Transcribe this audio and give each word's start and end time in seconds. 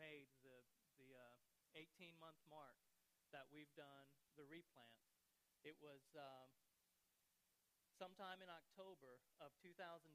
made 0.00 0.32
the 0.40 0.64
the 0.96 1.12
uh, 1.12 1.76
18 1.76 2.16
month 2.16 2.40
mark 2.48 2.76
that 3.30 3.46
we've 3.52 3.70
done 3.76 4.08
the 4.34 4.48
replant. 4.48 4.96
It 5.62 5.76
was 5.78 6.02
um, 6.16 6.50
sometime 7.92 8.40
in 8.40 8.48
October 8.48 9.20
of 9.44 9.52
2010 9.60 10.08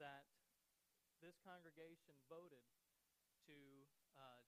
that 0.00 0.24
this 1.20 1.36
congregation 1.44 2.16
voted 2.32 2.64
to 3.44 3.84
uh, 4.16 4.40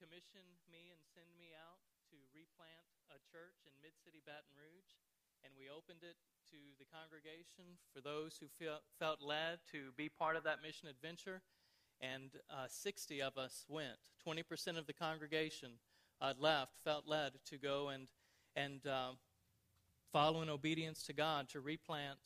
commission 0.00 0.56
me 0.72 0.88
and 0.88 1.04
send 1.12 1.28
me 1.36 1.52
out 1.52 1.84
to 2.08 2.16
replant 2.32 2.88
a 3.12 3.20
church 3.28 3.68
in 3.68 3.76
Mid 3.84 3.92
City 4.00 4.24
Baton 4.24 4.56
Rouge, 4.56 4.96
and 5.44 5.52
we 5.60 5.68
opened 5.68 6.02
it 6.02 6.16
to 6.48 6.58
the 6.80 6.88
congregation 6.88 7.76
for 7.92 8.00
those 8.00 8.40
who 8.40 8.48
feel, 8.56 8.80
felt 8.96 9.20
led 9.20 9.60
to 9.76 9.92
be 9.94 10.08
part 10.08 10.40
of 10.40 10.42
that 10.48 10.64
mission 10.64 10.88
adventure. 10.88 11.44
And 12.00 12.30
uh, 12.50 12.66
60 12.68 13.20
of 13.22 13.36
us 13.36 13.64
went. 13.68 13.98
20% 14.26 14.78
of 14.78 14.86
the 14.86 14.92
congregation 14.92 15.72
uh, 16.20 16.34
left, 16.38 16.78
felt 16.82 17.06
led 17.06 17.32
to 17.46 17.58
go 17.58 17.88
and, 17.88 18.08
and 18.56 18.86
uh, 18.86 19.10
follow 20.12 20.42
in 20.42 20.48
obedience 20.48 21.02
to 21.04 21.12
God 21.12 21.48
to 21.50 21.60
replant 21.60 22.18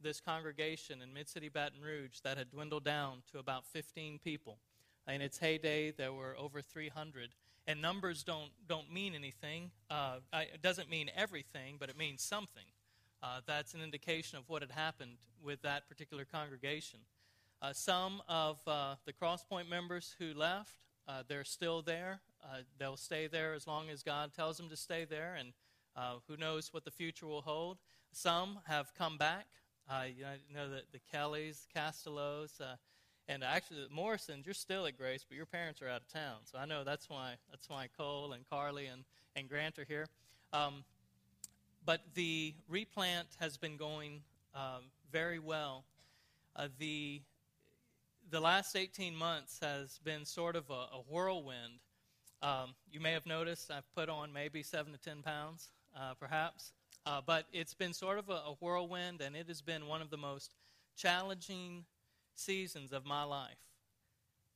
this 0.00 0.20
congregation 0.20 1.02
in 1.02 1.12
Mid 1.12 1.28
City 1.28 1.48
Baton 1.48 1.80
Rouge 1.80 2.20
that 2.22 2.38
had 2.38 2.50
dwindled 2.50 2.84
down 2.84 3.22
to 3.32 3.38
about 3.38 3.66
15 3.66 4.18
people. 4.22 4.58
In 5.08 5.22
its 5.22 5.38
heyday, 5.38 5.90
there 5.90 6.12
were 6.12 6.36
over 6.38 6.60
300. 6.60 7.30
And 7.66 7.82
numbers 7.82 8.22
don't, 8.22 8.50
don't 8.66 8.92
mean 8.92 9.14
anything. 9.14 9.70
Uh, 9.90 10.18
it 10.32 10.62
doesn't 10.62 10.88
mean 10.88 11.10
everything, 11.16 11.76
but 11.78 11.90
it 11.90 11.98
means 11.98 12.22
something. 12.22 12.64
Uh, 13.22 13.40
that's 13.46 13.74
an 13.74 13.82
indication 13.82 14.38
of 14.38 14.48
what 14.48 14.62
had 14.62 14.70
happened 14.70 15.16
with 15.42 15.60
that 15.62 15.88
particular 15.88 16.24
congregation. 16.24 17.00
Uh, 17.60 17.72
some 17.72 18.22
of 18.28 18.60
uh, 18.66 18.94
the 19.04 19.12
Crosspoint 19.12 19.68
members 19.68 20.14
who 20.18 20.32
left, 20.32 20.74
uh, 21.08 21.22
they're 21.26 21.44
still 21.44 21.82
there. 21.82 22.20
Uh, 22.44 22.58
they'll 22.78 22.96
stay 22.96 23.26
there 23.26 23.52
as 23.54 23.66
long 23.66 23.90
as 23.90 24.02
God 24.02 24.32
tells 24.32 24.56
them 24.56 24.68
to 24.68 24.76
stay 24.76 25.04
there, 25.04 25.36
and 25.38 25.52
who 26.28 26.36
knows 26.36 26.72
what 26.72 26.84
the 26.84 26.90
future 26.92 27.26
will 27.26 27.42
hold. 27.42 27.78
Some 28.12 28.60
have 28.66 28.94
come 28.96 29.18
back. 29.18 29.46
you 30.06 30.24
know 30.54 30.70
that 30.70 30.92
the 30.92 31.00
Kellys, 31.10 31.66
Castellos, 31.74 32.60
and 33.28 33.44
actually 33.44 33.84
the 33.84 33.94
Morrisons, 33.94 34.46
you're 34.46 34.54
still 34.54 34.86
at 34.86 34.96
Grace, 34.96 35.24
but 35.28 35.36
your 35.36 35.46
parents 35.46 35.82
are 35.82 35.88
out 35.88 36.00
of 36.00 36.08
town. 36.12 36.36
So 36.44 36.58
I 36.58 36.64
know 36.64 36.84
that's 36.84 37.10
why 37.10 37.34
that's 37.50 37.68
why 37.68 37.88
Cole 37.96 38.32
and 38.32 38.48
Carly 38.48 38.86
and, 38.86 39.04
and 39.36 39.48
Grant 39.48 39.78
are 39.78 39.84
here. 39.84 40.06
Um, 40.52 40.84
but 41.84 42.00
the 42.14 42.54
replant 42.68 43.28
has 43.40 43.56
been 43.56 43.76
going 43.76 44.20
um, 44.54 44.84
very 45.12 45.38
well. 45.38 45.84
Uh, 46.56 46.68
the 46.78 47.20
the 48.30 48.40
last 48.40 48.76
18 48.76 49.14
months 49.14 49.58
has 49.62 49.98
been 50.04 50.24
sort 50.24 50.56
of 50.56 50.68
a, 50.70 50.72
a 50.72 51.02
whirlwind. 51.08 51.80
Um, 52.42 52.74
you 52.90 53.00
may 53.00 53.12
have 53.12 53.26
noticed 53.26 53.70
I've 53.70 53.90
put 53.94 54.08
on 54.08 54.32
maybe 54.32 54.62
seven 54.62 54.92
to 54.92 54.98
10 54.98 55.22
pounds, 55.22 55.68
uh, 55.96 56.14
perhaps. 56.20 56.72
Uh, 57.06 57.20
but 57.24 57.46
it's 57.52 57.74
been 57.74 57.94
sort 57.94 58.18
of 58.18 58.28
a, 58.28 58.32
a, 58.32 58.54
whirlwind, 58.60 59.22
and 59.22 59.34
it 59.34 59.48
has 59.48 59.62
been 59.62 59.86
one 59.86 60.02
of 60.02 60.10
the 60.10 60.16
most 60.16 60.54
challenging 60.96 61.84
seasons 62.34 62.92
of 62.92 63.06
my 63.06 63.24
life. 63.24 63.56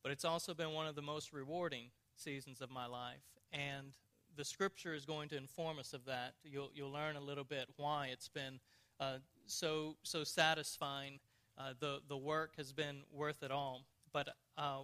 But 0.03 0.12
it's 0.12 0.25
also 0.25 0.53
been 0.53 0.73
one 0.73 0.87
of 0.87 0.95
the 0.95 1.03
most 1.03 1.33
rewarding 1.33 1.91
seasons 2.17 2.61
of 2.61 2.70
my 2.70 2.87
life. 2.87 3.23
And 3.53 3.97
the 4.37 4.45
scripture 4.45 4.95
is 4.95 5.06
going 5.06 5.28
to 5.31 5.37
inform 5.37 5.78
us 5.78 5.93
of 5.93 6.05
that. 6.05 6.34
You'll, 6.45 6.70
you'll 6.75 6.93
learn 6.93 7.17
a 7.17 7.20
little 7.20 7.45
bit 7.45 7.69
why 7.77 8.09
it's 8.12 8.28
been 8.28 8.61
uh, 9.00 9.19
so, 9.47 9.97
so 10.03 10.25
satisfying. 10.25 11.20
Uh, 11.58 11.75
the, 11.78 12.00
the 12.08 12.17
work 12.17 12.53
has 12.56 12.72
been 12.72 13.03
worth 13.12 13.42
it 13.42 13.50
all. 13.50 13.84
But 14.12 14.28
uh, 14.56 14.81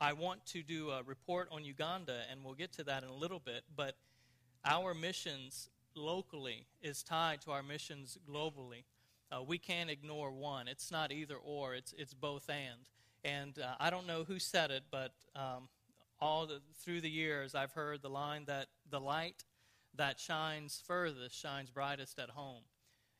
I 0.00 0.12
want 0.12 0.44
to 0.46 0.62
do 0.62 0.90
a 0.90 1.02
report 1.02 1.48
on 1.52 1.64
Uganda, 1.64 2.22
and 2.30 2.44
we'll 2.44 2.54
get 2.54 2.72
to 2.74 2.84
that 2.84 3.02
in 3.02 3.08
a 3.08 3.14
little 3.14 3.40
bit. 3.40 3.62
But 3.76 3.96
our 4.64 4.94
missions 4.94 5.68
locally 5.94 6.66
is 6.80 7.02
tied 7.02 7.40
to 7.42 7.50
our 7.50 7.62
missions 7.62 8.18
globally. 8.28 8.84
Uh, 9.30 9.42
we 9.42 9.58
can't 9.58 9.90
ignore 9.90 10.30
one. 10.30 10.68
It's 10.68 10.90
not 10.90 11.10
either 11.10 11.36
or, 11.36 11.74
it's, 11.74 11.94
it's 11.96 12.14
both 12.14 12.48
and. 12.48 12.88
And 13.24 13.58
uh, 13.58 13.74
I 13.78 13.90
don't 13.90 14.06
know 14.06 14.24
who 14.24 14.38
said 14.38 14.70
it, 14.70 14.82
but 14.90 15.12
um, 15.36 15.68
all 16.20 16.46
the, 16.46 16.60
through 16.84 17.00
the 17.00 17.10
years, 17.10 17.54
I've 17.54 17.72
heard 17.72 18.02
the 18.02 18.10
line 18.10 18.44
that 18.46 18.66
the 18.90 19.00
light 19.00 19.44
that 19.96 20.18
shines 20.18 20.82
furthest 20.86 21.38
shines 21.38 21.70
brightest 21.70 22.18
at 22.18 22.30
home. 22.30 22.62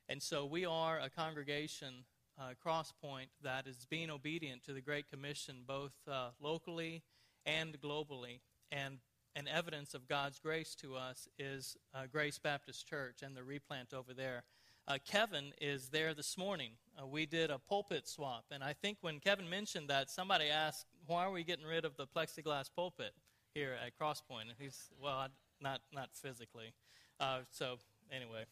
And 0.09 0.21
so 0.21 0.45
we 0.45 0.65
are 0.65 0.99
a 0.99 1.09
congregation, 1.09 2.05
uh, 2.39 2.53
Crosspoint, 2.65 3.27
that 3.43 3.67
is 3.67 3.85
being 3.89 4.09
obedient 4.09 4.63
to 4.65 4.73
the 4.73 4.81
Great 4.81 5.09
Commission 5.09 5.63
both 5.67 5.93
uh, 6.09 6.29
locally 6.41 7.03
and 7.45 7.79
globally. 7.81 8.39
And 8.71 8.97
an 9.35 9.47
evidence 9.47 9.93
of 9.93 10.07
God's 10.07 10.39
grace 10.39 10.75
to 10.75 10.95
us 10.95 11.27
is 11.37 11.75
uh, 11.93 12.03
Grace 12.11 12.39
Baptist 12.39 12.87
Church 12.87 13.21
and 13.23 13.35
the 13.35 13.43
replant 13.43 13.93
over 13.93 14.13
there. 14.13 14.43
Uh, 14.87 14.97
Kevin 15.05 15.53
is 15.61 15.89
there 15.89 16.13
this 16.13 16.37
morning. 16.37 16.71
Uh, 17.01 17.07
we 17.07 17.25
did 17.25 17.49
a 17.49 17.57
pulpit 17.57 18.07
swap, 18.07 18.45
and 18.51 18.61
I 18.61 18.73
think 18.73 18.97
when 19.01 19.19
Kevin 19.19 19.49
mentioned 19.49 19.89
that, 19.89 20.09
somebody 20.09 20.49
asked, 20.49 20.85
why 21.07 21.23
are 21.23 21.31
we 21.31 21.43
getting 21.43 21.65
rid 21.65 21.85
of 21.85 21.95
the 21.95 22.05
plexiglass 22.05 22.69
pulpit 22.75 23.13
here 23.53 23.77
at 23.85 23.97
Crosspoint? 23.97 24.49
And 24.49 24.55
he's, 24.59 24.89
well, 25.01 25.27
not, 25.61 25.81
not 25.93 26.09
physically. 26.13 26.73
Uh, 27.19 27.39
so, 27.49 27.77
anyway, 28.11 28.43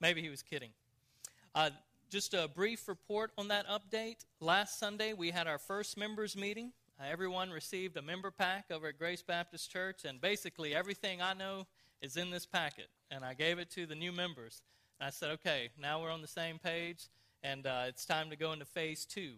maybe 0.00 0.22
he 0.22 0.30
was 0.30 0.42
kidding. 0.42 0.70
Uh, 1.54 1.70
just 2.10 2.34
a 2.34 2.48
brief 2.48 2.86
report 2.88 3.32
on 3.36 3.48
that 3.48 3.66
update. 3.66 4.24
Last 4.40 4.78
Sunday, 4.78 5.12
we 5.12 5.30
had 5.30 5.46
our 5.46 5.58
first 5.58 5.98
members 5.98 6.36
meeting. 6.36 6.72
Uh, 7.00 7.04
everyone 7.10 7.50
received 7.50 7.96
a 7.96 8.02
member 8.02 8.30
pack 8.30 8.66
over 8.70 8.88
at 8.88 8.98
Grace 8.98 9.22
Baptist 9.22 9.70
Church, 9.70 10.04
and 10.04 10.20
basically 10.20 10.74
everything 10.74 11.20
I 11.20 11.34
know 11.34 11.66
is 12.00 12.16
in 12.16 12.30
this 12.30 12.46
packet. 12.46 12.88
And 13.10 13.24
I 13.24 13.34
gave 13.34 13.58
it 13.58 13.70
to 13.72 13.86
the 13.86 13.94
new 13.94 14.12
members. 14.12 14.62
And 15.00 15.08
I 15.08 15.10
said, 15.10 15.30
okay, 15.30 15.70
now 15.80 16.00
we're 16.00 16.12
on 16.12 16.22
the 16.22 16.28
same 16.28 16.58
page, 16.58 17.08
and 17.42 17.66
uh, 17.66 17.84
it's 17.88 18.06
time 18.06 18.30
to 18.30 18.36
go 18.36 18.52
into 18.52 18.64
phase 18.64 19.04
two. 19.04 19.32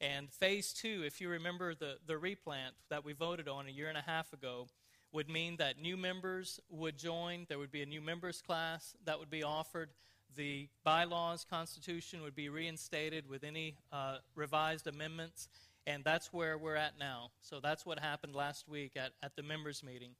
And 0.00 0.30
phase 0.30 0.72
two, 0.72 1.02
if 1.04 1.20
you 1.20 1.30
remember 1.30 1.74
the, 1.74 1.96
the 2.06 2.18
replant 2.18 2.74
that 2.90 3.04
we 3.04 3.12
voted 3.12 3.48
on 3.48 3.66
a 3.66 3.70
year 3.70 3.88
and 3.88 3.98
a 3.98 4.04
half 4.06 4.32
ago, 4.32 4.68
would 5.12 5.28
mean 5.28 5.56
that 5.56 5.80
new 5.80 5.96
members 5.96 6.60
would 6.70 6.96
join. 6.96 7.46
There 7.48 7.58
would 7.58 7.72
be 7.72 7.82
a 7.82 7.86
new 7.86 8.00
members 8.00 8.40
class 8.40 8.94
that 9.04 9.18
would 9.18 9.30
be 9.30 9.42
offered. 9.42 9.90
The 10.36 10.68
bylaws, 10.84 11.44
constitution 11.48 12.22
would 12.22 12.34
be 12.34 12.48
reinstated 12.48 13.28
with 13.28 13.44
any 13.44 13.76
uh, 13.92 14.18
revised 14.34 14.86
amendments. 14.86 15.48
And 15.86 16.04
that's 16.04 16.32
where 16.32 16.56
we're 16.58 16.76
at 16.76 16.98
now. 16.98 17.30
So 17.40 17.58
that's 17.60 17.84
what 17.84 17.98
happened 17.98 18.34
last 18.34 18.68
week 18.68 18.92
at, 18.96 19.12
at 19.22 19.34
the 19.36 19.42
members' 19.42 19.82
meeting. 19.82 20.10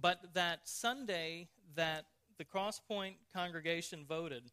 But 0.00 0.34
that 0.34 0.68
Sunday 0.68 1.48
that 1.74 2.04
the 2.38 2.44
Crosspoint 2.44 3.14
congregation 3.34 4.04
voted, 4.08 4.52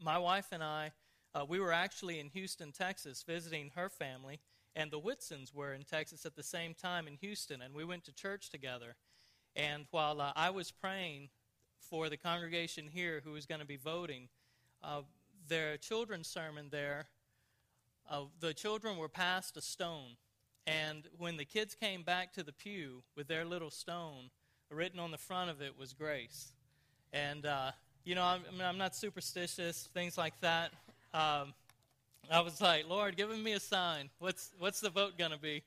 my 0.00 0.18
wife 0.18 0.48
and 0.52 0.62
I 0.62 0.92
uh, 1.36 1.44
we 1.44 1.60
were 1.60 1.72
actually 1.72 2.18
in 2.18 2.30
Houston, 2.30 2.72
Texas, 2.72 3.22
visiting 3.22 3.70
her 3.74 3.90
family, 3.90 4.40
and 4.74 4.90
the 4.90 5.00
Whitsons 5.00 5.52
were 5.52 5.74
in 5.74 5.84
Texas 5.84 6.24
at 6.24 6.34
the 6.34 6.42
same 6.42 6.72
time 6.72 7.06
in 7.06 7.16
Houston, 7.16 7.60
and 7.60 7.74
we 7.74 7.84
went 7.84 8.04
to 8.04 8.12
church 8.14 8.48
together. 8.48 8.96
And 9.54 9.84
while 9.90 10.20
uh, 10.22 10.32
I 10.34 10.48
was 10.48 10.70
praying 10.70 11.28
for 11.78 12.08
the 12.08 12.16
congregation 12.16 12.88
here 12.92 13.20
who 13.24 13.34
is 13.36 13.46
going 13.46 13.60
to 13.60 13.66
be 13.66 13.76
voting, 13.76 14.28
uh, 14.82 15.02
their 15.48 15.76
children's 15.76 16.28
sermon 16.28 16.68
there, 16.70 17.06
uh, 18.10 18.22
the 18.40 18.54
children 18.54 18.96
were 18.96 19.08
passed 19.08 19.56
a 19.56 19.60
stone. 19.60 20.16
And 20.66 21.04
when 21.18 21.36
the 21.36 21.44
kids 21.44 21.74
came 21.74 22.02
back 22.02 22.32
to 22.34 22.42
the 22.42 22.52
pew 22.52 23.02
with 23.16 23.28
their 23.28 23.44
little 23.44 23.70
stone, 23.70 24.30
written 24.70 24.98
on 24.98 25.10
the 25.10 25.18
front 25.18 25.50
of 25.50 25.62
it 25.62 25.78
was 25.78 25.92
grace. 25.92 26.52
And, 27.12 27.46
uh, 27.46 27.70
you 28.04 28.14
know, 28.14 28.24
I'm, 28.24 28.42
I'm 28.60 28.78
not 28.78 28.96
superstitious, 28.96 29.88
things 29.94 30.18
like 30.18 30.38
that. 30.40 30.72
Um, 31.14 31.54
I 32.30 32.40
was 32.40 32.60
like, 32.60 32.88
Lord, 32.88 33.16
give 33.16 33.30
me 33.30 33.52
a 33.52 33.60
sign. 33.60 34.10
What's 34.18 34.50
what's 34.58 34.80
the 34.80 34.90
vote 34.90 35.16
going 35.16 35.30
to 35.30 35.38
be? 35.38 35.62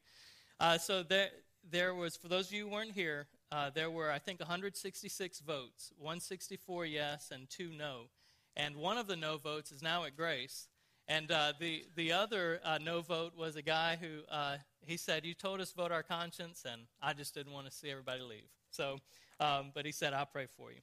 Uh, 0.59 0.77
so 0.77 1.03
there 1.03 1.29
there 1.71 1.95
was 1.95 2.17
for 2.17 2.27
those 2.27 2.47
of 2.47 2.53
you 2.53 2.65
who 2.65 2.71
weren't 2.71 2.91
here, 2.91 3.27
uh, 3.51 3.69
there 3.73 3.89
were 3.89 4.11
I 4.11 4.19
think 4.19 4.39
166 4.39 5.39
votes, 5.39 5.91
164 5.97 6.85
yes 6.85 7.31
and 7.33 7.49
two 7.49 7.71
no, 7.71 8.09
and 8.55 8.75
one 8.75 8.97
of 8.97 9.07
the 9.07 9.15
no 9.15 9.37
votes 9.37 9.71
is 9.71 9.81
now 9.81 10.03
at 10.03 10.15
Grace. 10.15 10.67
And 11.07 11.31
uh, 11.31 11.53
the 11.59 11.85
the 11.95 12.11
other 12.11 12.59
uh, 12.63 12.77
no 12.79 13.01
vote 13.01 13.35
was 13.35 13.55
a 13.55 13.63
guy 13.63 13.97
who 13.99 14.21
uh, 14.31 14.57
he 14.81 14.95
said, 14.95 15.25
"You 15.25 15.33
told 15.33 15.59
us 15.59 15.71
vote 15.71 15.91
our 15.91 16.03
conscience, 16.03 16.65
and 16.71 16.83
I 17.01 17.13
just 17.13 17.33
didn't 17.33 17.53
want 17.53 17.65
to 17.65 17.71
see 17.71 17.89
everybody 17.89 18.21
leave." 18.21 18.49
So, 18.69 18.99
um, 19.39 19.71
but 19.73 19.87
he 19.87 19.91
said, 19.91 20.13
"I'll 20.13 20.27
pray 20.27 20.45
for 20.55 20.71
you." 20.71 20.81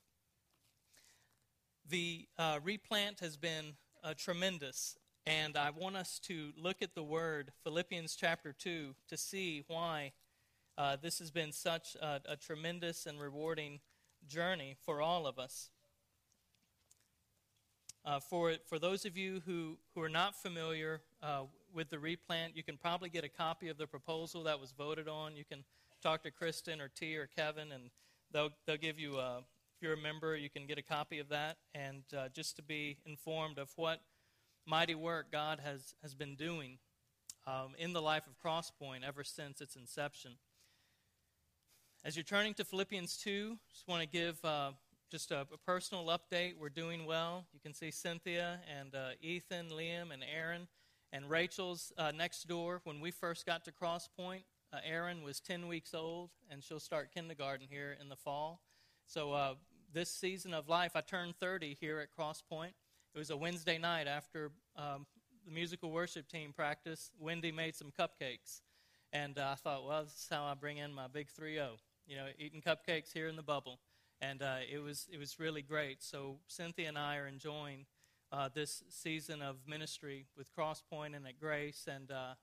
The 1.88 2.26
uh, 2.36 2.58
replant 2.64 3.20
has 3.20 3.36
been 3.36 3.74
uh, 4.02 4.14
tremendous. 4.16 4.96
And 5.28 5.56
I 5.56 5.70
want 5.70 5.96
us 5.96 6.20
to 6.20 6.52
look 6.56 6.82
at 6.82 6.94
the 6.94 7.02
word, 7.02 7.50
Philippians 7.64 8.14
chapter 8.14 8.52
2, 8.52 8.94
to 9.08 9.16
see 9.16 9.64
why 9.66 10.12
uh, 10.78 10.96
this 11.00 11.18
has 11.18 11.30
been 11.30 11.52
such 11.52 11.96
a, 11.96 12.20
a, 12.28 12.36
tremendous 12.36 13.06
and 13.06 13.20
rewarding 13.20 13.80
journey 14.28 14.76
for 14.84 15.00
all 15.00 15.26
of 15.26 15.38
us. 15.38 15.70
Uh, 18.04 18.20
for, 18.20 18.54
for 18.66 18.78
those 18.78 19.04
of 19.04 19.16
you 19.16 19.42
who, 19.46 19.78
who 19.94 20.02
are 20.02 20.08
not 20.08 20.34
familiar 20.40 21.00
uh, 21.22 21.42
with 21.76 21.90
the 21.90 21.98
replant. 21.98 22.56
You 22.56 22.62
can 22.62 22.76
probably 22.76 23.08
get 23.08 23.22
a 23.22 23.28
copy 23.28 23.68
of 23.68 23.78
the 23.78 23.86
proposal 23.86 24.42
that 24.44 24.58
was 24.58 24.72
voted 24.72 25.08
on. 25.08 25.36
You 25.36 25.44
can 25.44 25.62
talk 26.02 26.22
to 26.24 26.30
Kristen 26.30 26.80
or 26.80 26.88
T 26.88 27.16
or 27.16 27.28
Kevin, 27.36 27.70
and 27.70 27.90
they'll 28.32 28.50
they'll 28.66 28.76
give 28.76 28.98
you 28.98 29.18
a. 29.18 29.42
If 29.76 29.82
you're 29.82 29.92
a 29.92 29.98
member, 29.98 30.34
you 30.34 30.48
can 30.48 30.66
get 30.66 30.78
a 30.78 30.82
copy 30.82 31.18
of 31.18 31.28
that, 31.28 31.58
and 31.74 32.02
uh, 32.16 32.28
just 32.34 32.56
to 32.56 32.62
be 32.62 32.96
informed 33.04 33.58
of 33.58 33.70
what 33.76 34.00
mighty 34.66 34.94
work 34.94 35.30
God 35.30 35.60
has 35.62 35.94
has 36.00 36.14
been 36.14 36.34
doing 36.34 36.78
um, 37.46 37.74
in 37.78 37.92
the 37.92 38.00
life 38.00 38.22
of 38.26 38.40
Crosspoint 38.42 39.06
ever 39.06 39.22
since 39.22 39.60
its 39.60 39.76
inception. 39.76 40.32
As 42.06 42.14
you're 42.14 42.22
turning 42.22 42.54
to 42.54 42.64
Philippians 42.64 43.16
2, 43.16 43.58
just 43.68 43.88
want 43.88 44.00
to 44.00 44.06
give 44.06 44.38
uh, 44.44 44.70
just 45.10 45.32
a, 45.32 45.40
a, 45.40 45.58
personal 45.66 46.06
update. 46.06 46.52
We're 46.56 46.68
doing 46.68 47.04
well. 47.04 47.46
You 47.52 47.58
can 47.58 47.74
see 47.74 47.90
Cynthia 47.90 48.60
and 48.78 48.94
uh, 48.94 49.08
Ethan, 49.20 49.70
Liam, 49.70 50.12
and 50.12 50.22
Aaron, 50.22 50.68
and 51.12 51.28
Rachel's 51.28 51.92
uh, 51.98 52.12
next 52.16 52.46
door. 52.46 52.80
When 52.84 53.00
we 53.00 53.10
first 53.10 53.44
got 53.44 53.64
to 53.64 53.72
Crosspoint, 53.72 54.44
uh, 54.72 54.76
Aaron 54.88 55.24
was 55.24 55.40
10 55.40 55.66
weeks 55.66 55.94
old, 55.94 56.30
and 56.48 56.62
she'll 56.62 56.78
start 56.78 57.12
kindergarten 57.12 57.66
here 57.68 57.96
in 58.00 58.08
the 58.08 58.14
fall. 58.14 58.60
So 59.08 59.32
uh, 59.32 59.54
this 59.92 60.08
season 60.08 60.54
of 60.54 60.68
life, 60.68 60.92
I 60.94 61.00
turned 61.00 61.34
30 61.40 61.76
here 61.80 61.98
at 61.98 62.16
Crosspoint. 62.16 62.74
It 63.16 63.18
was 63.18 63.30
a 63.30 63.36
Wednesday 63.36 63.78
night 63.78 64.06
after 64.06 64.52
um, 64.76 65.06
the 65.44 65.50
musical 65.50 65.90
worship 65.90 66.28
team 66.28 66.52
practice. 66.52 67.10
Wendy 67.18 67.50
made 67.50 67.74
some 67.74 67.90
cupcakes, 67.90 68.60
and 69.12 69.36
uh, 69.40 69.48
I 69.50 69.54
thought, 69.56 69.84
well, 69.84 70.04
this 70.04 70.12
is 70.12 70.28
how 70.30 70.44
I 70.44 70.54
bring 70.54 70.76
in 70.76 70.94
my 70.94 71.08
big 71.08 71.26
3-0. 71.36 71.78
You 72.06 72.16
know, 72.16 72.26
eating 72.38 72.62
cupcakes 72.62 73.12
here 73.12 73.28
in 73.28 73.36
the 73.36 73.42
bubble 73.42 73.80
and 74.20 74.42
uh, 74.42 74.56
it 74.70 74.78
was 74.78 75.08
it 75.12 75.18
was 75.18 75.38
really 75.38 75.62
great. 75.62 76.02
So 76.02 76.38
Cynthia 76.46 76.88
and 76.88 76.98
I 76.98 77.16
are 77.16 77.26
enjoying 77.26 77.86
uh, 78.32 78.48
this 78.52 78.82
season 78.88 79.42
of 79.42 79.56
ministry 79.66 80.26
with 80.36 80.54
Crosspoint 80.54 81.14
and 81.14 81.26
at 81.26 81.38
Grace, 81.38 81.86
and 81.92 82.10
uh, 82.10 82.34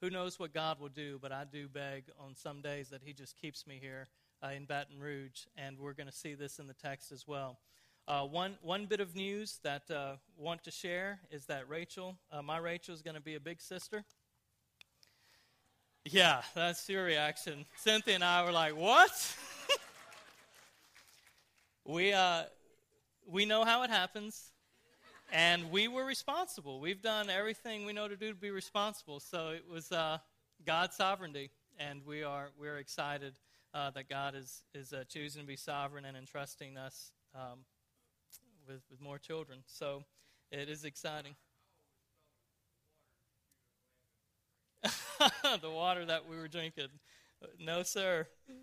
who 0.00 0.10
knows 0.10 0.38
what 0.38 0.54
God 0.54 0.80
will 0.80 0.88
do. 0.88 1.18
But 1.20 1.32
I 1.32 1.44
do 1.44 1.68
beg 1.68 2.04
on 2.18 2.34
some 2.34 2.60
days 2.60 2.90
that 2.90 3.02
He 3.04 3.12
just 3.12 3.36
keeps 3.36 3.66
me 3.66 3.78
here 3.80 4.08
uh, 4.42 4.48
in 4.48 4.64
Baton 4.66 5.00
Rouge, 5.00 5.46
and 5.56 5.78
we're 5.78 5.94
going 5.94 6.08
to 6.08 6.12
see 6.12 6.34
this 6.34 6.58
in 6.58 6.66
the 6.66 6.74
text 6.74 7.12
as 7.12 7.26
well. 7.26 7.58
Uh, 8.08 8.22
one 8.22 8.56
one 8.62 8.86
bit 8.86 9.00
of 9.00 9.16
news 9.16 9.58
that 9.64 9.82
I 9.90 9.94
uh, 9.94 10.16
want 10.36 10.62
to 10.64 10.70
share 10.70 11.20
is 11.30 11.46
that 11.46 11.68
Rachel, 11.68 12.16
my 12.44 12.58
Rachel, 12.58 12.94
is 12.94 13.02
going 13.02 13.16
to 13.16 13.20
be 13.22 13.34
a 13.34 13.40
big 13.40 13.60
sister. 13.60 14.04
Yeah, 16.08 16.42
that's 16.54 16.88
your 16.88 17.02
reaction. 17.04 17.64
Cynthia 17.78 18.14
and 18.14 18.22
I 18.22 18.44
were 18.44 18.52
like, 18.52 18.76
"What?" 18.76 19.10
we 21.84 22.12
uh, 22.12 22.44
we 23.26 23.44
know 23.44 23.64
how 23.64 23.82
it 23.82 23.90
happens, 23.90 24.52
and 25.32 25.68
we 25.72 25.88
were 25.88 26.04
responsible. 26.04 26.78
We've 26.78 27.02
done 27.02 27.28
everything 27.28 27.86
we 27.86 27.92
know 27.92 28.06
to 28.06 28.16
do 28.16 28.28
to 28.28 28.36
be 28.36 28.50
responsible. 28.50 29.18
So 29.18 29.48
it 29.48 29.64
was 29.68 29.90
uh, 29.90 30.18
God's 30.64 30.94
sovereignty, 30.94 31.50
and 31.76 32.02
we 32.06 32.22
are 32.22 32.50
we're 32.56 32.78
excited 32.78 33.34
uh, 33.74 33.90
that 33.90 34.08
God 34.08 34.36
is 34.36 34.62
is 34.74 34.92
uh, 34.92 35.02
choosing 35.08 35.42
to 35.42 35.48
be 35.48 35.56
sovereign 35.56 36.04
and 36.04 36.16
entrusting 36.16 36.78
us 36.78 37.10
um, 37.34 37.64
with 38.68 38.82
with 38.92 39.00
more 39.00 39.18
children. 39.18 39.58
So 39.66 40.04
it 40.52 40.68
is 40.68 40.84
exciting. 40.84 41.34
the 45.62 45.70
water 45.70 46.04
that 46.04 46.28
we 46.28 46.36
were 46.36 46.48
drinking. 46.48 46.88
No, 47.60 47.82
sir. 47.82 48.26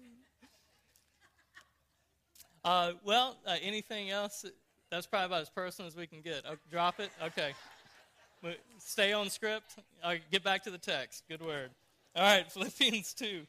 Uh, 2.66 2.94
well, 3.04 3.36
uh, 3.46 3.58
anything 3.62 4.10
else? 4.10 4.46
That's 4.90 5.06
probably 5.06 5.26
about 5.26 5.42
as 5.42 5.50
personal 5.50 5.86
as 5.86 5.98
we 5.98 6.08
can 6.08 6.22
get. 6.22 6.44
Oh, 6.48 6.56
drop 6.72 7.02
it? 7.02 7.10
Okay. 7.22 7.52
Stay 8.80 9.12
on 9.12 9.30
script. 9.30 9.76
Right, 10.02 10.22
get 10.32 10.46
back 10.46 10.64
to 10.64 10.72
the 10.72 10.78
text. 10.78 11.24
Good 11.28 11.42
word. 11.42 11.72
All 12.16 12.24
right, 12.24 12.50
Philippians 12.52 13.14
2, 13.16 13.42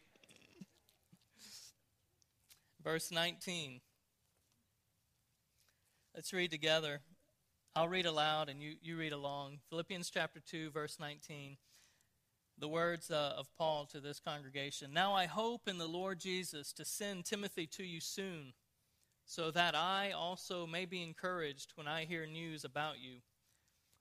verse 2.82 3.12
19. 3.12 3.80
Let's 6.14 6.32
read 6.32 6.50
together. 6.50 7.00
I'll 7.76 7.88
read 7.88 8.06
aloud 8.06 8.48
and 8.48 8.62
you, 8.62 8.74
you 8.82 8.96
read 8.96 9.12
along. 9.12 9.58
Philippians 9.68 10.10
chapter 10.10 10.40
2, 10.40 10.70
verse 10.70 10.98
19. 10.98 11.56
The 12.58 12.68
words 12.68 13.10
uh, 13.10 13.34
of 13.36 13.48
Paul 13.58 13.86
to 13.86 14.00
this 14.00 14.20
congregation. 14.20 14.92
Now 14.92 15.14
I 15.14 15.26
hope 15.26 15.66
in 15.66 15.78
the 15.78 15.88
Lord 15.88 16.20
Jesus 16.20 16.72
to 16.74 16.84
send 16.84 17.24
Timothy 17.24 17.66
to 17.68 17.84
you 17.84 18.00
soon 18.00 18.52
so 19.26 19.50
that 19.50 19.74
I 19.74 20.12
also 20.12 20.66
may 20.66 20.84
be 20.84 21.02
encouraged 21.02 21.72
when 21.74 21.88
I 21.88 22.04
hear 22.04 22.26
news 22.26 22.64
about 22.64 23.00
you. 23.00 23.20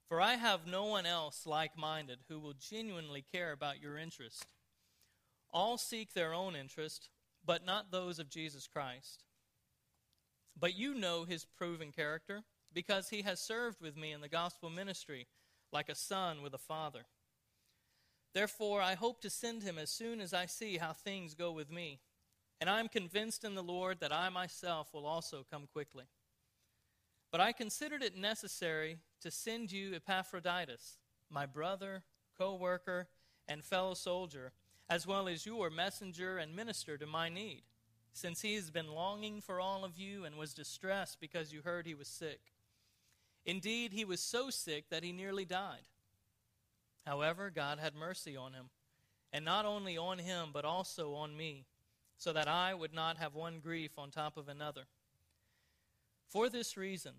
For 0.08 0.20
I 0.20 0.34
have 0.34 0.66
no 0.66 0.84
one 0.84 1.06
else 1.06 1.46
like 1.46 1.76
minded 1.76 2.20
who 2.28 2.38
will 2.38 2.52
genuinely 2.52 3.24
care 3.32 3.52
about 3.52 3.80
your 3.80 3.96
interest. 3.96 4.46
All 5.50 5.78
seek 5.78 6.12
their 6.12 6.34
own 6.34 6.54
interest, 6.54 7.08
but 7.44 7.64
not 7.64 7.90
those 7.90 8.18
of 8.18 8.28
Jesus 8.28 8.66
Christ. 8.66 9.24
But 10.58 10.76
you 10.76 10.94
know 10.94 11.24
his 11.24 11.44
proven 11.44 11.90
character, 11.90 12.44
because 12.72 13.08
he 13.08 13.22
has 13.22 13.40
served 13.40 13.80
with 13.80 13.96
me 13.96 14.12
in 14.12 14.20
the 14.20 14.28
gospel 14.28 14.68
ministry 14.68 15.26
like 15.72 15.88
a 15.88 15.94
son 15.94 16.42
with 16.42 16.54
a 16.54 16.58
father. 16.58 17.06
Therefore, 18.34 18.82
I 18.82 18.94
hope 18.94 19.20
to 19.22 19.30
send 19.30 19.62
him 19.62 19.78
as 19.78 19.90
soon 19.90 20.20
as 20.20 20.34
I 20.34 20.46
see 20.46 20.76
how 20.76 20.92
things 20.92 21.34
go 21.34 21.52
with 21.52 21.70
me 21.70 22.00
and 22.60 22.70
I 22.70 22.80
am 22.80 22.88
convinced 22.88 23.44
in 23.44 23.54
the 23.54 23.62
Lord 23.62 24.00
that 24.00 24.10
I 24.10 24.28
myself 24.30 24.94
will 24.94 25.06
also 25.06 25.44
come 25.50 25.66
quickly. 25.70 26.04
But 27.30 27.40
I 27.40 27.52
considered 27.52 28.02
it 28.02 28.16
necessary 28.16 28.98
to 29.20 29.30
send 29.30 29.72
you 29.72 29.94
Epaphroditus, 29.94 30.98
my 31.28 31.46
brother, 31.46 32.04
co 32.38 32.54
worker, 32.54 33.08
and 33.48 33.64
fellow 33.64 33.94
soldier, 33.94 34.52
as 34.88 35.06
well 35.06 35.28
as 35.28 35.44
your 35.44 35.68
messenger 35.68 36.38
and 36.38 36.54
minister 36.54 36.96
to 36.96 37.06
my 37.06 37.28
need, 37.28 37.64
since 38.12 38.40
he 38.40 38.54
has 38.54 38.70
been 38.70 38.88
longing 38.88 39.40
for 39.40 39.60
all 39.60 39.84
of 39.84 39.98
you 39.98 40.24
and 40.24 40.36
was 40.36 40.54
distressed 40.54 41.18
because 41.20 41.52
you 41.52 41.60
heard 41.62 41.86
he 41.86 41.94
was 41.94 42.08
sick. 42.08 42.40
Indeed, 43.44 43.92
he 43.92 44.04
was 44.04 44.20
so 44.20 44.48
sick 44.48 44.88
that 44.90 45.04
he 45.04 45.12
nearly 45.12 45.44
died. 45.44 45.88
However, 47.06 47.50
God 47.50 47.78
had 47.78 47.94
mercy 47.94 48.36
on 48.36 48.54
him, 48.54 48.70
and 49.32 49.44
not 49.44 49.66
only 49.66 49.98
on 49.98 50.18
him, 50.18 50.50
but 50.52 50.64
also 50.64 51.14
on 51.14 51.36
me 51.36 51.66
so 52.16 52.32
that 52.32 52.48
I 52.48 52.72
would 52.72 52.94
not 52.94 53.18
have 53.18 53.34
one 53.34 53.60
grief 53.60 53.98
on 53.98 54.10
top 54.10 54.36
of 54.36 54.48
another. 54.48 54.86
For 56.28 56.48
this 56.48 56.76
reason, 56.76 57.12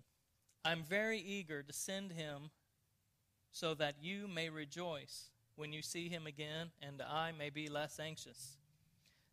I 0.64 0.72
am 0.72 0.82
very 0.82 1.18
eager 1.18 1.62
to 1.62 1.72
send 1.72 2.12
him 2.12 2.50
so 3.52 3.74
that 3.74 3.96
you 4.02 4.26
may 4.26 4.48
rejoice 4.48 5.30
when 5.54 5.72
you 5.72 5.80
see 5.80 6.08
him 6.08 6.26
again, 6.26 6.70
and 6.82 7.00
I 7.00 7.32
may 7.32 7.50
be 7.50 7.68
less 7.68 7.98
anxious. 7.98 8.58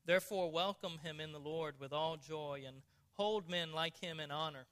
Therefore, 0.06 0.52
welcome 0.52 1.00
him 1.04 1.20
in 1.20 1.32
the 1.32 1.40
Lord 1.40 1.76
with 1.80 1.92
all 1.92 2.18
joy, 2.18 2.64
and 2.66 2.78
hold 3.14 3.50
men 3.50 3.74
like 3.74 4.00
him 4.00 4.20
in 4.20 4.32
honor, 4.32 4.68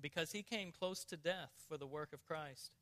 because 0.00 0.32
he 0.32 0.42
came 0.42 0.72
close 0.72 1.04
to 1.06 1.16
death 1.16 1.50
for 1.68 1.76
the 1.76 1.86
work 1.86 2.12
of 2.12 2.24
Christ, 2.24 2.72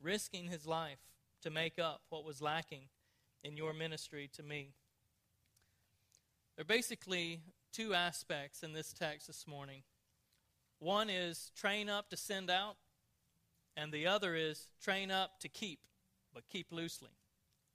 risking 0.00 0.48
his 0.48 0.66
life 0.66 0.98
to 1.46 1.50
make 1.52 1.78
up 1.78 2.00
what 2.08 2.24
was 2.24 2.42
lacking 2.42 2.88
in 3.44 3.56
your 3.56 3.72
ministry 3.72 4.28
to 4.34 4.42
me. 4.42 4.72
There 6.56 6.62
are 6.62 6.64
basically 6.64 7.38
two 7.72 7.94
aspects 7.94 8.64
in 8.64 8.72
this 8.72 8.92
text 8.92 9.28
this 9.28 9.46
morning. 9.46 9.84
One 10.80 11.08
is 11.08 11.52
train 11.54 11.88
up 11.88 12.10
to 12.10 12.16
send 12.16 12.50
out, 12.50 12.74
and 13.76 13.92
the 13.92 14.08
other 14.08 14.34
is 14.34 14.66
train 14.82 15.12
up 15.12 15.38
to 15.38 15.48
keep, 15.48 15.78
but 16.34 16.48
keep 16.48 16.72
loosely. 16.72 17.12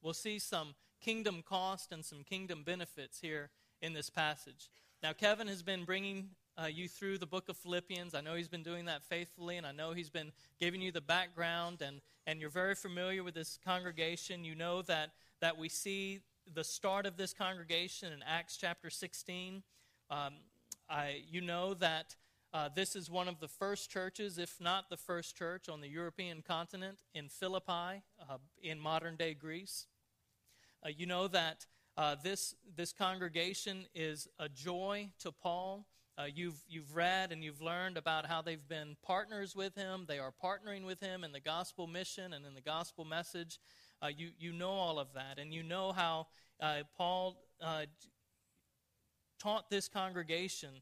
We'll 0.02 0.14
see 0.14 0.38
some 0.38 0.76
kingdom 1.00 1.42
cost 1.42 1.94
and 1.94 2.04
some 2.04 2.26
kingdom 2.26 2.64
benefits 2.66 3.22
here 3.22 3.52
in 3.82 3.94
this 3.94 4.10
passage. 4.10 4.70
Now, 5.02 5.14
Kevin 5.14 5.48
has 5.48 5.64
been 5.64 5.86
bringing 5.86 6.32
uh, 6.58 6.66
you 6.66 6.88
through 6.88 7.18
the 7.18 7.26
book 7.26 7.50
of 7.50 7.58
Philippians. 7.58 8.14
I 8.14 8.22
know 8.22 8.36
he's 8.36 8.48
been 8.48 8.64
doing 8.64 8.86
that 8.86 9.04
faithfully, 9.04 9.58
and 9.58 9.66
I 9.66 9.72
know 9.72 9.94
he's 9.94 10.10
been 10.10 10.32
giving 10.60 10.82
you 10.82 10.92
the 10.92 11.02
background, 11.02 11.82
and, 11.82 12.02
and 12.28 12.40
you're 12.40 12.50
very 12.50 12.76
familiar 12.76 13.24
with 13.24 13.34
this 13.34 13.58
congregation. 13.64 14.44
You 14.44 14.56
know 14.56 14.82
that, 14.84 15.12
that 15.40 15.58
we 15.58 15.70
see 15.70 16.22
the 16.54 16.64
start 16.64 17.06
of 17.06 17.18
this 17.18 17.34
congregation 17.34 18.12
in 18.12 18.24
Acts 18.24 18.58
chapter 18.58 18.90
16. 18.90 19.64
Um, 20.10 20.34
I, 20.90 21.24
you 21.30 21.42
know 21.42 21.74
that 21.76 22.16
uh, 22.54 22.68
this 22.76 22.98
is 22.98 23.10
one 23.10 23.30
of 23.30 23.40
the 23.40 23.48
first 23.48 23.90
churches, 23.90 24.38
if 24.38 24.60
not 24.60 24.90
the 24.90 24.98
first 24.98 25.38
church, 25.38 25.70
on 25.70 25.80
the 25.80 25.88
European 25.88 26.42
continent 26.42 27.00
in 27.14 27.30
Philippi, 27.30 28.04
uh, 28.20 28.38
in 28.62 28.78
modern 28.78 29.16
day 29.16 29.34
Greece. 29.34 29.88
Uh, 30.86 30.90
you 30.90 31.06
know 31.06 31.30
that 31.30 31.66
uh, 31.96 32.16
this, 32.22 32.56
this 32.76 32.92
congregation 32.92 33.86
is 33.96 34.28
a 34.40 34.50
joy 34.50 35.10
to 35.20 35.32
Paul. 35.32 35.86
Uh, 36.18 36.26
you've, 36.34 36.62
you've 36.68 36.96
read 36.96 37.32
and 37.32 37.44
you've 37.44 37.62
learned 37.62 37.98
about 37.98 38.26
how 38.26 38.42
they've 38.42 38.68
been 38.68 38.96
partners 39.04 39.56
with 39.56 39.76
him. 39.76 40.06
They 40.08 40.20
are 40.20 40.34
partnering 40.44 40.86
with 40.86 41.00
him 41.00 41.24
in 41.24 41.32
the 41.32 41.40
gospel 41.40 41.88
mission 41.88 42.34
and 42.34 42.46
in 42.46 42.54
the 42.54 42.62
gospel 42.62 43.06
message. 43.06 43.60
Uh, 44.02 44.08
you, 44.08 44.30
you 44.40 44.52
know 44.52 44.72
all 44.72 45.00
of 45.00 45.14
that, 45.14 45.40
and 45.40 45.54
you 45.54 45.64
know 45.64 45.92
how 45.92 46.28
uh, 46.60 46.80
Paul 46.98 47.38
uh, 47.62 47.86
taught 49.40 49.70
this 49.70 49.88
congregation 49.88 50.82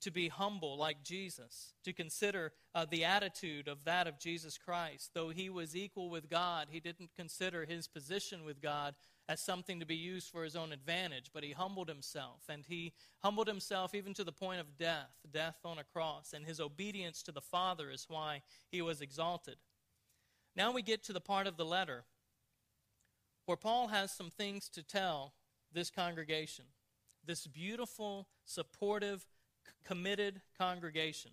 to 0.00 0.10
be 0.10 0.28
humble 0.28 0.76
like 0.76 1.02
Jesus, 1.02 1.74
to 1.84 1.92
consider 1.92 2.52
uh, 2.74 2.86
the 2.90 3.04
attitude 3.04 3.68
of 3.68 3.84
that 3.84 4.06
of 4.06 4.18
Jesus 4.18 4.58
Christ. 4.58 5.10
Though 5.14 5.30
he 5.30 5.48
was 5.48 5.74
equal 5.74 6.10
with 6.10 6.28
God, 6.28 6.68
he 6.70 6.80
didn't 6.80 7.10
consider 7.16 7.64
his 7.64 7.88
position 7.88 8.44
with 8.44 8.60
God 8.60 8.94
as 9.28 9.40
something 9.40 9.80
to 9.80 9.86
be 9.86 9.96
used 9.96 10.30
for 10.30 10.44
his 10.44 10.54
own 10.54 10.72
advantage, 10.72 11.30
but 11.34 11.42
he 11.42 11.52
humbled 11.52 11.88
himself. 11.88 12.42
And 12.48 12.64
he 12.66 12.92
humbled 13.22 13.48
himself 13.48 13.94
even 13.94 14.14
to 14.14 14.24
the 14.24 14.32
point 14.32 14.60
of 14.60 14.78
death, 14.78 15.10
death 15.32 15.56
on 15.64 15.78
a 15.78 15.84
cross. 15.84 16.32
And 16.32 16.46
his 16.46 16.60
obedience 16.60 17.22
to 17.24 17.32
the 17.32 17.40
Father 17.40 17.90
is 17.90 18.06
why 18.08 18.42
he 18.70 18.82
was 18.82 19.00
exalted. 19.00 19.56
Now 20.54 20.72
we 20.72 20.82
get 20.82 21.02
to 21.04 21.12
the 21.12 21.20
part 21.20 21.46
of 21.46 21.56
the 21.56 21.64
letter 21.64 22.04
where 23.46 23.56
Paul 23.56 23.88
has 23.88 24.12
some 24.12 24.30
things 24.30 24.68
to 24.70 24.82
tell 24.82 25.34
this 25.72 25.90
congregation, 25.90 26.64
this 27.24 27.46
beautiful, 27.46 28.28
supportive, 28.44 29.26
committed 29.84 30.40
congregation. 30.58 31.32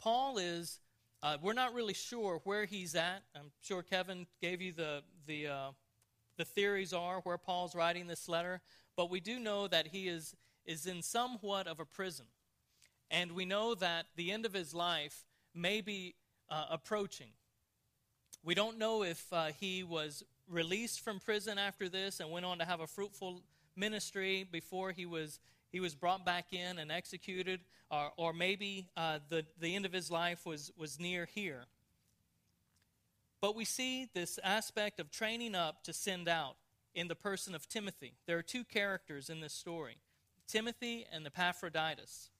Paul 0.00 0.38
is, 0.38 0.80
uh, 1.22 1.36
we're 1.40 1.52
not 1.52 1.74
really 1.74 1.94
sure 1.94 2.40
where 2.44 2.64
he's 2.64 2.94
at. 2.94 3.22
I'm 3.36 3.52
sure 3.62 3.82
Kevin 3.82 4.26
gave 4.40 4.60
you 4.60 4.72
the, 4.72 5.02
the, 5.26 5.46
uh, 5.46 5.70
the 6.40 6.44
theories 6.46 6.94
are 6.94 7.20
where 7.20 7.36
Paul's 7.36 7.74
writing 7.74 8.06
this 8.06 8.26
letter, 8.26 8.62
but 8.96 9.10
we 9.10 9.20
do 9.20 9.38
know 9.38 9.68
that 9.68 9.88
he 9.88 10.08
is, 10.08 10.34
is 10.64 10.86
in 10.86 11.02
somewhat 11.02 11.66
of 11.66 11.80
a 11.80 11.84
prison. 11.84 12.24
And 13.10 13.32
we 13.32 13.44
know 13.44 13.74
that 13.74 14.06
the 14.16 14.32
end 14.32 14.46
of 14.46 14.54
his 14.54 14.72
life 14.72 15.26
may 15.54 15.82
be 15.82 16.14
uh, 16.48 16.64
approaching. 16.70 17.26
We 18.42 18.54
don't 18.54 18.78
know 18.78 19.02
if 19.02 19.30
uh, 19.30 19.48
he 19.60 19.82
was 19.82 20.24
released 20.48 21.00
from 21.00 21.20
prison 21.20 21.58
after 21.58 21.90
this 21.90 22.20
and 22.20 22.30
went 22.30 22.46
on 22.46 22.58
to 22.60 22.64
have 22.64 22.80
a 22.80 22.86
fruitful 22.86 23.42
ministry 23.76 24.48
before 24.50 24.92
he 24.92 25.04
was 25.04 25.40
he 25.72 25.78
was 25.78 25.94
brought 25.94 26.24
back 26.24 26.46
in 26.52 26.78
and 26.80 26.90
executed, 26.90 27.60
or, 27.92 28.10
or 28.16 28.32
maybe 28.32 28.88
uh, 28.96 29.20
the, 29.28 29.44
the 29.60 29.76
end 29.76 29.86
of 29.86 29.92
his 29.92 30.10
life 30.10 30.44
was, 30.44 30.72
was 30.76 30.98
near 30.98 31.28
here. 31.32 31.66
But 33.40 33.56
we 33.56 33.64
see 33.64 34.06
this 34.12 34.38
aspect 34.44 35.00
of 35.00 35.10
training 35.10 35.54
up 35.54 35.82
to 35.84 35.92
send 35.92 36.28
out 36.28 36.56
in 36.94 37.08
the 37.08 37.14
person 37.14 37.54
of 37.54 37.68
Timothy. 37.68 38.14
There 38.26 38.38
are 38.38 38.42
two 38.42 38.64
characters 38.64 39.30
in 39.30 39.40
this 39.40 39.54
story 39.54 39.96
Timothy 40.46 41.06
and 41.12 41.26
Epaphroditus. 41.26 42.30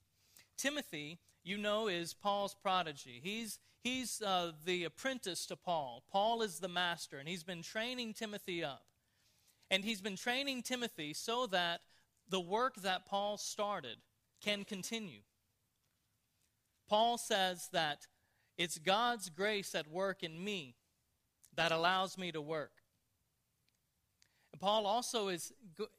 Timothy, 0.57 1.19
you 1.43 1.57
know, 1.57 1.87
is 1.87 2.13
Paul's 2.13 2.53
prodigy. 2.53 3.19
He's, 3.23 3.57
he's 3.83 4.21
uh, 4.21 4.51
the 4.65 4.83
apprentice 4.83 5.45
to 5.47 5.55
Paul. 5.55 6.03
Paul 6.11 6.43
is 6.43 6.59
the 6.59 6.67
master, 6.67 7.17
and 7.17 7.27
he's 7.27 7.43
been 7.43 7.63
training 7.63 8.13
Timothy 8.13 8.63
up. 8.63 8.83
And 9.71 9.83
he's 9.85 10.01
been 10.01 10.17
training 10.17 10.63
Timothy 10.63 11.13
so 11.13 11.47
that 11.47 11.79
the 12.29 12.41
work 12.41 12.75
that 12.81 13.05
Paul 13.05 13.37
started 13.37 13.97
can 14.41 14.65
continue. 14.65 15.21
Paul 16.89 17.17
says 17.17 17.69
that 17.71 18.05
it's 18.57 18.77
God's 18.77 19.29
grace 19.29 19.73
at 19.73 19.89
work 19.89 20.21
in 20.21 20.43
me 20.43 20.75
that 21.55 21.71
allows 21.71 22.17
me 22.17 22.31
to 22.31 22.41
work. 22.41 22.71
And 24.51 24.59
Paul 24.59 24.85
also 24.85 25.29
is, 25.29 25.53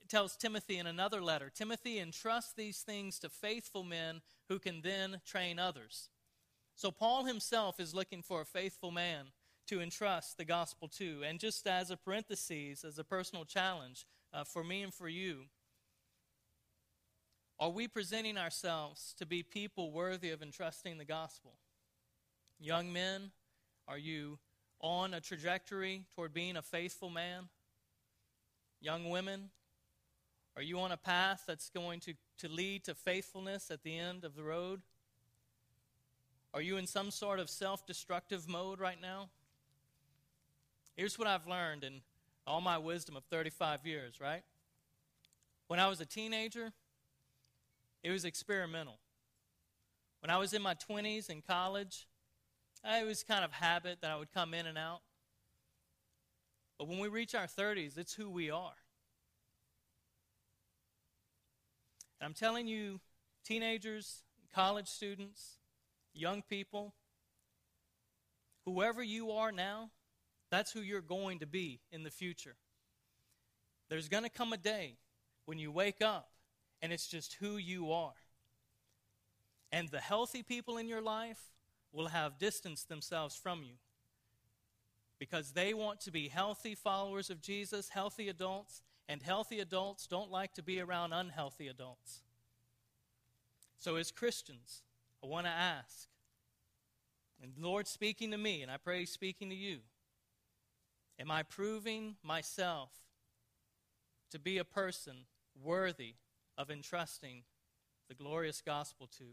tells 0.09 0.37
Timothy 0.37 0.79
in 0.79 0.87
another 0.87 1.23
letter 1.23 1.51
Timothy, 1.51 1.99
entrust 1.99 2.57
these 2.57 2.79
things 2.79 3.19
to 3.21 3.29
faithful 3.29 3.85
men 3.85 4.21
who 4.49 4.59
can 4.59 4.83
then 4.83 5.21
train 5.27 5.59
others. 5.59 6.11
So 6.75 6.91
Paul 6.91 7.25
himself 7.25 7.81
is 7.81 7.95
looking 7.95 8.23
for 8.23 8.41
a 8.41 8.47
faithful 8.47 8.91
man 8.91 9.27
to 9.69 9.81
entrust 9.81 10.37
the 10.37 10.45
gospel 10.45 10.89
to. 10.89 11.23
And 11.25 11.39
just 11.39 11.67
as 11.67 11.91
a 11.91 11.97
parenthesis, 11.97 12.85
as 12.85 12.99
a 12.99 13.05
personal 13.05 13.45
challenge 13.45 14.07
uh, 14.33 14.45
for 14.45 14.65
me 14.65 14.83
and 14.83 14.93
for 14.93 15.09
you, 15.09 15.45
are 17.59 17.71
we 17.71 17.87
presenting 17.87 18.37
ourselves 18.37 19.15
to 19.19 19.27
be 19.27 19.43
people 19.43 19.93
worthy 19.93 20.31
of 20.31 20.43
entrusting 20.43 20.99
the 20.99 21.05
gospel? 21.05 21.53
Young 22.59 22.93
men, 22.93 23.31
are 23.87 23.99
you 23.99 24.39
on 24.83 25.15
a 25.15 25.21
trajectory 25.21 26.05
toward 26.15 26.35
being 26.35 26.57
a 26.57 26.63
faithful 26.63 27.09
man? 27.09 27.49
Young 28.81 29.09
women, 29.09 29.51
are 30.57 30.63
you 30.63 30.81
on 30.81 30.93
a 30.93 30.97
path 30.97 31.45
that's 31.47 31.71
going 31.71 32.01
to, 32.01 32.15
to 32.39 32.49
lead 32.49 32.85
to 32.85 32.95
faithfulness 32.95 33.71
at 33.71 33.83
the 33.83 33.97
end 33.97 34.25
of 34.25 34.35
the 34.35 34.43
road? 34.43 34.83
Are 36.53 36.61
you 36.61 36.77
in 36.77 36.87
some 36.87 37.11
sort 37.11 37.39
of 37.39 37.49
self 37.49 37.87
destructive 37.87 38.49
mode 38.49 38.81
right 38.81 39.01
now? 39.01 39.31
Here's 40.97 41.19
what 41.19 41.27
I've 41.27 41.47
learned 41.47 41.85
in 41.85 42.03
all 42.47 42.61
my 42.61 42.77
wisdom 42.77 43.17
of 43.17 43.25
35 43.25 43.87
years, 43.87 44.21
right? 44.21 44.43
When 45.69 45.81
I 45.81 45.89
was 45.89 46.01
a 46.01 46.07
teenager, 46.07 46.73
it 48.03 48.11
was 48.11 48.25
experimental. 48.25 48.99
When 50.21 50.29
I 50.29 50.37
was 50.37 50.53
in 50.53 50.61
my 50.61 50.75
20s 50.75 51.31
in 51.31 51.41
college, 51.41 52.07
Uh, 52.85 52.99
it 53.01 53.07
was 53.07 53.23
kind 53.23 53.45
of 53.45 53.53
habit 53.53 53.99
that 54.01 54.11
I 54.11 54.17
would 54.17 54.33
come 54.33 54.55
in 54.55 54.67
and 54.67 54.77
out. 54.77 55.01
But 56.79 56.89
when 56.89 56.99
we 56.99 57.09
reach 57.09 57.35
our 57.35 57.47
30s, 57.47 57.97
it's 57.97 58.15
who 58.15 58.29
we 58.29 58.51
are. 58.51 58.75
And 62.21 62.27
I'm 62.27 62.35
telling 62.35 62.67
you, 62.67 63.01
teenagers, 63.45 64.23
college 64.55 64.89
students, 64.89 65.59
young 66.13 66.43
people, 66.43 66.95
whoever 68.65 69.03
you 69.03 69.31
are 69.33 69.53
now, 69.53 69.91
that's 70.51 70.73
who 70.73 70.81
you're 70.81 71.01
going 71.01 71.39
to 71.39 71.47
be 71.47 71.81
in 71.91 72.03
the 72.03 72.11
future. 72.11 72.57
There's 73.89 74.09
going 74.09 74.25
to 74.25 74.31
come 74.31 74.53
a 74.53 74.57
day 74.57 74.99
when 75.47 75.59
you 75.59 75.71
wake 75.71 76.03
up 76.03 76.31
and 76.81 76.93
it's 76.93 77.07
just 77.07 77.35
who 77.35 77.57
you 77.57 77.93
are. 77.93 78.15
And 79.71 79.89
the 79.89 80.01
healthy 80.01 80.43
people 80.43 80.77
in 80.77 80.89
your 80.89 81.01
life 81.01 81.41
will 81.93 82.09
have 82.09 82.39
distanced 82.39 82.89
themselves 82.89 83.37
from 83.37 83.63
you 83.63 83.75
because 85.19 85.53
they 85.53 85.73
want 85.73 86.01
to 86.01 86.11
be 86.11 86.29
healthy 86.29 86.75
followers 86.75 87.31
of 87.31 87.41
Jesus, 87.41 87.91
healthy 87.91 88.29
adults, 88.29 88.83
and 89.09 89.23
healthy 89.23 89.61
adults 89.61 90.07
don't 90.07 90.31
like 90.31 90.53
to 90.55 90.63
be 90.63 90.81
around 90.81 91.13
unhealthy 91.13 91.69
adults. 91.69 92.23
So, 93.79 93.97
as 93.97 94.11
Christians, 94.11 94.83
I 95.23 95.27
want 95.27 95.47
to 95.47 95.53
ask, 95.53 96.09
and 97.43 97.53
Lord 97.59 97.87
speaking 97.87 98.31
to 98.31 98.39
me, 98.39 98.63
and 98.63 98.71
I 98.71 98.79
pray 98.79 99.05
speaking 99.05 99.51
to 99.51 99.55
you, 99.55 99.79
am 101.21 101.31
I 101.31 101.43
proving 101.43 102.17
myself 102.23 102.91
to 104.31 104.39
be 104.39 104.59
a 104.59 104.65
person 104.65 105.27
worthy 105.63 106.15
of 106.57 106.71
entrusting 106.71 107.43
the 108.09 108.15
glorious 108.15 108.61
gospel 108.61 109.09
to? 109.19 109.25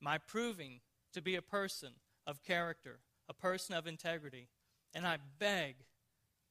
Am 0.00 0.06
I 0.08 0.18
proving 0.18 0.80
to 1.14 1.22
be 1.22 1.34
a 1.36 1.42
person 1.42 1.92
of 2.26 2.42
character, 2.42 3.00
a 3.28 3.34
person 3.34 3.74
of 3.74 3.86
integrity. 3.86 4.48
And 4.94 5.06
I 5.06 5.18
beg, 5.38 5.76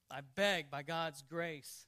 I 0.09 0.21
beg 0.35 0.69
by 0.69 0.83
God's 0.83 1.21
grace 1.21 1.85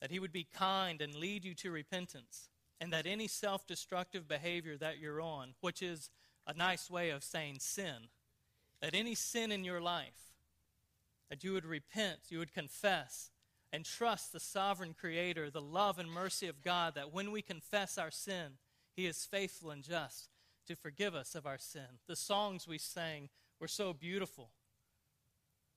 that 0.00 0.10
He 0.10 0.18
would 0.18 0.32
be 0.32 0.46
kind 0.52 1.00
and 1.00 1.14
lead 1.14 1.44
you 1.44 1.54
to 1.54 1.70
repentance, 1.70 2.48
and 2.80 2.92
that 2.92 3.06
any 3.06 3.28
self 3.28 3.66
destructive 3.66 4.28
behavior 4.28 4.76
that 4.76 4.98
you're 4.98 5.20
on, 5.20 5.54
which 5.60 5.82
is 5.82 6.10
a 6.46 6.54
nice 6.54 6.90
way 6.90 7.10
of 7.10 7.24
saying 7.24 7.56
sin, 7.60 8.08
that 8.80 8.94
any 8.94 9.14
sin 9.14 9.50
in 9.50 9.64
your 9.64 9.80
life, 9.80 10.34
that 11.30 11.42
you 11.42 11.52
would 11.52 11.64
repent, 11.64 12.18
you 12.28 12.38
would 12.38 12.52
confess, 12.52 13.30
and 13.72 13.84
trust 13.84 14.32
the 14.32 14.40
sovereign 14.40 14.94
Creator, 14.98 15.50
the 15.50 15.60
love 15.60 15.98
and 15.98 16.10
mercy 16.10 16.46
of 16.46 16.62
God, 16.62 16.94
that 16.94 17.12
when 17.12 17.32
we 17.32 17.42
confess 17.42 17.98
our 17.98 18.10
sin, 18.10 18.58
He 18.94 19.06
is 19.06 19.24
faithful 19.24 19.70
and 19.70 19.82
just 19.82 20.28
to 20.66 20.76
forgive 20.76 21.14
us 21.14 21.34
of 21.34 21.46
our 21.46 21.58
sin. 21.58 22.00
The 22.06 22.16
songs 22.16 22.66
we 22.66 22.78
sang 22.78 23.28
were 23.60 23.68
so 23.68 23.92
beautiful. 23.92 24.50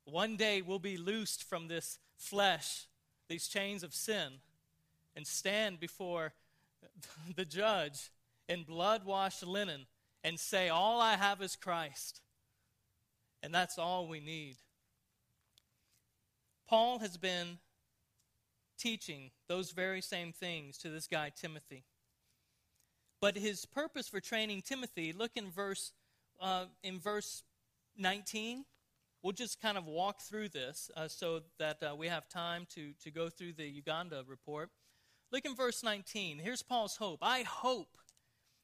One 0.06 0.36
day 0.36 0.62
we'll 0.62 0.80
be 0.80 0.98
loosed 0.98 1.44
from 1.44 1.68
this 1.68 2.00
flesh, 2.18 2.88
these 3.28 3.48
chains 3.48 3.84
of 3.84 3.94
sin, 3.94 4.34
and 5.16 5.26
stand 5.26 5.80
before 5.80 6.34
the 7.36 7.46
judge 7.46 8.10
in 8.48 8.64
blood 8.64 9.06
washed 9.06 9.46
linen 9.46 9.86
and 10.24 10.40
say, 10.40 10.70
All 10.70 11.00
I 11.00 11.16
have 11.16 11.42
is 11.42 11.56
Christ. 11.56 12.22
And 13.42 13.54
that's 13.54 13.78
all 13.78 14.08
we 14.08 14.20
need. 14.20 14.58
Paul 16.68 17.00
has 17.00 17.18
been 17.18 17.58
teaching 18.78 19.32
those 19.48 19.72
very 19.72 20.02
same 20.02 20.34
things 20.34 20.78
to 20.80 20.90
this 20.90 21.08
guy, 21.08 21.32
Timothy. 21.36 21.84
But 23.22 23.38
his 23.38 23.66
purpose 23.66 24.08
for 24.08 24.20
training 24.20 24.62
Timothy, 24.62 25.14
look 25.14 25.32
in 25.36 25.52
verse 25.52 25.92
uh, 26.40 26.66
in 26.84 27.00
verse 27.00 27.44
19. 27.98 28.66
We'll 29.22 29.34
just 29.34 29.62
kind 29.62 29.78
of 29.78 29.86
walk 29.86 30.22
through 30.22 30.50
this 30.50 30.90
uh, 30.96 31.10
so 31.10 31.42
that 31.58 31.84
uh, 31.84 31.96
we 31.96 32.08
have 32.08 32.30
time 32.30 32.66
to, 32.76 32.94
to 33.04 33.12
go 33.12 33.30
through 33.30 33.54
the 33.54 33.68
Uganda 33.68 34.24
report. 34.26 34.70
Look 35.32 35.46
in 35.46 35.56
verse 35.56 35.84
19. 35.84 36.40
Here's 36.40 36.64
Paul's 36.64 36.96
hope. 36.96 37.20
I 37.22 37.42
hope, 37.42 37.98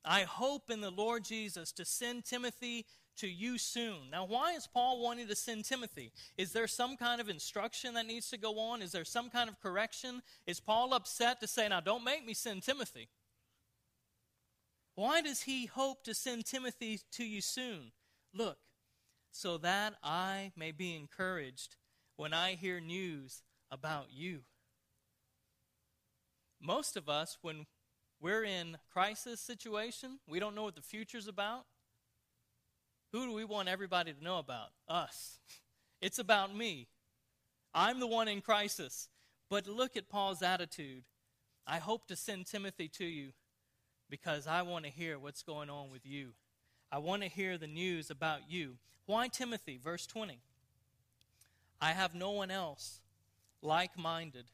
I 0.06 0.22
hope 0.22 0.70
in 0.70 0.80
the 0.80 0.92
Lord 0.92 1.26
Jesus 1.26 1.74
to 1.74 1.84
send 1.84 2.24
Timothy 2.24 2.86
to 3.18 3.28
you 3.28 3.58
soon. 3.58 4.10
Now, 4.12 4.26
why 4.26 4.54
is 4.54 4.68
Paul 4.68 5.02
wanting 5.02 5.28
to 5.28 5.36
send 5.36 5.66
Timothy? 5.66 6.12
Is 6.38 6.54
there 6.54 6.68
some 6.68 6.96
kind 6.96 7.20
of 7.20 7.30
instruction 7.30 7.94
that 7.96 8.06
needs 8.06 8.30
to 8.30 8.38
go 8.38 8.58
on? 8.60 8.82
Is 8.82 8.94
there 8.94 9.06
some 9.06 9.30
kind 9.30 9.50
of 9.50 9.60
correction? 9.60 10.22
Is 10.48 10.60
Paul 10.60 10.94
upset 10.94 11.42
to 11.42 11.48
say, 11.48 11.68
now 11.68 11.82
don't 11.82 12.04
make 12.04 12.26
me 12.26 12.34
send 12.34 12.64
Timothy? 12.64 13.10
Why 14.96 15.22
does 15.22 15.42
he 15.42 15.66
hope 15.66 16.04
to 16.06 16.14
send 16.14 16.46
Timothy 16.46 17.02
to 17.14 17.26
you 17.26 17.42
soon? 17.42 17.92
Look, 18.34 18.58
so 19.32 19.58
that 19.58 19.96
I 20.02 20.54
may 20.56 20.72
be 20.72 20.96
encouraged 20.96 21.76
when 22.16 22.34
I 22.34 22.54
hear 22.54 22.80
news 22.80 23.44
about 23.70 24.08
you. 24.12 24.42
Most 26.62 26.96
of 26.96 27.10
us, 27.10 27.38
when 27.42 27.66
we're 28.22 28.46
in 28.46 28.78
crisis 28.92 29.42
situation, 29.42 30.20
we 30.28 30.40
don't 30.40 30.56
know 30.56 30.64
what 30.64 30.76
the 30.76 30.82
future's 30.82 31.28
about. 31.28 31.66
Who 33.12 33.26
do 33.26 33.34
we 33.34 33.44
want 33.44 33.68
everybody 33.68 34.14
to 34.14 34.24
know 34.24 34.40
about? 34.40 34.70
Us. 34.88 35.40
It's 36.02 36.20
about 36.20 36.56
me. 36.56 36.88
I'm 37.74 38.00
the 38.00 38.06
one 38.06 38.28
in 38.28 38.42
crisis. 38.42 39.08
But 39.50 39.66
look 39.66 39.98
at 39.98 40.10
Paul's 40.10 40.44
attitude. 40.44 41.04
I 41.66 41.78
hope 41.78 42.06
to 42.08 42.16
send 42.16 42.46
Timothy 42.46 42.88
to 42.90 43.06
you 43.06 43.32
because 44.10 44.48
I 44.48 44.62
want 44.62 44.86
to 44.86 44.92
hear 44.92 45.18
what's 45.18 45.44
going 45.44 45.70
on 45.70 45.92
with 45.92 46.06
you. 46.06 46.30
I 46.92 47.00
want 47.00 47.24
to 47.24 47.28
hear 47.28 47.58
the 47.58 47.68
news 47.68 48.10
about 48.10 48.50
you. 48.50 48.78
Why 49.06 49.28
Timothy? 49.28 49.80
Verse 49.84 50.06
20. 50.08 50.40
I 51.82 51.92
have 51.92 52.16
no 52.16 52.32
one 52.32 52.52
else 52.52 53.02
like 53.62 53.98
minded 53.98 54.46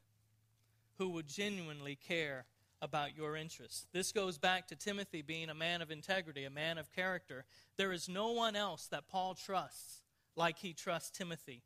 who 0.97 1.09
would 1.09 1.27
genuinely 1.27 1.95
care 1.95 2.45
about 2.81 3.15
your 3.15 3.35
interests. 3.35 3.85
This 3.93 4.11
goes 4.11 4.37
back 4.37 4.67
to 4.67 4.75
Timothy 4.75 5.21
being 5.21 5.49
a 5.49 5.55
man 5.55 5.81
of 5.81 5.91
integrity, 5.91 6.45
a 6.45 6.49
man 6.49 6.77
of 6.77 6.91
character. 6.91 7.45
There 7.77 7.91
is 7.91 8.09
no 8.09 8.31
one 8.31 8.55
else 8.55 8.87
that 8.87 9.07
Paul 9.07 9.35
trusts 9.35 10.01
like 10.35 10.57
he 10.57 10.73
trusts 10.73 11.15
Timothy. 11.15 11.61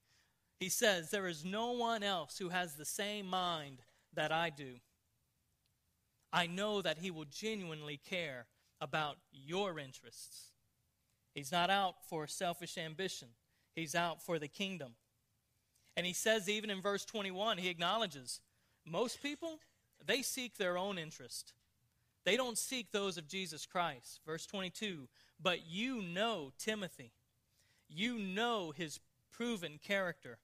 He 0.59 0.69
says, 0.69 1.11
There 1.11 1.27
is 1.27 1.45
no 1.45 1.71
one 1.71 2.03
else 2.03 2.37
who 2.37 2.49
has 2.49 2.75
the 2.75 2.85
same 2.85 3.27
mind 3.27 3.79
that 4.13 4.31
I 4.31 4.49
do. 4.49 4.75
I 6.35 6.47
know 6.47 6.81
that 6.81 6.97
he 6.97 7.11
will 7.11 7.23
genuinely 7.23 7.97
care 8.09 8.45
about 8.81 9.15
your 9.31 9.79
interests. 9.79 10.51
He's 11.33 11.49
not 11.49 11.69
out 11.69 11.95
for 12.09 12.27
selfish 12.27 12.77
ambition, 12.77 13.29
he's 13.73 13.95
out 13.95 14.21
for 14.21 14.37
the 14.37 14.49
kingdom. 14.49 14.95
And 15.97 16.05
he 16.05 16.11
says, 16.11 16.49
even 16.49 16.69
in 16.69 16.81
verse 16.81 17.05
21, 17.05 17.57
he 17.57 17.69
acknowledges 17.69 18.41
most 18.85 19.23
people, 19.23 19.59
they 20.05 20.21
seek 20.21 20.57
their 20.57 20.77
own 20.77 20.97
interest. 20.97 21.53
They 22.25 22.35
don't 22.35 22.57
seek 22.57 22.91
those 22.91 23.17
of 23.17 23.29
Jesus 23.29 23.65
Christ. 23.65 24.19
Verse 24.25 24.45
22 24.45 25.07
But 25.41 25.65
you 25.65 26.01
know 26.01 26.51
Timothy. 26.57 27.13
You 27.87 28.19
know 28.19 28.73
his 28.75 28.99
proven 29.31 29.79
character 29.81 30.39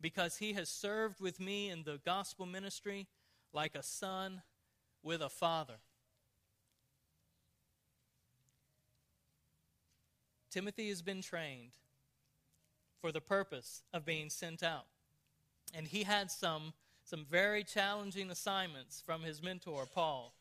because 0.00 0.38
he 0.38 0.54
has 0.54 0.68
served 0.68 1.20
with 1.20 1.38
me 1.38 1.70
in 1.70 1.84
the 1.84 2.00
gospel 2.04 2.44
ministry 2.44 3.06
like 3.52 3.76
a 3.76 3.84
son 3.84 4.42
with 5.02 5.22
a 5.22 5.28
father. 5.28 5.78
Timothy 10.50 10.88
has 10.88 11.02
been 11.02 11.22
trained 11.22 11.72
for 13.00 13.12
the 13.12 13.20
purpose 13.20 13.82
of 13.92 14.04
being 14.04 14.30
sent 14.30 14.62
out. 14.62 14.86
And 15.74 15.86
he 15.86 16.02
had 16.02 16.30
some, 16.30 16.72
some 17.04 17.26
very 17.30 17.62
challenging 17.62 18.30
assignments 18.30 19.02
from 19.04 19.22
his 19.22 19.42
mentor, 19.42 19.86
Paul. 19.94 20.34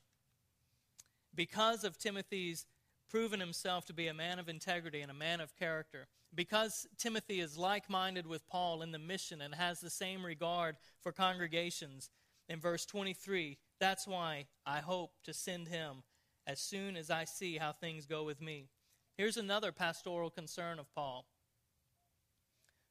Because 1.36 1.84
of 1.84 1.98
Timothy's 1.98 2.66
proven 3.10 3.40
himself 3.40 3.86
to 3.86 3.94
be 3.94 4.08
a 4.08 4.14
man 4.14 4.40
of 4.40 4.50
integrity 4.50 5.02
and 5.02 5.12
a 5.12 5.16
man 5.16 5.40
of 5.40 5.56
character, 5.56 6.08
because 6.34 6.88
Timothy 6.98 7.40
is 7.40 7.58
like 7.58 7.90
minded 7.90 8.26
with 8.26 8.48
Paul 8.48 8.82
in 8.82 8.92
the 8.92 9.00
mission 9.00 9.42
and 9.42 9.56
has 9.56 9.80
the 9.80 9.90
same 9.90 10.26
regard 10.26 10.78
for 11.02 11.12
congregations, 11.12 12.10
in 12.50 12.60
verse 12.60 12.86
23, 12.86 13.58
that's 13.80 14.08
why 14.08 14.46
I 14.66 14.80
hope 14.80 15.12
to 15.24 15.34
send 15.34 15.68
him 15.68 16.04
as 16.46 16.60
soon 16.60 16.96
as 16.96 17.10
I 17.10 17.26
see 17.26 17.58
how 17.58 17.74
things 17.74 18.06
go 18.06 18.24
with 18.24 18.42
me. 18.42 18.70
Here's 19.18 19.38
another 19.38 19.72
pastoral 19.72 20.30
concern 20.30 20.80
of 20.80 20.94
Paul. 20.94 21.26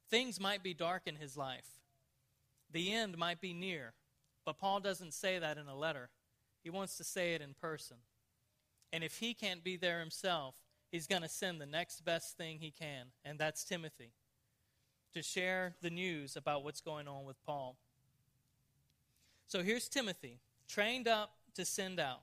Things 0.09 0.39
might 0.39 0.63
be 0.63 0.73
dark 0.73 1.03
in 1.05 1.15
his 1.15 1.35
life. 1.35 1.67
The 2.71 2.93
end 2.93 3.17
might 3.17 3.41
be 3.41 3.53
near, 3.53 3.93
but 4.45 4.59
Paul 4.59 4.79
doesn't 4.79 5.13
say 5.13 5.39
that 5.39 5.57
in 5.57 5.67
a 5.67 5.75
letter. 5.75 6.09
He 6.63 6.69
wants 6.69 6.97
to 6.97 7.03
say 7.03 7.33
it 7.33 7.41
in 7.41 7.53
person. 7.53 7.97
And 8.91 9.03
if 9.03 9.19
he 9.19 9.33
can't 9.33 9.63
be 9.63 9.77
there 9.77 9.99
himself, 9.99 10.55
he's 10.91 11.07
going 11.07 11.21
to 11.21 11.29
send 11.29 11.59
the 11.59 11.65
next 11.65 12.05
best 12.05 12.37
thing 12.37 12.59
he 12.59 12.71
can, 12.71 13.07
and 13.23 13.39
that's 13.39 13.63
Timothy, 13.63 14.11
to 15.13 15.21
share 15.21 15.75
the 15.81 15.89
news 15.89 16.35
about 16.35 16.63
what's 16.63 16.81
going 16.81 17.07
on 17.07 17.25
with 17.25 17.41
Paul. 17.45 17.77
So 19.47 19.63
here's 19.63 19.87
Timothy, 19.87 20.39
trained 20.67 21.07
up 21.07 21.33
to 21.55 21.65
send 21.65 21.99
out. 21.99 22.21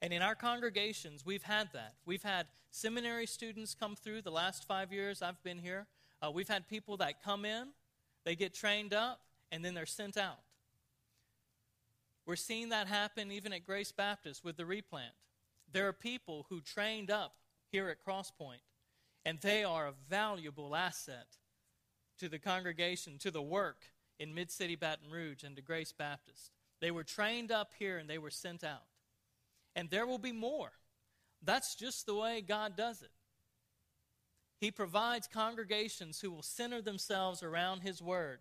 And 0.00 0.12
in 0.12 0.20
our 0.20 0.34
congregations, 0.34 1.24
we've 1.24 1.44
had 1.44 1.68
that. 1.74 1.94
We've 2.04 2.22
had 2.22 2.46
seminary 2.70 3.26
students 3.26 3.74
come 3.74 3.94
through 3.94 4.22
the 4.22 4.32
last 4.32 4.66
five 4.66 4.92
years 4.92 5.22
I've 5.22 5.42
been 5.44 5.58
here. 5.58 5.86
Uh, 6.20 6.30
we've 6.30 6.48
had 6.48 6.68
people 6.68 6.96
that 6.98 7.22
come 7.22 7.44
in, 7.44 7.68
they 8.24 8.34
get 8.34 8.54
trained 8.54 8.94
up, 8.94 9.20
and 9.50 9.64
then 9.64 9.74
they're 9.74 9.86
sent 9.86 10.16
out. 10.16 10.40
We're 12.26 12.36
seeing 12.36 12.70
that 12.70 12.86
happen 12.86 13.30
even 13.32 13.52
at 13.52 13.66
Grace 13.66 13.92
Baptist 13.92 14.44
with 14.44 14.56
the 14.56 14.66
replant. 14.66 15.12
There 15.72 15.88
are 15.88 15.92
people 15.92 16.46
who 16.48 16.60
trained 16.60 17.10
up 17.10 17.34
here 17.70 17.88
at 17.88 18.04
Crosspoint, 18.04 18.62
and 19.24 19.40
they 19.40 19.64
are 19.64 19.86
a 19.86 19.94
valuable 20.08 20.76
asset 20.76 21.26
to 22.18 22.28
the 22.28 22.38
congregation, 22.38 23.18
to 23.18 23.30
the 23.30 23.42
work 23.42 23.86
in 24.18 24.34
Mid 24.34 24.50
City 24.50 24.76
Baton 24.76 25.10
Rouge 25.10 25.42
and 25.42 25.56
to 25.56 25.62
Grace 25.62 25.92
Baptist. 25.92 26.50
They 26.82 26.90
were 26.90 27.04
trained 27.04 27.52
up 27.52 27.74
here 27.78 27.96
and 27.98 28.10
they 28.10 28.18
were 28.18 28.28
sent 28.28 28.64
out. 28.64 28.82
And 29.76 29.88
there 29.88 30.04
will 30.04 30.18
be 30.18 30.32
more. 30.32 30.72
That's 31.40 31.76
just 31.76 32.06
the 32.06 32.14
way 32.14 32.40
God 32.40 32.76
does 32.76 33.02
it. 33.02 33.12
He 34.58 34.72
provides 34.72 35.28
congregations 35.32 36.20
who 36.20 36.32
will 36.32 36.42
center 36.42 36.82
themselves 36.82 37.40
around 37.40 37.80
His 37.80 38.02
Word, 38.02 38.40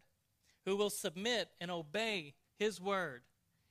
who 0.66 0.76
will 0.76 0.90
submit 0.90 1.50
and 1.62 1.70
obey 1.70 2.34
His 2.58 2.82
Word, 2.82 3.22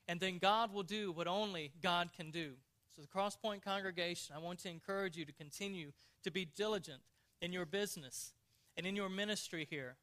and 0.07 0.21
then 0.21 0.39
God 0.39 0.73
will 0.73 0.85
do 0.85 1.11
what 1.11 1.27
only 1.27 1.73
God 1.83 2.11
can 2.17 2.31
do. 2.31 2.53
So, 2.95 3.03
the 3.03 3.09
Crosspoint 3.09 3.63
congregation, 3.63 4.35
I 4.37 4.41
want 4.41 4.61
to 4.61 4.69
encourage 4.69 5.17
you 5.17 5.25
to 5.25 5.33
continue 5.33 5.93
to 6.23 6.31
be 6.31 6.45
diligent 6.45 7.03
in 7.41 7.53
your 7.53 7.67
business 7.67 8.33
and 8.77 8.87
in 8.87 8.97
your 8.97 9.09
ministry 9.09 9.67
here. 9.69 9.97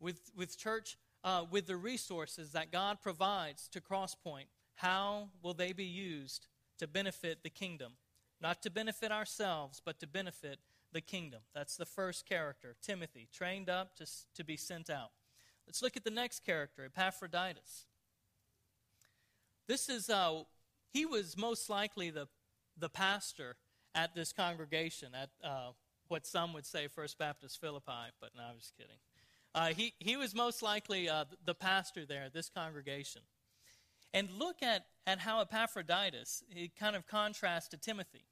With, 0.00 0.32
with 0.36 0.58
church, 0.58 0.96
uh, 1.24 1.44
with 1.50 1.66
the 1.66 1.76
resources 1.76 2.52
that 2.52 2.72
God 2.72 2.98
provides 3.02 3.68
to 3.68 3.80
Crosspoint, 3.80 4.46
how 4.76 5.28
will 5.42 5.54
they 5.54 5.72
be 5.72 5.84
used 5.84 6.46
to 6.78 6.86
benefit 6.86 7.42
the 7.42 7.50
kingdom? 7.50 7.92
Not 8.40 8.62
to 8.62 8.70
benefit 8.70 9.12
ourselves, 9.12 9.80
but 9.84 10.00
to 10.00 10.06
benefit 10.06 10.58
the 10.92 11.00
kingdom. 11.00 11.40
That's 11.54 11.76
the 11.76 11.86
first 11.86 12.28
character, 12.28 12.74
Timothy, 12.82 13.28
trained 13.32 13.70
up 13.70 13.96
to, 13.96 14.06
to 14.34 14.44
be 14.44 14.56
sent 14.56 14.90
out. 14.90 15.10
Let's 15.66 15.82
look 15.82 15.96
at 15.96 16.04
the 16.04 16.10
next 16.10 16.44
character, 16.44 16.84
Epaphroditus. 16.84 17.86
This 19.68 19.88
is, 19.88 20.10
uh, 20.10 20.42
he 20.92 21.06
was 21.06 21.36
most 21.36 21.70
likely 21.70 22.10
the, 22.10 22.26
the 22.76 22.88
pastor 22.88 23.56
at 23.94 24.14
this 24.14 24.32
congregation, 24.32 25.10
at 25.14 25.30
uh, 25.44 25.70
what 26.08 26.26
some 26.26 26.52
would 26.52 26.66
say 26.66 26.88
First 26.88 27.16
Baptist 27.18 27.60
Philippi, 27.60 28.10
but 28.20 28.30
no, 28.36 28.42
I'm 28.42 28.58
just 28.58 28.76
kidding. 28.76 28.96
Uh, 29.54 29.68
he, 29.68 29.94
he 29.98 30.16
was 30.16 30.34
most 30.34 30.62
likely 30.62 31.08
uh, 31.08 31.24
the 31.44 31.54
pastor 31.54 32.06
there 32.06 32.28
this 32.32 32.48
congregation. 32.48 33.22
And 34.14 34.28
look 34.38 34.62
at, 34.62 34.86
at 35.06 35.18
how 35.18 35.40
Epaphroditus, 35.40 36.42
it 36.50 36.76
kind 36.76 36.96
of 36.96 37.06
contrasts 37.06 37.68
to 37.68 37.76
Timothy. 37.76 38.24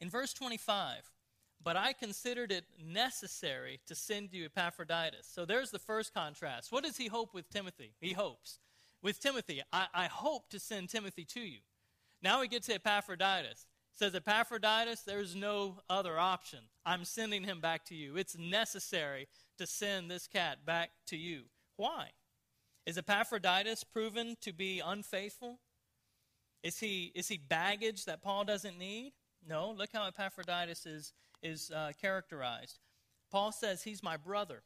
In 0.00 0.10
verse 0.10 0.32
25, 0.32 1.02
but 1.62 1.76
I 1.76 1.92
considered 1.92 2.52
it 2.52 2.64
necessary 2.82 3.80
to 3.86 3.94
send 3.94 4.32
you 4.32 4.46
Epaphroditus. 4.46 5.28
So 5.30 5.44
there's 5.44 5.70
the 5.70 5.78
first 5.78 6.14
contrast. 6.14 6.70
What 6.70 6.84
does 6.84 6.96
he 6.96 7.08
hope 7.08 7.34
with 7.34 7.50
Timothy? 7.50 7.94
He 8.00 8.12
hopes. 8.12 8.58
With 9.02 9.20
Timothy, 9.20 9.62
I, 9.72 9.86
I 9.94 10.04
hope 10.06 10.50
to 10.50 10.58
send 10.58 10.88
Timothy 10.88 11.24
to 11.24 11.40
you. 11.40 11.58
Now 12.22 12.40
we 12.40 12.48
get 12.48 12.62
to 12.64 12.74
Epaphroditus. 12.74 13.66
It 13.92 13.98
says, 13.98 14.14
Epaphroditus, 14.14 15.00
there's 15.00 15.34
no 15.34 15.78
other 15.88 16.18
option. 16.18 16.60
I'm 16.86 17.04
sending 17.04 17.44
him 17.44 17.60
back 17.60 17.84
to 17.86 17.94
you. 17.94 18.16
It's 18.16 18.36
necessary 18.36 19.28
to 19.58 19.66
send 19.66 20.10
this 20.10 20.26
cat 20.26 20.64
back 20.64 20.90
to 21.08 21.16
you. 21.16 21.42
Why? 21.76 22.10
Is 22.86 22.96
Epaphroditus 22.96 23.84
proven 23.84 24.36
to 24.40 24.52
be 24.52 24.80
unfaithful? 24.84 25.60
Is 26.62 26.80
he, 26.80 27.12
is 27.14 27.28
he 27.28 27.36
baggage 27.36 28.06
that 28.06 28.22
Paul 28.22 28.44
doesn't 28.44 28.78
need? 28.78 29.12
No. 29.46 29.74
Look 29.76 29.90
how 29.92 30.06
Epaphroditus 30.06 30.86
is, 30.86 31.12
is 31.42 31.70
uh, 31.70 31.92
characterized. 32.00 32.78
Paul 33.30 33.52
says 33.52 33.82
he's 33.82 34.02
my 34.02 34.16
brother, 34.16 34.62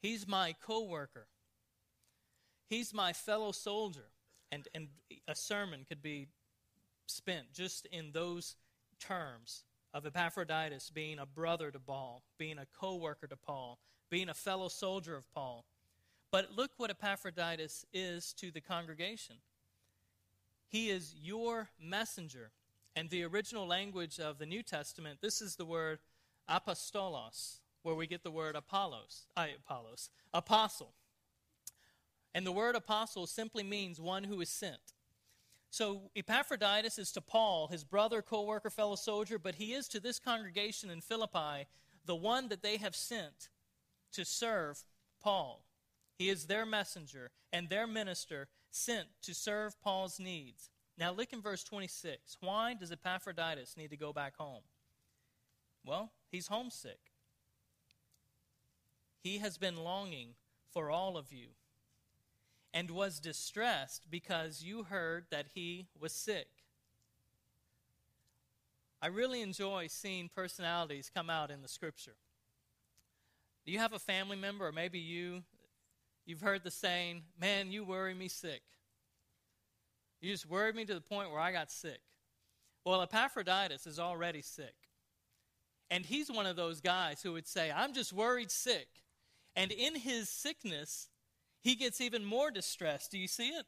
he's 0.00 0.26
my 0.26 0.54
co 0.60 0.84
worker, 0.84 1.28
he's 2.68 2.94
my 2.94 3.12
fellow 3.12 3.52
soldier. 3.52 4.10
And, 4.50 4.66
and 4.74 4.88
a 5.28 5.34
sermon 5.34 5.84
could 5.86 6.00
be 6.00 6.28
spent 7.06 7.52
just 7.52 7.84
in 7.92 8.12
those 8.12 8.56
terms 8.98 9.64
of 9.98 10.06
Epaphroditus 10.06 10.90
being 10.90 11.18
a 11.18 11.26
brother 11.26 11.72
to 11.72 11.80
Paul, 11.80 12.22
being 12.38 12.56
a 12.58 12.66
co 12.80 12.94
worker 12.94 13.26
to 13.26 13.36
Paul, 13.36 13.80
being 14.08 14.28
a 14.28 14.34
fellow 14.34 14.68
soldier 14.68 15.16
of 15.16 15.28
Paul. 15.34 15.64
But 16.30 16.52
look 16.56 16.70
what 16.76 16.90
Epaphroditus 16.90 17.84
is 17.92 18.32
to 18.34 18.50
the 18.50 18.60
congregation. 18.60 19.36
he 20.68 20.90
is 20.90 21.14
your 21.20 21.70
messenger. 21.80 22.52
And 22.94 23.10
the 23.10 23.24
original 23.24 23.66
language 23.66 24.20
of 24.20 24.38
the 24.38 24.46
New 24.46 24.62
Testament, 24.62 25.20
this 25.20 25.40
is 25.40 25.56
the 25.56 25.64
word 25.64 25.98
apostolos, 26.48 27.58
where 27.82 27.94
we 27.94 28.06
get 28.06 28.22
the 28.22 28.30
word 28.30 28.54
Apollos, 28.54 29.26
I, 29.36 29.50
Apollos, 29.64 30.10
apostle. 30.32 30.92
And 32.34 32.46
the 32.46 32.52
word 32.52 32.76
apostle 32.76 33.26
simply 33.26 33.62
means 33.64 34.00
one 34.00 34.24
who 34.24 34.40
is 34.40 34.48
sent. 34.48 34.94
So 35.70 36.10
Epaphroditus 36.16 36.98
is 36.98 37.12
to 37.12 37.20
Paul, 37.20 37.68
his 37.68 37.84
brother, 37.84 38.22
co 38.22 38.44
worker, 38.44 38.70
fellow 38.70 38.96
soldier, 38.96 39.38
but 39.38 39.56
he 39.56 39.74
is 39.74 39.88
to 39.88 40.00
this 40.00 40.18
congregation 40.18 40.90
in 40.90 41.00
Philippi 41.00 41.66
the 42.06 42.16
one 42.16 42.48
that 42.48 42.62
they 42.62 42.78
have 42.78 42.96
sent 42.96 43.50
to 44.12 44.24
serve 44.24 44.82
Paul. 45.20 45.64
He 46.16 46.30
is 46.30 46.46
their 46.46 46.64
messenger 46.64 47.30
and 47.52 47.68
their 47.68 47.86
minister 47.86 48.48
sent 48.70 49.08
to 49.22 49.34
serve 49.34 49.80
Paul's 49.82 50.18
needs. 50.18 50.70
Now 50.96 51.12
look 51.12 51.32
in 51.32 51.42
verse 51.42 51.62
26. 51.62 52.38
Why 52.40 52.74
does 52.74 52.90
Epaphroditus 52.90 53.76
need 53.76 53.90
to 53.90 53.96
go 53.96 54.12
back 54.12 54.36
home? 54.36 54.62
Well, 55.84 56.12
he's 56.30 56.48
homesick. 56.48 56.98
He 59.22 59.38
has 59.38 59.58
been 59.58 59.76
longing 59.76 60.30
for 60.72 60.90
all 60.90 61.16
of 61.16 61.32
you 61.32 61.48
and 62.78 62.92
was 62.92 63.18
distressed 63.18 64.06
because 64.08 64.62
you 64.62 64.84
heard 64.84 65.24
that 65.32 65.46
he 65.52 65.88
was 65.98 66.12
sick. 66.12 66.46
I 69.02 69.08
really 69.08 69.42
enjoy 69.42 69.88
seeing 69.88 70.30
personalities 70.32 71.10
come 71.12 71.28
out 71.28 71.50
in 71.50 71.60
the 71.60 71.66
scripture. 71.66 72.14
Do 73.66 73.72
you 73.72 73.80
have 73.80 73.94
a 73.94 73.98
family 73.98 74.36
member, 74.36 74.64
or 74.64 74.70
maybe 74.70 75.00
you, 75.00 75.42
you've 76.24 76.40
heard 76.40 76.62
the 76.62 76.70
saying, 76.70 77.22
Man, 77.40 77.72
you 77.72 77.82
worry 77.82 78.14
me 78.14 78.28
sick. 78.28 78.62
You 80.20 80.30
just 80.30 80.48
worried 80.48 80.76
me 80.76 80.84
to 80.84 80.94
the 80.94 81.00
point 81.00 81.32
where 81.32 81.40
I 81.40 81.50
got 81.50 81.72
sick. 81.72 82.00
Well, 82.84 83.02
Epaphroditus 83.02 83.88
is 83.88 83.98
already 83.98 84.40
sick. 84.40 84.76
And 85.90 86.06
he's 86.06 86.30
one 86.30 86.46
of 86.46 86.54
those 86.54 86.80
guys 86.80 87.22
who 87.22 87.32
would 87.32 87.48
say, 87.48 87.72
I'm 87.74 87.92
just 87.92 88.12
worried 88.12 88.52
sick. 88.52 88.86
And 89.56 89.72
in 89.72 89.96
his 89.96 90.28
sickness, 90.28 91.08
he 91.68 91.74
gets 91.74 92.00
even 92.00 92.24
more 92.24 92.50
distressed. 92.50 93.10
Do 93.10 93.18
you 93.18 93.28
see 93.28 93.50
it? 93.50 93.66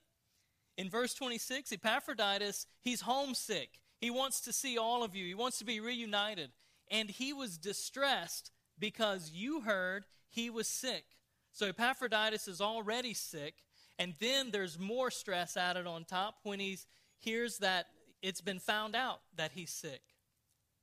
In 0.79 0.89
verse 0.89 1.13
26, 1.13 1.71
Epaphroditus, 1.71 2.67
he's 2.81 3.03
homesick. 3.03 3.79
He 3.99 4.09
wants 4.09 4.41
to 4.41 4.55
see 4.55 4.79
all 4.79 5.05
of 5.05 5.15
you, 5.15 5.27
he 5.27 5.35
wants 5.35 5.59
to 5.59 5.67
be 5.67 5.81
reunited. 5.81 6.49
And 6.91 7.11
he 7.11 7.35
was 7.35 7.59
distressed 7.59 8.53
because 8.79 9.33
you 9.35 9.61
heard 9.61 10.07
he 10.31 10.49
was 10.49 10.67
sick. 10.67 11.05
So 11.53 11.67
Epaphroditus 11.67 12.49
is 12.49 12.63
already 12.63 13.13
sick. 13.13 13.57
And 13.99 14.15
then 14.19 14.51
there's 14.51 14.79
more 14.79 15.11
stress 15.11 15.59
added 15.59 15.87
on 15.87 16.07
top 16.07 16.37
when 16.43 16.59
he 16.59 16.79
hears 17.19 17.59
that 17.59 17.85
it's 18.23 18.41
been 18.41 18.61
found 18.61 18.97
out 18.97 19.21
that 19.37 19.53
he's 19.53 19.73
sick. 19.73 20.01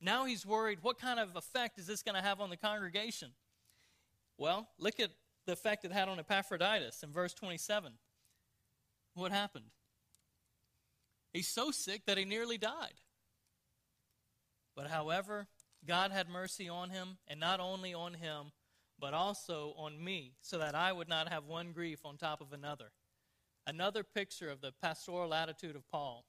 Now 0.00 0.24
he's 0.24 0.46
worried 0.46 0.78
what 0.82 1.00
kind 1.00 1.18
of 1.18 1.34
effect 1.34 1.80
is 1.80 1.88
this 1.88 2.04
going 2.04 2.14
to 2.14 2.22
have 2.22 2.40
on 2.40 2.48
the 2.48 2.56
congregation? 2.56 3.32
Well, 4.36 4.68
look 4.78 5.00
at 5.00 5.10
the 5.48 5.54
effect 5.54 5.86
it 5.86 5.92
had 5.92 6.10
on 6.10 6.18
Epaphroditus 6.18 7.02
in 7.02 7.10
verse 7.10 7.32
27. 7.32 7.94
What 9.14 9.32
happened? 9.32 9.64
He's 11.32 11.48
so 11.48 11.70
sick 11.70 12.02
that 12.06 12.18
he 12.18 12.26
nearly 12.26 12.58
died. 12.58 13.00
But 14.76 14.88
however, 14.88 15.48
God 15.86 16.12
had 16.12 16.28
mercy 16.28 16.68
on 16.68 16.90
him, 16.90 17.16
and 17.26 17.40
not 17.40 17.60
only 17.60 17.94
on 17.94 18.12
him, 18.12 18.52
but 19.00 19.14
also 19.14 19.72
on 19.78 20.04
me, 20.04 20.34
so 20.42 20.58
that 20.58 20.74
I 20.74 20.92
would 20.92 21.08
not 21.08 21.30
have 21.30 21.46
one 21.46 21.72
grief 21.72 22.00
on 22.04 22.18
top 22.18 22.42
of 22.42 22.52
another. 22.52 22.92
Another 23.66 24.02
picture 24.02 24.50
of 24.50 24.60
the 24.60 24.72
pastoral 24.82 25.32
attitude 25.32 25.76
of 25.76 25.88
Paul. 25.88 26.26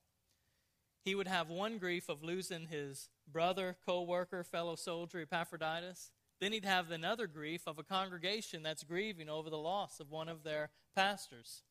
He 1.03 1.13
would 1.13 1.27
have 1.27 1.49
one 1.49 1.77
grief 1.77 2.07
of 2.07 2.23
losing 2.23 2.67
his 2.67 3.09
brother, 3.29 3.75
co 3.85 4.01
worker, 4.01 4.45
fellow 4.45 4.77
soldier, 4.77 5.19
Epaphroditus, 5.19 6.11
then 6.39 6.53
he'd 6.53 6.65
have 6.65 6.91
another 6.91 7.27
grief 7.27 7.63
of 7.67 7.79
a 7.79 7.83
congregation 7.83 8.63
that's 8.63 8.83
grieving 8.83 9.29
over 9.29 9.49
the 9.49 9.57
loss 9.57 9.99
of 9.99 10.09
one 10.09 10.29
of 10.29 10.43
their 10.43 10.69
pastors. 10.95 11.63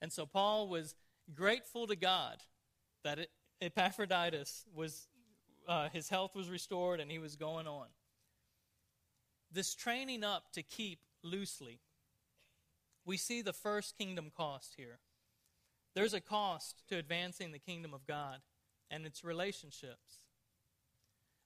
And 0.00 0.12
so 0.12 0.26
Paul 0.26 0.68
was 0.68 0.94
grateful 1.34 1.86
to 1.86 1.96
God 1.96 2.38
that 3.04 3.18
it, 3.18 3.30
Epaphroditus 3.60 4.64
was, 4.74 5.08
uh, 5.68 5.88
his 5.88 6.08
health 6.08 6.34
was 6.34 6.48
restored 6.48 7.00
and 7.00 7.10
he 7.10 7.18
was 7.18 7.36
going 7.36 7.66
on. 7.66 7.86
This 9.52 9.74
training 9.74 10.22
up 10.22 10.52
to 10.52 10.62
keep 10.62 11.00
loosely, 11.22 11.80
we 13.04 13.16
see 13.16 13.42
the 13.42 13.52
first 13.52 13.98
kingdom 13.98 14.30
cost 14.34 14.74
here. 14.76 15.00
There's 15.94 16.14
a 16.14 16.20
cost 16.20 16.84
to 16.88 16.96
advancing 16.96 17.50
the 17.50 17.58
kingdom 17.58 17.92
of 17.92 18.06
God, 18.06 18.38
and 18.90 19.04
it's 19.04 19.24
relationships. 19.24 20.19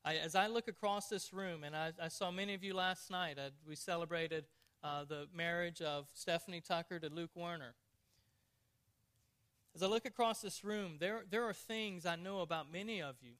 I, 0.04 0.16
as 0.16 0.34
I 0.34 0.48
look 0.48 0.68
across 0.68 1.08
this 1.08 1.32
room, 1.32 1.64
and 1.64 1.74
I, 1.74 1.92
I 2.00 2.08
saw 2.08 2.30
many 2.30 2.54
of 2.54 2.62
you 2.62 2.74
last 2.74 3.10
night, 3.10 3.38
I, 3.38 3.50
we 3.66 3.74
celebrated 3.74 4.44
uh, 4.82 5.04
the 5.04 5.26
marriage 5.34 5.80
of 5.80 6.08
Stephanie 6.12 6.60
Tucker 6.60 6.98
to 6.98 7.08
Luke 7.08 7.30
Werner. 7.34 7.74
As 9.74 9.82
I 9.82 9.86
look 9.86 10.04
across 10.04 10.42
this 10.42 10.62
room, 10.62 10.96
there, 11.00 11.22
there 11.30 11.44
are 11.44 11.54
things 11.54 12.04
I 12.04 12.16
know 12.16 12.40
about 12.40 12.70
many 12.70 13.00
of 13.00 13.16
you, 13.22 13.32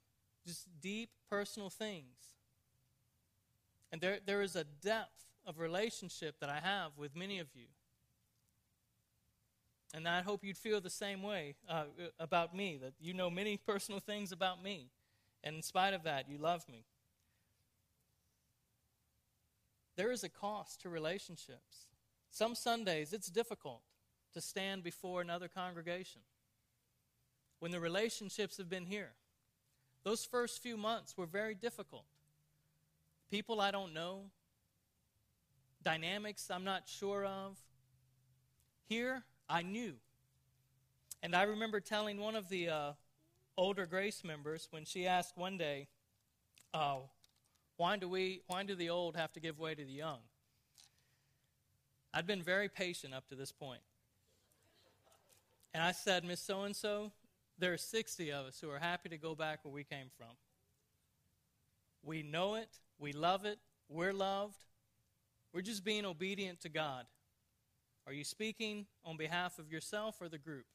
just 0.46 0.66
deep 0.81 1.11
personal 1.29 1.68
things. 1.68 2.35
And 3.92 4.00
there, 4.00 4.18
there 4.24 4.40
is 4.40 4.57
a 4.57 4.64
depth 4.64 5.22
of 5.46 5.59
relationship 5.59 6.40
that 6.40 6.48
I 6.48 6.61
have 6.61 6.92
with 6.96 7.14
many 7.14 7.38
of 7.38 7.48
you. 7.55 7.66
And 9.92 10.09
I 10.09 10.22
hope 10.22 10.42
you'd 10.42 10.57
feel 10.57 10.81
the 10.81 10.90
same 10.90 11.22
way 11.22 11.55
uh, 11.68 11.85
about 12.18 12.57
me, 12.57 12.79
that 12.83 12.94
you 13.00 13.12
know 13.12 13.31
many 13.31 13.57
personal 13.66 14.00
things 14.00 14.33
about 14.33 14.62
me. 14.62 14.88
And 15.45 15.57
in 15.57 15.63
spite 15.63 15.93
of 15.93 16.03
that, 16.05 16.29
you 16.29 16.39
love 16.39 16.67
me. 16.69 16.87
There 19.97 20.11
is 20.11 20.25
a 20.25 20.29
cost 20.29 20.81
to 20.81 20.89
relationships. 20.89 21.87
Some 22.31 22.55
Sundays, 22.55 23.13
it's 23.13 23.29
difficult 23.29 23.83
to 24.33 24.41
stand 24.41 24.83
before 24.83 25.21
another 25.21 25.47
congregation 25.47 26.23
when 27.61 27.71
the 27.71 27.79
relationships 27.79 28.57
have 28.57 28.69
been 28.69 28.87
here. 28.87 29.13
Those 30.03 30.25
first 30.25 30.63
few 30.63 30.77
months 30.77 31.17
were 31.17 31.27
very 31.27 31.55
difficult. 31.55 32.07
People 33.31 33.61
I 33.61 33.71
don't 33.71 33.95
know, 33.95 34.25
dynamics 35.83 36.51
I'm 36.51 36.65
not 36.65 36.89
sure 36.89 37.25
of. 37.25 37.59
Here, 38.89 39.23
I 39.49 39.63
knew. 39.63 39.95
And 41.23 41.35
I 41.35 41.45
remember 41.45 41.81
telling 41.81 42.19
one 42.19 42.35
of 42.35 42.49
the 42.49 42.69
uh, 42.69 42.93
older 43.57 43.87
grace 43.87 44.23
members 44.25 44.69
when 44.71 44.85
she 44.85 45.07
asked 45.07 45.37
one 45.37 45.57
day, 45.57 45.88
uh, 46.73 46.97
why 47.77 47.97
do 47.97 48.09
we 48.09 48.43
why 48.47 48.62
do 48.62 48.75
the 48.75 48.90
old 48.90 49.17
have 49.17 49.33
to 49.33 49.40
give 49.40 49.59
way 49.59 49.75
to 49.75 49.85
the 49.85 49.93
young? 49.93 50.19
I'd 52.12 52.27
been 52.27 52.43
very 52.43 52.69
patient 52.69 53.12
up 53.12 53.29
to 53.29 53.35
this 53.35 53.51
point. 53.51 53.81
And 55.73 55.83
I 55.83 55.90
said, 55.90 56.25
Miss 56.25 56.40
So 56.40 56.62
and 56.62 56.75
so, 56.75 57.11
there 57.59 57.73
are 57.73 57.79
60 57.79 58.31
of 58.31 58.47
us 58.47 58.61
who 58.61 58.71
are 58.71 58.79
happy 58.79 59.09
to 59.09 59.19
go 59.19 59.35
back 59.35 59.64
where 59.64 59.75
we 59.75 59.83
came 59.83 60.07
from. 60.17 60.37
We 62.05 62.23
know 62.23 62.55
it, 62.55 62.69
we 62.99 63.12
love 63.12 63.45
it, 63.45 63.59
we're 63.88 64.12
loved. 64.12 64.57
We're 65.53 65.62
just 65.62 65.85
being 65.85 66.05
obedient 66.05 66.61
to 66.62 66.69
God. 66.69 67.07
Are 68.07 68.12
you 68.12 68.25
speaking 68.25 68.87
on 69.05 69.17
behalf 69.17 69.59
of 69.59 69.71
yourself 69.71 70.17
or 70.21 70.29
the 70.29 70.38
group? 70.38 70.67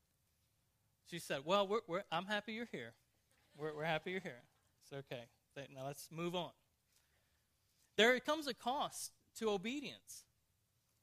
She 1.09 1.19
said, 1.19 1.39
Well, 1.45 1.67
we're, 1.67 1.79
we're, 1.87 2.03
I'm 2.11 2.25
happy 2.25 2.53
you're 2.53 2.69
here. 2.71 2.93
We're, 3.57 3.75
we're 3.75 3.85
happy 3.85 4.11
you're 4.11 4.19
here. 4.19 4.43
It's 4.83 4.93
okay. 4.93 5.25
Now 5.75 5.87
let's 5.87 6.07
move 6.09 6.35
on. 6.35 6.51
There 7.97 8.17
comes 8.21 8.47
a 8.47 8.53
cost 8.53 9.11
to 9.39 9.49
obedience. 9.49 10.23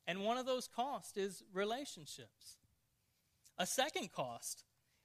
And 0.07 0.25
one 0.25 0.39
of 0.39 0.47
those 0.47 0.69
costs 0.69 1.17
is 1.17 1.43
relationships. 1.53 2.57
A 3.59 3.67
second 3.67 4.13
cost, 4.13 4.65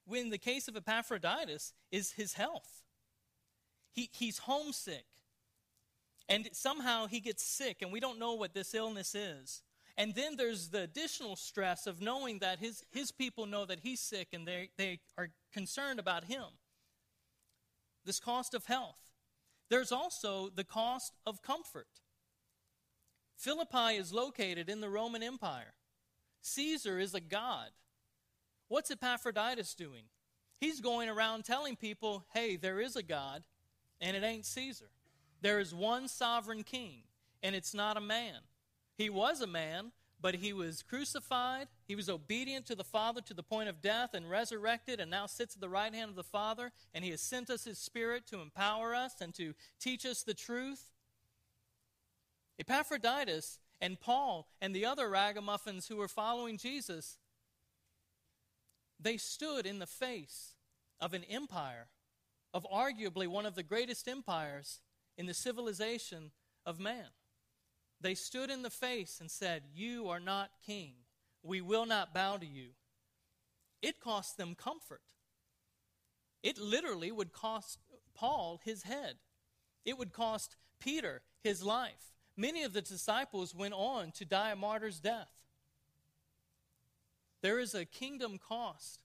in 0.09 0.29
the 0.29 0.37
case 0.37 0.67
of 0.67 0.77
Epaphroditus, 0.77 1.73
is 1.91 2.11
his 2.11 2.33
health. 2.33 2.83
He, 3.91 4.09
he's 4.13 4.37
homesick. 4.37 5.05
And 6.29 6.47
somehow 6.53 7.07
he 7.07 7.19
gets 7.19 7.43
sick, 7.43 7.81
and 7.81 7.91
we 7.91 7.99
don't 7.99 8.19
know 8.19 8.35
what 8.35 8.53
this 8.53 8.73
illness 8.73 9.15
is. 9.15 9.63
And 10.01 10.15
then 10.15 10.35
there's 10.35 10.69
the 10.69 10.81
additional 10.81 11.35
stress 11.35 11.85
of 11.85 12.01
knowing 12.01 12.39
that 12.39 12.57
his, 12.57 12.83
his 12.89 13.11
people 13.11 13.45
know 13.45 13.65
that 13.65 13.81
he's 13.81 13.99
sick 13.99 14.29
and 14.33 14.47
they, 14.47 14.71
they 14.75 14.99
are 15.15 15.29
concerned 15.53 15.99
about 15.99 16.23
him. 16.23 16.45
This 18.03 18.19
cost 18.19 18.55
of 18.55 18.65
health. 18.65 18.97
There's 19.69 19.91
also 19.91 20.49
the 20.49 20.63
cost 20.63 21.13
of 21.23 21.43
comfort. 21.43 21.85
Philippi 23.37 23.95
is 23.95 24.11
located 24.11 24.69
in 24.69 24.81
the 24.81 24.89
Roman 24.89 25.21
Empire. 25.21 25.75
Caesar 26.41 26.97
is 26.97 27.13
a 27.13 27.21
god. 27.21 27.69
What's 28.69 28.89
Epaphroditus 28.89 29.75
doing? 29.75 30.05
He's 30.59 30.81
going 30.81 31.09
around 31.09 31.45
telling 31.45 31.75
people, 31.75 32.25
hey, 32.33 32.55
there 32.55 32.79
is 32.79 32.95
a 32.95 33.03
God, 33.03 33.43
and 34.01 34.17
it 34.17 34.23
ain't 34.23 34.47
Caesar. 34.47 34.89
There 35.41 35.59
is 35.59 35.75
one 35.75 36.07
sovereign 36.07 36.63
king, 36.63 37.03
and 37.43 37.55
it's 37.55 37.75
not 37.75 37.97
a 37.97 38.01
man. 38.01 38.39
He 39.01 39.09
was 39.09 39.41
a 39.41 39.47
man, 39.47 39.93
but 40.21 40.35
he 40.35 40.53
was 40.53 40.83
crucified. 40.83 41.67
He 41.87 41.95
was 41.95 42.07
obedient 42.07 42.67
to 42.67 42.75
the 42.75 42.83
Father 42.83 43.19
to 43.21 43.33
the 43.33 43.41
point 43.41 43.67
of 43.67 43.81
death 43.81 44.13
and 44.13 44.29
resurrected 44.29 44.99
and 44.99 45.09
now 45.09 45.25
sits 45.25 45.55
at 45.55 45.61
the 45.61 45.69
right 45.69 45.91
hand 45.91 46.11
of 46.11 46.15
the 46.15 46.23
Father. 46.23 46.71
And 46.93 47.03
he 47.03 47.09
has 47.09 47.19
sent 47.19 47.49
us 47.49 47.63
his 47.63 47.79
Spirit 47.79 48.27
to 48.27 48.41
empower 48.41 48.93
us 48.93 49.15
and 49.19 49.33
to 49.33 49.55
teach 49.79 50.05
us 50.05 50.21
the 50.21 50.35
truth. 50.35 50.91
Epaphroditus 52.59 53.57
and 53.81 53.99
Paul 53.99 54.47
and 54.61 54.75
the 54.75 54.85
other 54.85 55.09
ragamuffins 55.09 55.87
who 55.87 55.95
were 55.95 56.07
following 56.07 56.59
Jesus, 56.59 57.17
they 58.99 59.17
stood 59.17 59.65
in 59.65 59.79
the 59.79 59.87
face 59.87 60.53
of 60.99 61.15
an 61.15 61.23
empire, 61.23 61.87
of 62.53 62.67
arguably 62.71 63.27
one 63.27 63.47
of 63.47 63.55
the 63.55 63.63
greatest 63.63 64.07
empires 64.07 64.79
in 65.17 65.25
the 65.25 65.33
civilization 65.33 66.29
of 66.67 66.79
man. 66.79 67.07
They 68.01 68.15
stood 68.15 68.49
in 68.49 68.63
the 68.63 68.69
face 68.69 69.19
and 69.19 69.29
said, 69.29 69.63
You 69.75 70.09
are 70.09 70.19
not 70.19 70.51
king. 70.65 70.93
We 71.43 71.61
will 71.61 71.85
not 71.85 72.13
bow 72.13 72.37
to 72.37 72.45
you. 72.45 72.69
It 73.81 73.99
cost 73.99 74.37
them 74.37 74.55
comfort. 74.55 75.01
It 76.43 76.57
literally 76.57 77.11
would 77.11 77.31
cost 77.31 77.79
Paul 78.15 78.59
his 78.63 78.83
head, 78.83 79.17
it 79.85 79.97
would 79.97 80.13
cost 80.13 80.55
Peter 80.79 81.21
his 81.43 81.63
life. 81.63 82.13
Many 82.37 82.63
of 82.63 82.73
the 82.73 82.81
disciples 82.81 83.53
went 83.53 83.73
on 83.73 84.11
to 84.13 84.25
die 84.25 84.51
a 84.51 84.55
martyr's 84.55 84.99
death. 84.99 85.31
There 87.41 87.59
is 87.59 87.75
a 87.75 87.85
kingdom 87.85 88.37
cost 88.37 88.99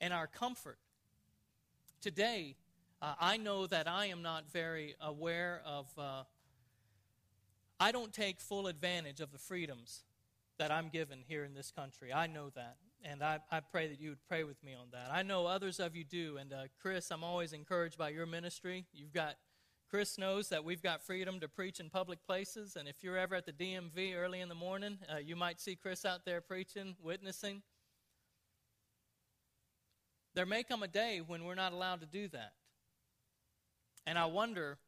and 0.00 0.12
our 0.12 0.26
comfort. 0.26 0.78
Today, 2.00 2.56
uh, 3.02 3.14
I 3.20 3.36
know 3.36 3.66
that 3.66 3.86
I 3.86 4.06
am 4.06 4.22
not 4.22 4.50
very 4.50 4.94
aware 5.00 5.60
of 5.66 5.86
uh, 5.98 6.22
I 7.80 7.92
don't 7.92 8.12
take 8.12 8.40
full 8.40 8.66
advantage 8.66 9.20
of 9.20 9.32
the 9.32 9.38
freedoms 9.38 10.04
that 10.58 10.70
I'm 10.70 10.88
given 10.88 11.20
here 11.26 11.44
in 11.44 11.54
this 11.54 11.70
country. 11.70 12.12
I 12.12 12.26
know 12.26 12.50
that. 12.54 12.76
And 13.02 13.22
I, 13.22 13.40
I 13.50 13.60
pray 13.60 13.88
that 13.88 14.00
you 14.00 14.10
would 14.10 14.24
pray 14.28 14.44
with 14.44 14.62
me 14.62 14.72
on 14.72 14.86
that. 14.92 15.10
I 15.12 15.22
know 15.22 15.46
others 15.46 15.80
of 15.80 15.94
you 15.94 16.04
do. 16.04 16.38
And 16.38 16.52
uh, 16.52 16.62
Chris, 16.80 17.10
I'm 17.10 17.24
always 17.24 17.52
encouraged 17.52 17.98
by 17.98 18.10
your 18.10 18.24
ministry. 18.24 18.86
You've 18.94 19.12
got, 19.12 19.34
Chris 19.90 20.16
knows 20.16 20.48
that 20.48 20.64
we've 20.64 20.82
got 20.82 21.02
freedom 21.02 21.40
to 21.40 21.48
preach 21.48 21.80
in 21.80 21.90
public 21.90 22.24
places. 22.24 22.76
And 22.76 22.88
if 22.88 23.02
you're 23.02 23.18
ever 23.18 23.34
at 23.34 23.44
the 23.44 23.52
DMV 23.52 24.16
early 24.16 24.40
in 24.40 24.48
the 24.48 24.54
morning, 24.54 24.98
uh, 25.12 25.18
you 25.18 25.36
might 25.36 25.60
see 25.60 25.76
Chris 25.76 26.04
out 26.04 26.24
there 26.24 26.40
preaching, 26.40 26.96
witnessing. 27.02 27.62
There 30.34 30.46
may 30.46 30.62
come 30.62 30.82
a 30.82 30.88
day 30.88 31.20
when 31.24 31.44
we're 31.44 31.54
not 31.54 31.72
allowed 31.72 32.00
to 32.00 32.06
do 32.06 32.28
that. 32.28 32.52
And 34.06 34.18
I 34.18 34.26
wonder, 34.26 34.78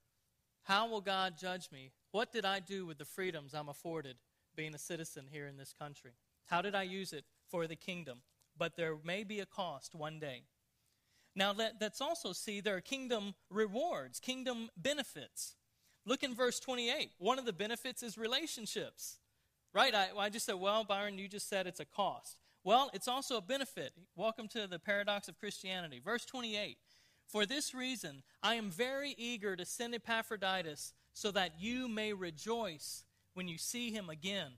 how 0.65 0.89
will 0.89 1.01
God 1.01 1.35
judge 1.39 1.71
me 1.71 1.93
what 2.17 2.33
did 2.33 2.47
I 2.47 2.61
do 2.61 2.87
with 2.87 2.97
the 2.97 3.05
freedoms 3.05 3.53
I'm 3.53 3.69
afforded 3.69 4.17
being 4.57 4.75
a 4.75 4.79
citizen 4.79 5.27
here 5.31 5.47
in 5.47 5.59
this 5.59 5.75
country? 5.79 6.13
How 6.47 6.63
did 6.63 6.75
I 6.75 6.85
use 6.85 7.13
it 7.13 7.27
for 7.51 7.67
the 7.67 7.77
kingdom? 7.77 8.23
But 8.57 8.75
there 8.75 8.97
may 9.05 9.23
be 9.23 9.41
a 9.41 9.45
cost 9.45 9.95
one 9.95 10.19
day. 10.19 10.45
Now, 11.35 11.53
let, 11.53 11.83
us 11.83 12.01
also 12.01 12.33
see 12.33 12.63
there 12.63 12.77
are 12.77 12.81
kingdom 12.81 13.35
rewards, 13.51 14.19
kingdom 14.19 14.71
benefits. 14.79 15.57
Look 16.07 16.23
in 16.23 16.35
verse 16.35 16.59
28. 16.59 17.11
One 17.19 17.39
of 17.39 17.45
the 17.45 17.53
benefits 17.53 18.03
is 18.03 18.17
relationships. 18.17 19.19
Right? 19.75 19.95
I, 19.95 20.09
I 20.17 20.31
just 20.31 20.47
said, 20.47 20.55
well, 20.55 20.85
Byron, 20.85 21.19
you 21.19 21.29
just 21.29 21.51
said 21.51 21.67
it's 21.67 21.81
a 21.81 21.85
cost. 21.85 22.39
Well, 22.65 22.91
it's 22.95 23.09
also 23.09 23.37
a 23.37 23.43
benefit. 23.43 23.93
Welcome 24.17 24.49
to 24.55 24.67
the 24.67 24.79
paradox 24.79 25.29
of 25.29 25.39
Christianity. 25.39 26.01
Verse 26.03 26.25
28 26.25 26.79
For 27.27 27.45
this 27.45 27.75
reason, 27.75 28.23
I 28.43 28.55
am 28.55 28.71
very 28.71 29.15
eager 29.19 29.55
to 29.55 29.67
send 29.67 29.95
Epaphroditus 29.95 30.95
so 31.17 31.31
that 31.31 31.55
you 31.59 31.89
may 31.89 32.13
rejoice 32.13 33.03
when 33.33 33.49
you 33.49 33.57
see 33.57 33.91
him 33.91 34.11
again. 34.11 34.51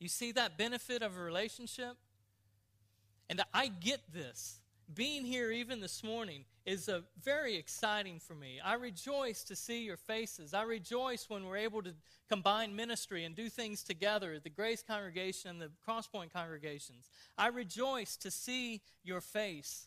You 0.00 0.08
see 0.08 0.32
that 0.32 0.58
benefit 0.58 1.00
of 1.00 1.16
a 1.16 1.20
relationship? 1.20 1.96
And 3.30 3.40
I 3.54 3.68
get 3.68 4.00
this. 4.12 4.58
Being 4.92 5.24
here 5.24 5.52
even 5.52 5.80
this 5.80 6.02
morning 6.02 6.44
is 6.66 6.88
a 6.88 7.04
very 7.22 7.54
exciting 7.54 8.18
for 8.18 8.34
me. 8.34 8.58
I 8.64 8.74
rejoice 8.74 9.44
to 9.44 9.54
see 9.54 9.84
your 9.84 9.96
faces. 9.96 10.54
I 10.54 10.62
rejoice 10.62 11.26
when 11.30 11.44
we're 11.46 11.58
able 11.58 11.82
to 11.82 11.94
combine 12.28 12.74
ministry 12.74 13.24
and 13.24 13.36
do 13.36 13.48
things 13.48 13.84
together, 13.84 14.40
the 14.42 14.50
Grace 14.50 14.82
congregation 14.82 15.50
and 15.50 15.62
the 15.62 15.70
Crosspoint 15.88 16.32
congregations. 16.32 17.10
I 17.36 17.46
rejoice 17.46 18.16
to 18.16 18.32
see 18.32 18.80
your 19.04 19.20
face. 19.20 19.86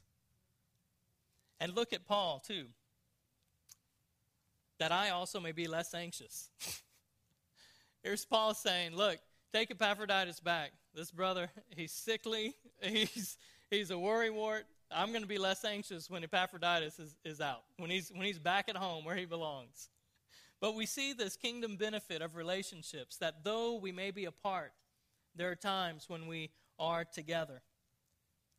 And 1.60 1.76
look 1.76 1.92
at 1.92 2.08
Paul, 2.08 2.42
too 2.48 2.68
that 4.82 4.91
I 4.91 5.12
also 5.12 5.39
may 5.39 5.52
be 5.52 5.67
less 5.67 5.94
anxious. 5.94 6.50
Here's 8.04 8.26
Paul 8.26 8.56
saying, 8.56 8.96
Look, 8.96 9.20
take 9.54 9.70
Epaphroditus 9.70 10.39
back. 10.39 10.72
This 10.96 11.12
brother, 11.12 11.52
he's 11.70 11.91
sickly, 11.91 12.56
he's, 12.82 13.38
he's 13.70 13.91
a 13.91 13.94
worrywart. 13.94 14.63
I'm 14.89 15.10
going 15.10 15.22
to 15.22 15.28
be 15.28 15.38
less 15.38 15.63
anxious 15.65 16.10
when 16.10 16.24
Epaphroditus 16.24 16.98
is, 16.98 17.15
is 17.24 17.39
out, 17.39 17.62
when 17.78 17.91
he's, 17.91 18.10
when 18.10 18.24
he's 18.24 18.39
back 18.39 18.70
at 18.70 18.76
home 18.76 19.06
where 19.06 19.15
he 19.15 19.26
belongs. 19.26 19.89
But 20.60 20.74
we 20.74 20.88
see 20.88 21.13
this 21.13 21.36
kingdom 21.36 21.76
benefit 21.76 22.24
of 22.24 22.36
relationships 22.36 23.17
that 23.17 23.44
though 23.44 23.76
we 23.76 23.91
may 23.91 24.10
be 24.10 24.26
apart, 24.26 24.74
there 25.36 25.52
are 25.52 25.56
times 25.56 26.06
when 26.08 26.26
we 26.26 26.50
are 26.80 27.06
together. 27.06 27.62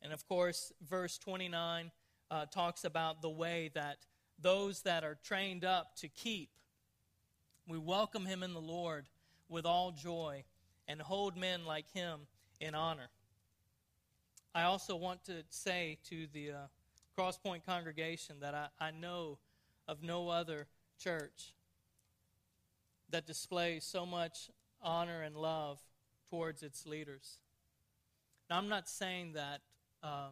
And 0.00 0.12
of 0.12 0.24
course, 0.28 0.72
verse 0.88 1.18
29 1.18 1.90
uh, 2.30 2.46
talks 2.46 2.85
about 2.85 3.22
the 3.22 3.28
way 3.28 3.72
that 3.74 3.96
those 4.42 4.83
that 4.83 5.05
are 5.05 5.16
trained 5.22 5.64
up 5.64 5.94
to 5.96 6.09
keep. 6.09 6.50
We 7.68 7.78
welcome 7.78 8.26
him 8.26 8.42
in 8.42 8.52
the 8.52 8.61
Lord 8.61 9.07
with 9.48 9.64
all 9.64 9.92
joy 9.92 10.44
and 10.88 11.00
hold 11.00 11.37
men 11.37 11.64
like 11.64 11.90
him 11.92 12.26
in 12.61 12.74
honor. 12.74 13.09
I 14.55 14.64
also 14.64 14.96
want 14.96 15.24
to 15.24 15.44
say 15.48 15.98
to 16.11 16.26
the 16.33 16.50
uh, 16.50 16.57
Crosspoint 17.18 17.64
congregation 17.64 18.37
that 18.40 18.55
I, 18.55 18.66
I 18.87 18.90
know 18.90 19.38
of 19.88 20.02
no 20.02 20.28
other 20.28 20.66
church 20.98 21.55
that 23.11 23.26
displays 23.26 23.85
so 23.85 24.05
much 24.05 24.50
honor 24.83 25.22
and 25.22 25.37
love 25.37 25.78
towards 26.28 26.62
its 26.62 26.87
leaders. 26.87 27.38
Now, 28.50 28.59
I'm 28.59 28.68
not 28.68 28.88
saying 28.88 29.35
that 29.35 29.61
uh, 30.02 30.28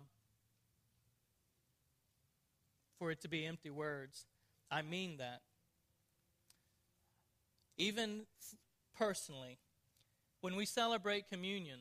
for 3.01 3.11
it 3.11 3.23
to 3.23 3.29
be 3.29 3.47
empty 3.47 3.71
words. 3.71 4.27
I 4.71 4.83
mean 4.83 5.17
that. 5.17 5.41
Even 7.79 8.27
personally, 8.97 9.59
when 10.43 10.55
we 10.55 10.67
celebrate 10.67 11.27
communion, 11.27 11.79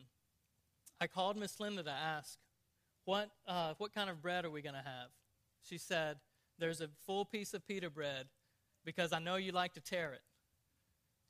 I 0.98 1.06
called 1.06 1.36
Miss 1.36 1.60
Linda 1.60 1.82
to 1.82 1.90
ask, 1.90 2.38
what, 3.04 3.28
uh, 3.46 3.74
what 3.76 3.94
kind 3.94 4.08
of 4.08 4.22
bread 4.22 4.46
are 4.46 4.50
we 4.50 4.62
going 4.62 4.74
to 4.74 4.80
have? 4.80 5.10
She 5.62 5.76
said, 5.76 6.16
There's 6.58 6.80
a 6.80 6.88
full 7.06 7.26
piece 7.26 7.52
of 7.52 7.66
pita 7.68 7.90
bread 7.90 8.26
because 8.84 9.12
I 9.12 9.18
know 9.18 9.36
you 9.36 9.52
like 9.52 9.74
to 9.74 9.80
tear 9.80 10.14
it. 10.14 10.22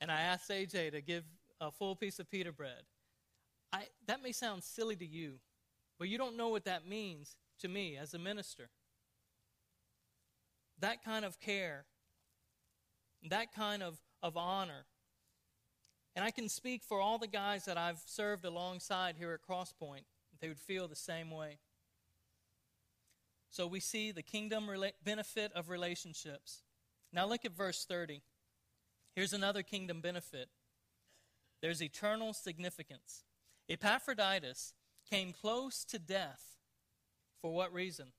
And 0.00 0.10
I 0.10 0.20
asked 0.20 0.50
AJ 0.50 0.92
to 0.92 1.00
give 1.00 1.24
a 1.60 1.72
full 1.72 1.96
piece 1.96 2.20
of 2.20 2.30
pita 2.30 2.52
bread. 2.52 2.82
I, 3.72 3.86
that 4.06 4.22
may 4.22 4.32
sound 4.32 4.62
silly 4.62 4.96
to 4.96 5.06
you, 5.06 5.34
but 5.98 6.08
you 6.08 6.16
don't 6.16 6.36
know 6.36 6.48
what 6.48 6.64
that 6.64 6.86
means 6.88 7.34
to 7.60 7.68
me 7.68 7.96
as 7.96 8.14
a 8.14 8.18
minister 8.18 8.70
that 10.80 11.04
kind 11.04 11.24
of 11.24 11.40
care, 11.40 11.84
that 13.28 13.54
kind 13.54 13.82
of, 13.82 13.98
of 14.22 14.36
honor. 14.36 14.86
And 16.16 16.24
I 16.24 16.30
can 16.30 16.48
speak 16.48 16.82
for 16.82 17.00
all 17.00 17.18
the 17.18 17.26
guys 17.26 17.64
that 17.66 17.78
I've 17.78 18.02
served 18.04 18.44
alongside 18.44 19.16
here 19.16 19.32
at 19.32 19.46
Crosspoint, 19.46 20.04
they 20.40 20.48
would 20.48 20.58
feel 20.58 20.88
the 20.88 20.96
same 20.96 21.30
way. 21.30 21.58
So 23.50 23.66
we 23.66 23.80
see 23.80 24.12
the 24.12 24.22
kingdom 24.22 24.66
rela- 24.66 24.92
benefit 25.04 25.52
of 25.54 25.68
relationships. 25.68 26.62
Now 27.12 27.26
look 27.26 27.44
at 27.44 27.52
verse 27.52 27.84
30. 27.84 28.22
Here's 29.14 29.32
another 29.32 29.62
kingdom 29.62 30.00
benefit 30.00 30.48
there's 31.60 31.82
eternal 31.82 32.32
significance. 32.32 33.24
Epaphroditus 33.68 34.72
came 35.08 35.32
close 35.32 35.84
to 35.84 35.98
death. 35.98 36.56
For 37.42 37.52
what 37.52 37.72
reason? 37.72 38.12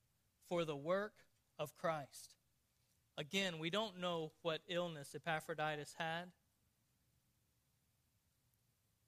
For 0.48 0.64
the 0.64 0.76
work 0.76 1.12
of 1.58 1.76
Christ. 1.76 2.34
Again, 3.18 3.58
we 3.58 3.70
don't 3.70 4.00
know 4.00 4.32
what 4.42 4.60
illness 4.68 5.14
Epaphroditus 5.14 5.94
had, 5.98 6.32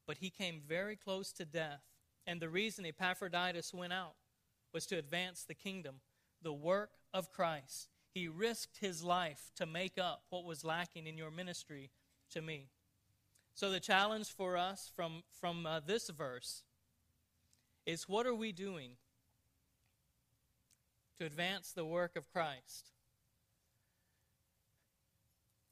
but 0.07 0.19
he 0.19 0.31
came 0.31 0.61
very 0.67 0.97
close 0.97 1.33
to 1.33 1.45
death. 1.45 1.83
And 2.27 2.41
the 2.41 2.49
reason 2.49 2.87
Epaphroditus 2.87 3.73
went 3.73 3.93
out 3.93 4.15
was 4.73 4.87
to 4.87 4.99
advance 4.99 5.45
the 5.45 5.55
kingdom, 5.55 5.97
the 6.43 6.53
work 6.53 6.91
of 7.13 7.31
Christ. 7.31 7.89
He 8.13 8.29
risked 8.29 8.79
his 8.79 9.03
life 9.03 9.51
to 9.57 9.67
make 9.67 9.99
up 9.99 10.25
what 10.31 10.45
was 10.45 10.65
lacking 10.65 11.07
in 11.07 11.19
your 11.19 11.31
ministry 11.31 11.91
to 12.33 12.43
me. 12.43 12.69
So, 13.55 13.71
the 13.71 13.81
challenge 13.81 14.29
for 14.29 14.57
us 14.57 14.91
from, 14.95 15.23
from 15.41 15.65
uh, 15.65 15.81
this 15.81 16.09
verse 16.11 16.65
is 17.87 18.09
what 18.09 18.27
are 18.27 18.35
we 18.35 18.51
doing 18.51 18.93
to 21.19 21.27
advance 21.27 21.71
the 21.71 21.85
work 21.85 22.17
of 22.17 22.31
Christ? 22.33 22.94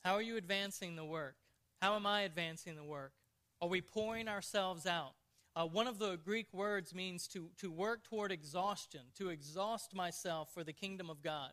How 0.04 0.14
are 0.14 0.22
you 0.22 0.36
advancing 0.36 0.96
the 0.96 1.04
work? 1.04 1.36
How 1.80 1.94
am 1.94 2.06
I 2.06 2.22
advancing 2.22 2.74
the 2.76 2.84
work? 2.84 3.12
Are 3.60 3.68
we 3.68 3.80
pouring 3.80 4.26
ourselves 4.26 4.86
out? 4.86 5.12
Uh, 5.54 5.66
one 5.66 5.86
of 5.86 5.98
the 5.98 6.16
Greek 6.24 6.52
words 6.52 6.94
means 6.94 7.28
to, 7.28 7.50
to 7.58 7.70
work 7.70 8.02
toward 8.04 8.32
exhaustion, 8.32 9.02
to 9.18 9.28
exhaust 9.28 9.94
myself 9.94 10.48
for 10.52 10.64
the 10.64 10.72
kingdom 10.72 11.08
of 11.08 11.22
God. 11.22 11.50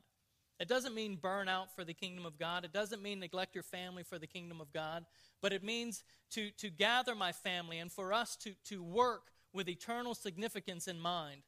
It 0.59 0.67
doesn't 0.67 0.95
mean 0.95 1.15
burn 1.15 1.47
out 1.47 1.73
for 1.75 1.83
the 1.83 1.93
kingdom 1.93 2.25
of 2.25 2.39
God. 2.39 2.65
It 2.65 2.73
doesn't 2.73 3.01
mean 3.01 3.19
neglect 3.19 3.55
your 3.55 3.63
family 3.63 4.03
for 4.03 4.17
the 4.17 4.27
kingdom 4.27 4.59
of 4.59 4.73
God. 4.73 5.05
But 5.41 5.53
it 5.53 5.63
means 5.63 6.03
to, 6.31 6.49
to 6.51 6.69
gather 6.69 7.15
my 7.15 7.31
family 7.31 7.79
and 7.79 7.91
for 7.91 8.13
us 8.13 8.35
to, 8.37 8.53
to 8.65 8.83
work 8.83 9.31
with 9.53 9.69
eternal 9.69 10.15
significance 10.15 10.87
in 10.87 10.99
mind. 10.99 11.41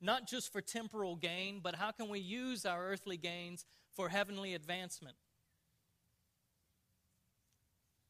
Not 0.00 0.28
just 0.28 0.52
for 0.52 0.60
temporal 0.60 1.16
gain, 1.16 1.60
but 1.62 1.76
how 1.76 1.92
can 1.92 2.08
we 2.08 2.20
use 2.20 2.66
our 2.66 2.86
earthly 2.86 3.16
gains 3.16 3.64
for 3.94 4.08
heavenly 4.08 4.54
advancement? 4.54 5.16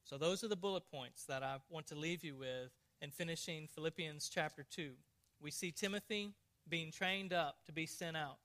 So, 0.08 0.16
those 0.16 0.42
are 0.42 0.48
the 0.48 0.56
bullet 0.56 0.84
points 0.90 1.24
that 1.24 1.42
I 1.42 1.56
want 1.68 1.86
to 1.88 1.94
leave 1.94 2.24
you 2.24 2.34
with 2.34 2.70
in 3.02 3.10
finishing 3.10 3.68
Philippians 3.68 4.30
chapter 4.30 4.64
2. 4.70 4.92
We 5.38 5.50
see 5.50 5.70
Timothy 5.70 6.32
being 6.66 6.90
trained 6.90 7.34
up 7.34 7.58
to 7.66 7.72
be 7.72 7.84
sent 7.84 8.16
out. 8.16 8.38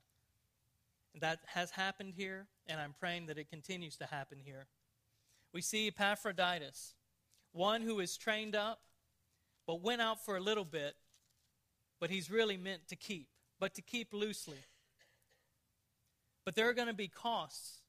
That 1.21 1.39
has 1.45 1.71
happened 1.71 2.15
here, 2.17 2.47
and 2.67 2.81
I'm 2.81 2.93
praying 2.99 3.27
that 3.27 3.37
it 3.37 3.49
continues 3.49 3.95
to 3.97 4.05
happen 4.05 4.39
here. 4.43 4.65
We 5.53 5.61
see 5.61 5.87
Epaphroditus, 5.87 6.95
one 7.53 7.81
who 7.81 8.01
is 8.01 8.17
trained 8.17 8.57
up, 8.57 8.81
but 9.65 9.81
went 9.81 10.01
out 10.01 10.25
for 10.25 10.35
a 10.35 10.41
little 10.41 10.65
bit, 10.65 10.95
but 11.97 12.09
he's 12.09 12.29
really 12.29 12.57
meant 12.57 12.89
to 12.89 12.97
keep, 12.97 13.29
but 13.57 13.73
to 13.75 13.81
keep 13.81 14.11
loosely. 14.11 14.59
But 16.43 16.55
there 16.55 16.67
are 16.67 16.73
going 16.73 16.89
to 16.89 16.93
be 16.93 17.07
costs 17.07 17.83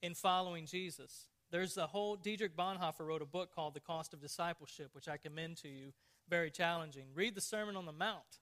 in 0.00 0.14
following 0.14 0.64
Jesus. 0.64 1.26
There's 1.50 1.78
a 1.78 1.86
whole, 1.86 2.16
Dietrich 2.16 2.56
Bonhoeffer 2.56 3.06
wrote 3.06 3.22
a 3.22 3.26
book 3.26 3.54
called 3.54 3.74
The 3.74 3.80
Cost 3.80 4.12
of 4.12 4.20
Discipleship, 4.20 4.90
which 4.92 5.08
I 5.08 5.16
commend 5.16 5.56
to 5.58 5.68
you. 5.68 5.92
Very 6.28 6.50
challenging. 6.50 7.06
Read 7.14 7.34
the 7.34 7.40
Sermon 7.40 7.74
on 7.74 7.86
the 7.86 7.92
Mount. 7.92 8.40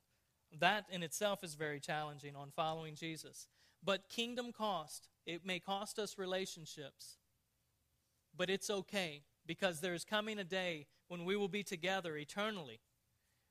That 0.59 0.87
in 0.91 1.03
itself 1.05 1.45
is 1.45 1.55
very 1.55 1.79
challenging 1.79 2.35
on 2.35 2.51
following 2.51 2.97
Jesus. 2.97 3.47
But 3.85 4.09
kingdom 4.09 4.53
cost, 4.53 5.09
it 5.25 5.47
may 5.47 5.61
cost 5.61 5.99
us 6.01 6.19
relationships, 6.19 7.19
but 8.37 8.51
it's 8.51 8.71
okay 8.71 9.23
because 9.47 9.81
there's 9.81 10.05
coming 10.05 10.39
a 10.39 10.45
day 10.45 10.87
when 11.07 11.25
we 11.25 11.37
will 11.37 11.49
be 11.49 11.63
together 11.63 12.17
eternally. 12.17 12.81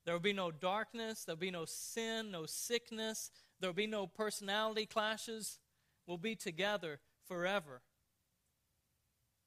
There 0.04 0.14
will 0.14 0.20
be 0.22 0.34
no 0.34 0.52
darkness, 0.52 1.24
there 1.24 1.36
will 1.36 1.40
be 1.40 1.52
no 1.52 1.66
sin, 1.66 2.32
no 2.32 2.46
sickness, 2.46 3.32
there 3.60 3.70
will 3.70 3.76
be 3.76 3.88
no 3.88 4.08
personality 4.08 4.86
clashes. 4.86 5.60
We'll 6.06 6.18
be 6.18 6.36
together 6.36 7.00
forever 7.26 7.82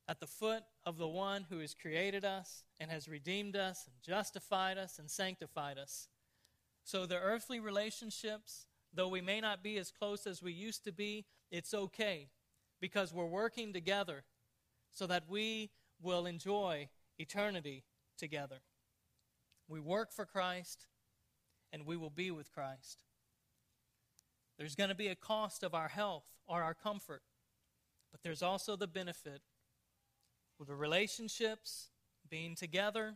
at 0.09 0.21
the 0.21 0.27
foot 0.27 0.63
of 0.87 0.97
the 0.97 1.09
one 1.09 1.47
who 1.51 1.59
has 1.59 1.75
created 1.75 2.25
us 2.25 2.65
and 2.81 2.91
has 2.91 3.09
redeemed 3.09 3.57
us 3.57 3.85
and 3.87 3.95
justified 4.03 4.79
us 4.79 4.99
and 4.99 5.11
sanctified 5.11 5.79
us. 5.79 6.09
So 6.83 7.05
the 7.05 7.19
earthly 7.19 7.61
relationships 7.61 8.67
Though 8.93 9.09
we 9.09 9.21
may 9.21 9.41
not 9.41 9.63
be 9.63 9.79
as 9.79 9.91
close 9.91 10.27
as 10.27 10.43
we 10.43 10.53
used 10.53 10.85
to 10.85 10.93
be, 10.93 11.27
it's 11.51 11.75
okay 11.75 12.31
because 12.81 13.13
we're 13.13 13.27
working 13.27 13.73
together 13.73 14.25
so 14.91 15.07
that 15.07 15.25
we 15.29 15.71
will 16.01 16.27
enjoy 16.27 16.89
eternity 17.19 17.85
together. 18.17 18.61
We 19.69 19.81
work 19.81 20.13
for 20.13 20.25
Christ 20.25 20.87
and 21.73 21.85
we 21.85 21.97
will 21.97 22.11
be 22.11 22.31
with 22.31 22.53
Christ. 22.53 23.05
There's 24.59 24.75
going 24.75 24.89
to 24.89 24.97
be 24.97 25.09
a 25.09 25.15
cost 25.15 25.63
of 25.63 25.75
our 25.75 25.89
health 25.89 26.25
or 26.47 26.63
our 26.63 26.75
comfort, 26.75 27.23
but 28.11 28.23
there's 28.23 28.43
also 28.43 28.75
the 28.75 28.87
benefit 28.87 29.43
with 30.59 30.69
the 30.69 30.75
relationships, 30.75 31.89
being 32.29 32.55
together, 32.55 33.15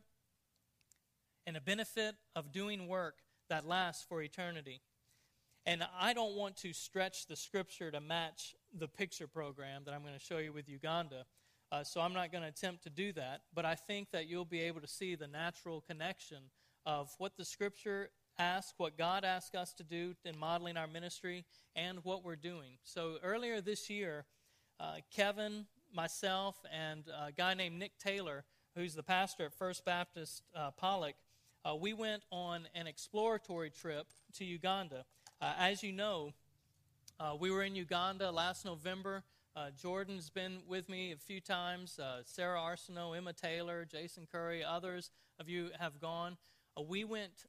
and 1.47 1.57
a 1.57 1.61
benefit 1.61 2.15
of 2.37 2.53
doing 2.53 2.89
work 2.89 3.17
that 3.49 3.67
lasts 3.67 4.05
for 4.09 4.23
eternity. 4.23 4.81
And 5.67 5.87
I 6.01 6.13
don't 6.13 6.35
want 6.35 6.57
to 6.59 6.73
stretch 6.73 7.27
the 7.27 7.37
scripture 7.37 7.91
to 7.91 8.01
match 8.01 8.55
the 8.77 8.89
picture 8.89 9.27
program 9.27 9.83
that 9.85 9.95
I'm 9.95 10.03
going 10.03 10.15
to 10.15 10.21
show 10.21 10.39
you 10.39 10.53
with 10.53 10.69
Uganda. 10.69 11.25
Uh, 11.71 11.85
so 11.85 12.01
I'm 12.01 12.13
not 12.13 12.33
going 12.33 12.43
to 12.43 12.49
attempt 12.49 12.83
to 12.85 12.91
do 12.91 13.13
that. 13.13 13.43
But 13.55 13.65
I 13.65 13.75
think 13.75 14.11
that 14.11 14.29
you'll 14.29 14.45
be 14.45 14.61
able 14.63 14.81
to 14.81 14.89
see 14.89 15.15
the 15.15 15.29
natural 15.29 15.81
connection 15.81 16.39
of 16.85 17.15
what 17.19 17.37
the 17.37 17.45
scripture 17.45 18.11
asks, 18.39 18.75
what 18.77 18.99
God 18.99 19.25
asks 19.25 19.55
us 19.55 19.73
to 19.75 19.85
do 19.85 20.15
in 20.25 20.39
modeling 20.39 20.77
our 20.77 20.87
ministry, 20.87 21.45
and 21.77 21.99
what 22.05 22.25
we're 22.25 22.37
doing. 22.37 22.79
So 22.83 23.17
earlier 23.23 23.61
this 23.61 23.89
year, 23.89 24.25
uh, 24.81 24.97
Kevin, 25.15 25.67
myself, 25.95 26.57
and 26.73 27.05
a 27.09 27.33
guy 27.33 27.55
named 27.55 27.79
Nick 27.79 27.99
Taylor, 27.99 28.45
who's 28.75 28.95
the 28.95 29.03
pastor 29.03 29.47
at 29.47 29.55
First 29.55 29.85
Baptist 29.85 30.43
uh, 30.57 30.71
Pollock, 30.71 31.15
uh, 31.65 31.77
we 31.77 31.93
went 31.93 32.23
on 32.33 32.67
an 32.75 32.87
exploratory 32.87 33.71
trip 33.71 34.07
to 34.35 34.45
Uganda. 34.45 35.05
Uh, 35.41 35.53
as 35.59 35.83
you 35.83 35.93
know, 35.93 36.33
uh, 37.21 37.35
we 37.39 37.51
were 37.51 37.63
in 37.63 37.77
Uganda 37.77 38.31
last 38.31 38.65
November. 38.65 39.23
Uh, 39.55 39.71
Jordan's 39.81 40.31
been 40.31 40.59
with 40.67 40.89
me 40.89 41.13
a 41.13 41.17
few 41.17 41.41
times. 41.41 41.99
Uh, 41.99 42.23
Sarah 42.25 42.59
Arsenault, 42.59 43.17
Emma 43.17 43.33
Taylor, 43.33 43.85
Jason 43.85 44.27
Curry, 44.31 44.65
others 44.65 45.11
of 45.39 45.49
you 45.49 45.71
have 45.79 46.01
gone. 46.01 46.37
We 46.89 47.05
went 47.05 47.47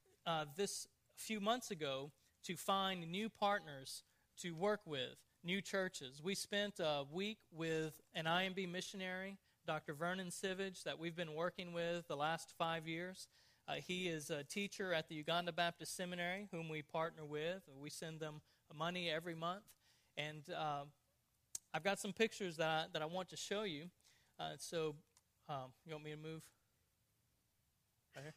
this 0.58 0.88
few 1.16 1.40
months 1.40 1.72
ago 1.72 2.12
to 2.44 2.56
find 2.56 3.10
new 3.10 3.30
partners 3.30 4.04
to 4.42 4.52
work 4.52 4.82
with, 4.86 5.18
new 5.44 5.62
churches. 5.62 6.22
We 6.24 6.36
spent 6.36 6.80
a 6.80 7.04
week 7.12 7.40
with 7.52 7.94
an 8.16 8.26
IMB 8.26 8.72
missionary, 8.72 9.38
Dr. 9.68 9.94
Vernon 9.94 10.30
Sivage, 10.30 10.84
that 10.84 10.98
we've 10.98 11.16
been 11.16 11.36
working 11.36 11.74
with 11.74 12.08
the 12.08 12.16
last 12.16 12.54
five 12.58 12.88
years. 12.88 13.28
Uh, 13.68 13.74
he 13.86 14.08
is 14.08 14.30
a 14.30 14.44
teacher 14.44 14.94
at 14.94 15.10
the 15.10 15.16
Uganda 15.16 15.52
Baptist 15.52 15.96
Seminary, 15.96 16.48
whom 16.52 16.70
we 16.70 16.82
partner 16.82 17.26
with. 17.26 17.62
We 17.82 17.90
send 17.90 18.20
them 18.20 18.42
money 18.74 19.10
every 19.10 19.36
month. 19.36 19.64
And 20.18 20.44
uh, 20.50 20.84
I've 21.74 21.84
got 21.84 22.00
some 22.00 22.14
pictures 22.14 22.58
that 22.58 22.68
I, 22.68 22.86
that 22.94 23.02
I 23.02 23.06
want 23.06 23.30
to 23.30 23.38
show 23.38 23.64
you. 23.64 23.86
Uh, 24.40 24.52
so, 24.58 24.96
um, 25.50 25.74
you 25.86 25.94
want 25.94 26.06
me 26.06 26.12
to 26.12 26.18
move? 26.18 26.42
Right 28.16 28.24
here? 28.24 28.34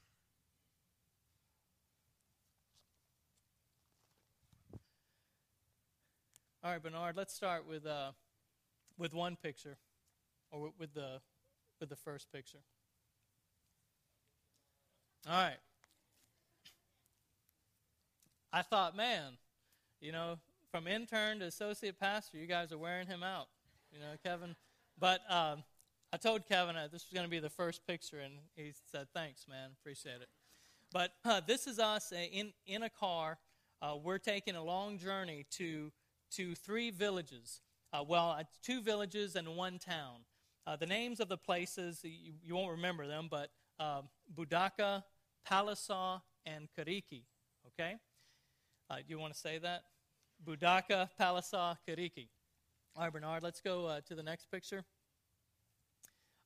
All 6.67 6.73
right, 6.73 6.83
Bernard. 6.83 7.17
Let's 7.17 7.33
start 7.33 7.65
with 7.69 7.87
uh, 7.87 8.11
with 8.99 9.15
one 9.15 9.37
picture, 9.37 9.77
or 10.51 10.73
with 10.81 10.95
the 10.95 11.21
with 11.79 11.89
the 11.89 11.95
first 11.95 12.33
picture. 12.33 12.59
All 15.29 15.45
right. 15.45 15.59
I 18.53 18.63
thought, 18.63 18.97
man, 18.97 19.35
you 20.01 20.11
know, 20.11 20.41
from 20.73 20.89
intern 20.89 21.39
to 21.39 21.45
associate 21.45 22.01
pastor, 22.01 22.37
you 22.37 22.49
guys 22.49 22.73
are 22.73 22.79
wearing 22.79 23.07
him 23.07 23.23
out, 23.23 23.47
you 23.93 24.01
know, 24.01 24.17
Kevin. 24.25 24.57
But 24.99 25.21
um, 25.31 25.63
I 26.13 26.17
told 26.17 26.49
Kevin 26.49 26.75
uh, 26.75 26.89
this 26.91 27.05
was 27.09 27.13
going 27.15 27.27
to 27.27 27.31
be 27.31 27.39
the 27.39 27.49
first 27.49 27.87
picture, 27.87 28.19
and 28.19 28.35
he 28.57 28.73
said, 28.91 29.07
thanks, 29.15 29.47
man, 29.49 29.71
appreciate 29.81 30.21
it. 30.21 30.29
But 30.93 31.13
uh, 31.25 31.43
this 31.47 31.69
is 31.69 31.79
us 31.79 32.13
uh, 32.13 32.17
in, 32.17 32.53
in 32.67 32.83
a 32.83 32.91
car. 32.91 33.39
Uh, 33.81 33.95
we're 34.03 34.19
taking 34.19 34.57
a 34.57 34.65
long 34.65 34.99
journey 34.99 35.47
to, 35.51 35.93
to 36.33 36.55
three 36.55 36.91
villages. 36.91 37.61
Uh, 37.93 38.03
well, 38.07 38.31
uh, 38.31 38.45
two 38.63 38.81
villages 38.81 39.37
and 39.37 39.57
one 39.57 39.79
town. 39.79 40.25
the 40.81 40.87
names 40.87 41.21
of 41.21 41.29
the 41.29 41.37
places, 41.37 42.01
you, 42.03 42.33
you 42.43 42.55
won't 42.55 42.73
remember 42.73 43.07
them, 43.07 43.29
but 43.31 43.51
Budaka, 44.35 45.05
Pallisa, 45.49 46.21
and 46.45 46.69
Kariki. 46.77 47.25
Okay? 47.69 47.97
Uh, 48.89 48.97
do 48.97 49.05
you 49.09 49.19
want 49.19 49.33
to 49.33 49.39
say 49.39 49.59
that? 49.59 49.83
Budaka, 50.45 51.09
Pallisa, 51.19 51.77
Kariki. 51.89 52.29
All 52.95 53.03
right, 53.03 53.13
Bernard, 53.13 53.43
let's 53.43 53.61
go 53.61 53.87
uh, 53.87 54.01
to 54.07 54.15
the 54.15 54.23
next 54.23 54.51
picture. 54.51 54.85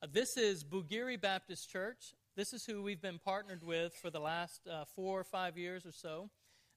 Uh, 0.02 0.06
this 0.10 0.36
is 0.36 0.64
Bugiri 0.64 1.20
Baptist 1.20 1.70
Church. 1.70 2.14
This 2.36 2.52
is 2.52 2.64
who 2.64 2.82
we've 2.82 3.02
been 3.02 3.18
partnered 3.18 3.62
with 3.62 3.94
for 3.94 4.10
the 4.10 4.20
last 4.20 4.66
uh, 4.66 4.84
four 4.96 5.20
or 5.20 5.24
five 5.24 5.58
years 5.58 5.84
or 5.84 5.92
so. 5.92 6.30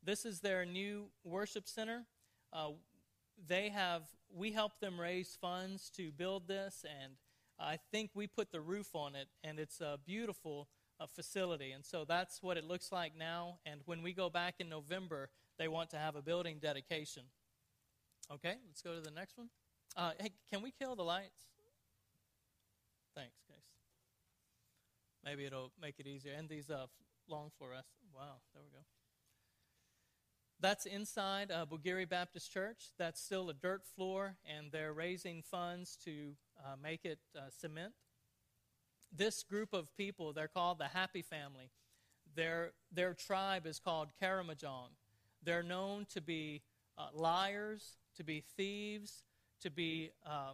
This 0.04 0.26
is 0.26 0.42
their 0.42 0.66
new 0.66 1.06
worship 1.24 1.68
center. 1.68 2.04
Uh, 3.38 3.43
they 3.48 3.69
have, 3.69 4.04
we 4.34 4.52
helped 4.52 4.82
them 4.82 5.00
raise 5.00 5.38
funds 5.39 5.89
to 5.98 6.12
build 6.12 6.48
this, 6.48 6.86
and 7.03 7.14
I 7.60 7.78
think 7.91 8.12
we 8.14 8.28
put 8.28 8.51
the 8.51 8.62
roof 8.62 8.95
on 8.95 9.16
it, 9.16 9.28
and 9.43 9.60
it's 9.60 9.82
a 9.82 9.99
beautiful 10.05 10.68
facility. 11.14 11.72
And 11.72 11.86
so 11.86 12.05
that's 12.05 12.41
what 12.41 12.57
it 12.57 12.64
looks 12.64 12.91
like 12.91 13.14
now. 13.18 13.57
And 13.66 13.82
when 13.86 14.01
we 14.01 14.14
go 14.14 14.30
back 14.30 14.55
in 14.60 14.70
November, 14.70 15.30
they 15.57 15.68
want 15.68 15.89
to 15.91 15.97
have 15.97 16.16
a 16.16 16.22
building 16.22 16.60
dedication. 16.62 17.24
Okay, 18.32 18.55
let's 18.68 18.82
go 18.82 18.95
to 18.95 19.01
the 19.01 19.12
next 19.12 19.38
one. 19.38 19.49
Uh, 19.95 20.12
hey, 20.20 20.32
can 20.49 20.62
we 20.62 20.72
kill 20.72 20.95
the 20.95 21.03
lights? 21.03 21.43
Thanks, 23.16 23.43
guys. 23.47 23.57
Maybe 25.24 25.45
it'll 25.45 25.72
make 25.82 25.99
it 25.99 26.07
easier. 26.07 26.34
And 26.38 26.49
these 26.49 26.70
uh, 26.70 26.88
long 27.28 27.51
fluorescent. 27.57 27.86
Wow, 28.16 28.38
there 28.53 28.64
we 28.64 28.70
go. 28.72 28.84
That's 30.64 30.86
inside 30.86 31.51
uh, 31.51 31.66
Bugiri 31.70 32.07
Baptist 32.07 32.49
Church. 32.49 32.91
That's 32.97 33.22
still 33.22 33.49
a 33.49 33.53
dirt 33.53 33.86
floor, 33.86 34.38
and 34.47 34.72
they're 34.72 34.93
raising 34.93 35.41
funds 35.41 35.97
to 36.05 36.38
uh, 36.57 36.78
make 36.82 37.03
it 37.03 37.20
uh, 37.38 37.49
cement. 37.49 37.91
this 39.11 39.43
group 39.43 39.74
of 39.74 39.93
people, 39.97 40.32
they're 40.32 40.47
called 40.47 40.80
the 40.80 40.88
Happy 40.88 41.22
Family. 41.22 41.70
Their, 42.34 42.72
their 42.93 43.14
tribe 43.14 43.68
is 43.68 43.78
called 43.78 44.07
Karamojong. 44.22 44.88
They're 45.43 45.64
known 45.64 46.07
to 46.14 46.22
be 46.22 46.61
uh, 46.97 47.07
liars, 47.14 47.97
to 48.16 48.24
be 48.24 48.41
thieves, 48.55 49.24
to 49.64 49.70
be, 49.70 50.11
uh, 50.26 50.53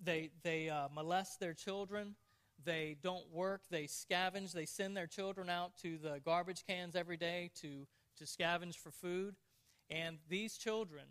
they, 0.00 0.30
they 0.44 0.68
uh, 0.68 0.86
molest 0.94 1.40
their 1.40 1.52
children, 1.52 2.14
they 2.64 2.96
don't 3.02 3.28
work, 3.32 3.62
they 3.70 3.84
scavenge, 3.84 4.52
they 4.52 4.66
send 4.66 4.96
their 4.96 5.08
children 5.08 5.50
out 5.50 5.76
to 5.82 5.98
the 5.98 6.20
garbage 6.24 6.64
cans 6.64 6.94
every 6.94 7.16
day 7.16 7.50
to, 7.60 7.88
to 8.18 8.24
scavenge 8.24 8.76
for 8.76 8.90
food. 8.90 9.36
And 9.90 10.18
these 10.28 10.56
children 10.56 11.04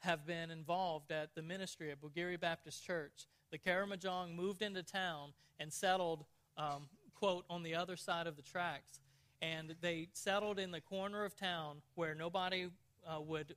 have 0.00 0.26
been 0.26 0.50
involved 0.50 1.10
at 1.10 1.34
the 1.34 1.42
ministry 1.42 1.90
at 1.90 2.00
Bugiri 2.00 2.38
Baptist 2.38 2.84
Church. 2.84 3.26
The 3.50 3.58
Karamojong 3.58 4.34
moved 4.34 4.62
into 4.62 4.82
town 4.82 5.32
and 5.58 5.72
settled, 5.72 6.24
um, 6.56 6.88
quote, 7.14 7.44
on 7.50 7.62
the 7.62 7.74
other 7.74 7.96
side 7.96 8.26
of 8.26 8.36
the 8.36 8.42
tracks. 8.42 9.00
And 9.40 9.74
they 9.80 10.08
settled 10.12 10.58
in 10.58 10.70
the 10.70 10.80
corner 10.80 11.24
of 11.24 11.36
town 11.36 11.82
where 11.94 12.14
nobody 12.14 12.68
uh, 13.06 13.20
would, 13.20 13.54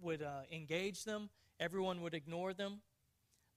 would 0.00 0.22
uh, 0.22 0.42
engage 0.50 1.04
them, 1.04 1.28
everyone 1.58 2.00
would 2.02 2.14
ignore 2.14 2.52
them. 2.52 2.80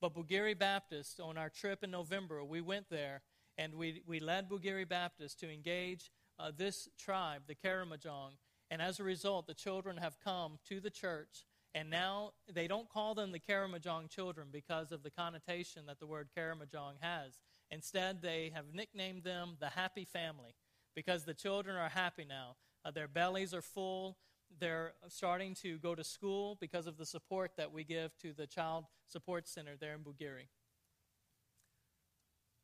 But 0.01 0.13
Bugiri 0.13 0.57
Baptist, 0.57 1.19
on 1.19 1.37
our 1.37 1.49
trip 1.49 1.83
in 1.83 1.91
November, 1.91 2.43
we 2.43 2.59
went 2.59 2.89
there 2.89 3.21
and 3.57 3.73
we, 3.75 4.01
we 4.05 4.19
led 4.19 4.49
Bugiri 4.49 4.87
Baptist 4.87 5.39
to 5.39 5.51
engage 5.51 6.11
uh, 6.43 6.51
this 6.55 6.89
tribe, 6.99 7.43
the 7.47 7.55
Karamojong, 7.55 8.31
And 8.69 8.81
as 8.81 8.99
a 8.99 9.03
result, 9.03 9.47
the 9.47 9.53
children 9.53 9.97
have 9.97 10.19
come 10.23 10.59
to 10.67 10.79
the 10.79 10.89
church 10.89 11.45
and 11.75 11.89
now 11.89 12.33
they 12.51 12.67
don't 12.67 12.89
call 12.89 13.15
them 13.15 13.31
the 13.31 13.39
Karamojong 13.39 14.09
children 14.09 14.49
because 14.51 14.91
of 14.91 15.01
the 15.01 15.09
connotation 15.09 15.87
that 15.87 15.99
the 15.99 16.05
word 16.05 16.29
Karamojong 16.37 17.01
has. 17.01 17.39
Instead, 17.71 18.21
they 18.21 18.51
have 18.53 18.73
nicknamed 18.73 19.23
them 19.23 19.57
the 19.59 19.69
Happy 19.69 20.05
Family 20.05 20.53
because 20.95 21.23
the 21.23 21.33
children 21.33 21.75
are 21.75 21.89
happy 21.89 22.25
now. 22.27 22.57
Uh, 22.85 22.91
their 22.91 23.07
bellies 23.07 23.53
are 23.53 23.61
full. 23.61 24.17
They're 24.59 24.93
starting 25.07 25.55
to 25.63 25.79
go 25.79 25.95
to 25.95 26.03
school 26.03 26.57
because 26.61 26.85
of 26.85 26.97
the 26.97 27.07
support 27.07 27.53
that 27.57 27.71
we 27.71 27.83
give 27.83 28.15
to 28.19 28.33
the 28.33 28.45
Child 28.45 28.85
Support 29.07 29.47
Center 29.47 29.75
there 29.79 29.95
in 29.95 30.01
Bugiri. 30.01 30.49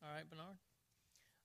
All 0.03 0.13
right, 0.13 0.30
Bernard. 0.30 0.57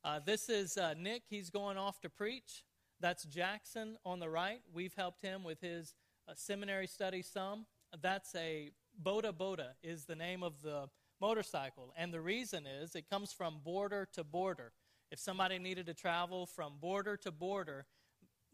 Uh, 0.04 0.20
this 0.24 0.50
is 0.50 0.76
uh, 0.76 0.92
Nick. 1.00 1.22
He's 1.30 1.48
going 1.48 1.78
off 1.78 1.98
to 2.02 2.10
preach. 2.10 2.62
That's 3.00 3.24
Jackson 3.24 3.96
on 4.04 4.20
the 4.20 4.28
right. 4.28 4.60
We've 4.72 4.92
helped 4.92 5.22
him 5.22 5.42
with 5.42 5.62
his 5.62 5.94
a 6.28 6.36
seminary 6.36 6.86
study 6.86 7.22
some. 7.22 7.64
That's 8.02 8.34
a 8.34 8.70
Boda 9.02 9.32
Boda 9.32 9.68
is 9.82 10.04
the 10.04 10.14
name 10.14 10.42
of 10.42 10.60
the 10.62 10.88
motorcycle. 11.20 11.94
And 11.96 12.12
the 12.12 12.20
reason 12.20 12.66
is 12.66 12.94
it 12.94 13.08
comes 13.08 13.32
from 13.32 13.60
border 13.64 14.06
to 14.12 14.24
border. 14.24 14.72
If 15.10 15.18
somebody 15.18 15.58
needed 15.58 15.86
to 15.86 15.94
travel 15.94 16.44
from 16.44 16.74
border 16.80 17.16
to 17.18 17.30
border, 17.30 17.86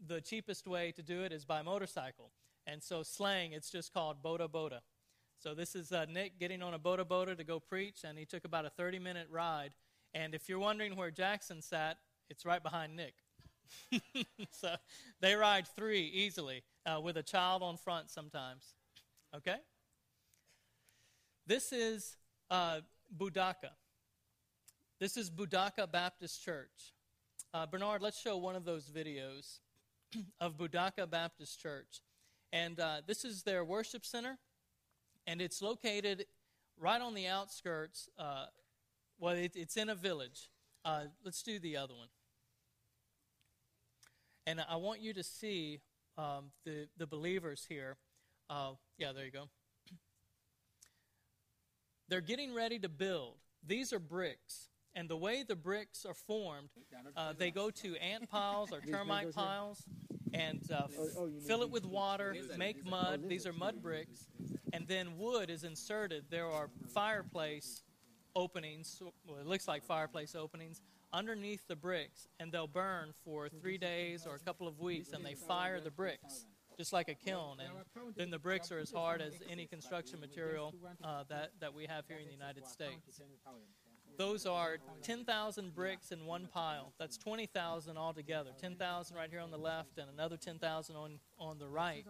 the 0.05 0.21
cheapest 0.21 0.67
way 0.67 0.93
to 0.93 1.03
do 1.03 1.23
it 1.23 1.33
is 1.33 1.43
by 1.43 1.61
motorcycle. 1.61 2.31
And 2.65 2.81
so 2.81 3.03
slang, 3.03 3.51
it's 3.51 3.69
just 3.69 3.93
called 3.93 4.23
Boda 4.23 4.47
Boda. 4.47 4.79
So 5.37 5.53
this 5.53 5.75
is 5.75 5.91
uh, 5.91 6.05
Nick 6.09 6.39
getting 6.39 6.61
on 6.61 6.73
a 6.73 6.79
Boda 6.79 7.03
Boda 7.03 7.35
to 7.35 7.43
go 7.43 7.59
preach, 7.59 8.03
and 8.05 8.17
he 8.17 8.25
took 8.25 8.45
about 8.45 8.65
a 8.65 8.69
30 8.69 8.99
minute 8.99 9.27
ride. 9.29 9.71
And 10.13 10.35
if 10.35 10.49
you're 10.49 10.59
wondering 10.59 10.95
where 10.95 11.11
Jackson 11.11 11.61
sat, 11.61 11.97
it's 12.29 12.45
right 12.45 12.61
behind 12.61 12.95
Nick. 12.95 13.13
so 14.51 14.75
they 15.21 15.35
ride 15.35 15.67
three 15.67 16.03
easily 16.13 16.63
uh, 16.85 16.99
with 16.99 17.17
a 17.17 17.23
child 17.23 17.63
on 17.63 17.77
front 17.77 18.09
sometimes. 18.09 18.73
Okay? 19.35 19.57
This 21.47 21.71
is 21.71 22.17
uh, 22.49 22.81
Budaka. 23.17 23.71
This 24.99 25.17
is 25.17 25.29
Budaka 25.29 25.91
Baptist 25.91 26.43
Church. 26.43 26.93
Uh, 27.53 27.65
Bernard, 27.65 28.01
let's 28.01 28.19
show 28.19 28.37
one 28.37 28.55
of 28.55 28.65
those 28.65 28.89
videos 28.89 29.59
of 30.39 30.57
Budaka 30.57 31.09
Baptist 31.09 31.59
Church. 31.59 32.01
And 32.53 32.79
uh, 32.79 33.01
this 33.07 33.25
is 33.25 33.43
their 33.43 33.63
worship 33.63 34.05
center, 34.05 34.37
and 35.25 35.41
it's 35.41 35.61
located 35.61 36.25
right 36.77 37.01
on 37.01 37.13
the 37.13 37.27
outskirts. 37.27 38.09
Uh, 39.21 39.25
well, 39.25 39.35
it, 39.35 39.51
it's 39.55 39.77
in 39.77 39.89
a 39.89 39.95
village. 39.95 40.49
Uh, 40.83 41.03
let's 41.23 41.43
do 41.43 41.59
the 41.59 41.77
other 41.77 41.93
one. 41.93 42.07
And 44.47 44.63
I 44.67 44.77
want 44.77 45.01
you 45.01 45.13
to 45.13 45.23
see 45.23 45.79
um, 46.17 46.51
the, 46.65 46.87
the 46.97 47.05
believers 47.05 47.65
here. 47.69 47.97
Uh, 48.49 48.71
yeah, 48.97 49.11
there 49.13 49.25
you 49.25 49.31
go. 49.31 49.49
They're 52.09 52.21
getting 52.21 52.53
ready 52.53 52.79
to 52.79 52.89
build. 52.89 53.35
These 53.65 53.93
are 53.93 53.99
bricks. 53.99 54.69
And 54.93 55.07
the 55.07 55.15
way 55.15 55.43
the 55.47 55.55
bricks 55.55 56.05
are 56.05 56.13
formed, 56.13 56.69
uh, 57.15 57.33
they 57.37 57.49
go 57.49 57.69
to 57.69 57.95
ant 57.97 58.29
piles 58.29 58.73
or 58.73 58.81
termite 58.81 59.33
piles 59.33 59.83
and 60.33 60.61
uh, 60.69 60.83
oh, 60.99 61.07
oh, 61.17 61.29
fill 61.47 61.61
it 61.61 61.69
with 61.69 61.85
water, 61.85 62.35
make 62.57 62.85
mud. 62.85 63.29
These 63.29 63.45
are 63.45 63.53
mud 63.53 63.81
bricks. 63.81 64.27
And 64.73 64.85
then 64.87 65.17
wood 65.17 65.49
is 65.49 65.63
inserted. 65.63 66.25
There 66.29 66.47
are 66.47 66.69
fireplace 66.93 67.83
openings. 68.35 69.01
Well, 69.27 69.37
it 69.39 69.47
looks 69.47 69.67
like 69.67 69.83
fireplace 69.83 70.35
openings 70.35 70.81
underneath 71.13 71.67
the 71.67 71.75
bricks, 71.75 72.27
and 72.39 72.51
they'll 72.51 72.67
burn 72.67 73.13
for 73.23 73.49
three 73.49 73.77
days 73.77 74.25
or 74.25 74.35
a 74.35 74.39
couple 74.39 74.67
of 74.67 74.79
weeks, 74.79 75.11
and 75.13 75.25
they 75.25 75.35
fire 75.35 75.79
the 75.79 75.91
bricks 75.91 76.45
just 76.77 76.93
like 76.93 77.09
a 77.09 77.13
kiln. 77.13 77.57
And 77.59 77.69
then 78.15 78.31
the 78.31 78.39
bricks 78.39 78.71
are 78.71 78.79
as 78.79 78.91
hard 78.91 79.21
as 79.21 79.33
any 79.49 79.67
construction 79.67 80.19
material 80.19 80.73
uh, 81.03 81.23
that, 81.29 81.51
that 81.59 81.73
we 81.73 81.85
have 81.85 82.05
here 82.07 82.17
in 82.17 82.25
the 82.25 82.33
United 82.33 82.65
States. 82.65 83.21
Those 84.17 84.45
are 84.45 84.77
10,000 85.03 85.73
bricks 85.73 86.11
in 86.11 86.25
one 86.25 86.47
pile. 86.51 86.93
That's 86.99 87.17
20,000 87.17 87.97
altogether. 87.97 88.51
10,000 88.59 89.15
right 89.15 89.29
here 89.29 89.39
on 89.39 89.51
the 89.51 89.57
left 89.57 89.97
and 89.97 90.09
another 90.09 90.37
10,000 90.37 90.95
on, 90.95 91.19
on 91.39 91.59
the 91.59 91.67
right. 91.67 92.05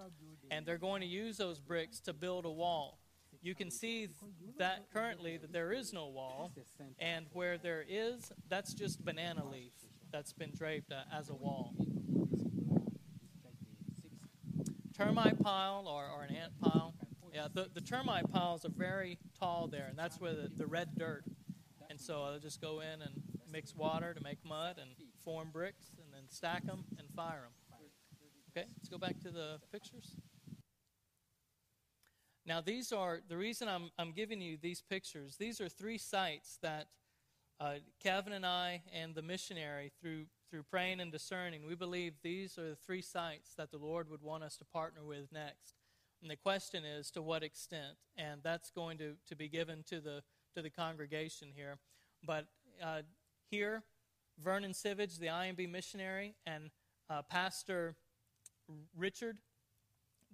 And 0.50 0.66
they're 0.66 0.78
going 0.78 1.02
to 1.02 1.08
use 1.08 1.38
those 1.38 1.60
bricks 1.60 2.00
to 2.02 2.14
build 2.14 2.46
a 2.46 2.52
wall 2.52 3.00
you 3.42 3.56
can 3.56 3.72
see 3.72 4.10
that 4.58 4.86
currently 4.94 5.38
that 5.38 5.52
there 5.52 5.72
is 5.72 5.94
no 5.94 6.08
wall, 6.08 6.52
and 7.00 7.26
where 7.34 7.58
there 7.58 7.84
is, 7.88 8.32
that's 8.50 8.74
just 8.74 9.04
banana 9.04 9.44
leaf 9.50 9.74
that's 10.12 10.34
been 10.34 10.52
draped 10.52 10.92
uh, 10.92 11.04
as 11.12 11.30
a 11.30 11.34
wall. 11.34 11.74
Termite 14.96 15.42
pile 15.42 15.88
or, 15.88 16.06
or 16.06 16.24
an 16.24 16.36
ant 16.36 16.52
pile. 16.62 16.94
Yeah, 17.34 17.48
the, 17.52 17.70
the 17.74 17.82
termite 17.82 18.30
piles 18.32 18.66
are 18.66 18.72
very 18.76 19.18
tall 19.40 19.68
there, 19.68 19.88
and 19.90 19.98
that's 19.98 20.20
where 20.20 20.34
the, 20.34 20.52
the 20.56 20.68
red 20.68 20.90
dirt. 20.98 21.24
And 21.90 22.00
so 22.00 22.24
I'll 22.24 22.40
just 22.40 22.62
go 22.62 22.82
in 22.82 23.02
and 23.02 23.24
mix 23.52 23.74
water 23.76 24.14
to 24.14 24.22
make 24.22 24.38
mud 24.46 24.78
and 24.80 24.92
form 25.24 25.50
bricks, 25.52 25.92
and 25.98 26.14
then 26.14 26.24
stack 26.30 26.66
them 26.66 26.84
and 27.00 27.08
fire 27.16 27.42
them. 27.42 27.52
Okay, 28.52 28.68
let's 28.78 28.90
go 28.90 28.98
back 28.98 29.18
to 29.22 29.32
the 29.32 29.60
pictures. 29.72 30.18
Now, 32.46 32.60
these 32.60 32.92
are 32.92 33.20
the 33.28 33.38
reason 33.38 33.68
I'm, 33.68 33.92
I'm 34.00 34.12
giving 34.12 34.42
you 34.42 34.58
these 34.60 34.82
pictures. 34.82 35.36
These 35.38 35.62
are 35.62 35.70
three 35.70 35.98
sites 35.98 36.58
that 36.64 36.88
uh, 37.60 37.76
Kevin 38.02 38.34
and 38.34 38.46
I 38.46 38.82
and 38.92 39.14
the 39.14 39.22
missionary, 39.22 39.92
through, 40.02 40.26
through 40.50 40.64
praying 40.64 41.00
and 41.00 41.12
discerning, 41.12 41.68
we 41.68 41.76
believe 41.76 42.14
these 42.24 42.58
are 42.58 42.70
the 42.70 42.76
three 42.76 43.04
sites 43.04 43.54
that 43.58 43.70
the 43.70 43.78
Lord 43.78 44.10
would 44.10 44.24
want 44.24 44.44
us 44.44 44.58
to 44.58 44.66
partner 44.66 45.04
with 45.06 45.32
next. 45.32 45.76
And 46.22 46.32
the 46.32 46.36
question 46.36 46.84
is 46.84 47.12
to 47.12 47.22
what 47.22 47.44
extent? 47.44 47.98
And 48.18 48.42
that's 48.44 48.72
going 48.72 48.98
to, 48.98 49.14
to 49.28 49.36
be 49.36 49.48
given 49.48 49.84
to 49.90 50.02
the, 50.02 50.24
to 50.56 50.64
the 50.64 50.72
congregation 50.72 51.50
here. 51.54 51.78
But 52.26 52.48
uh, 52.84 53.04
here, 53.52 53.84
Vernon 54.40 54.72
Sivage, 54.72 55.20
the 55.20 55.28
IMB 55.28 55.70
missionary, 55.70 56.34
and 56.48 56.72
uh, 57.12 57.22
Pastor 57.22 57.96
Richard, 58.96 59.38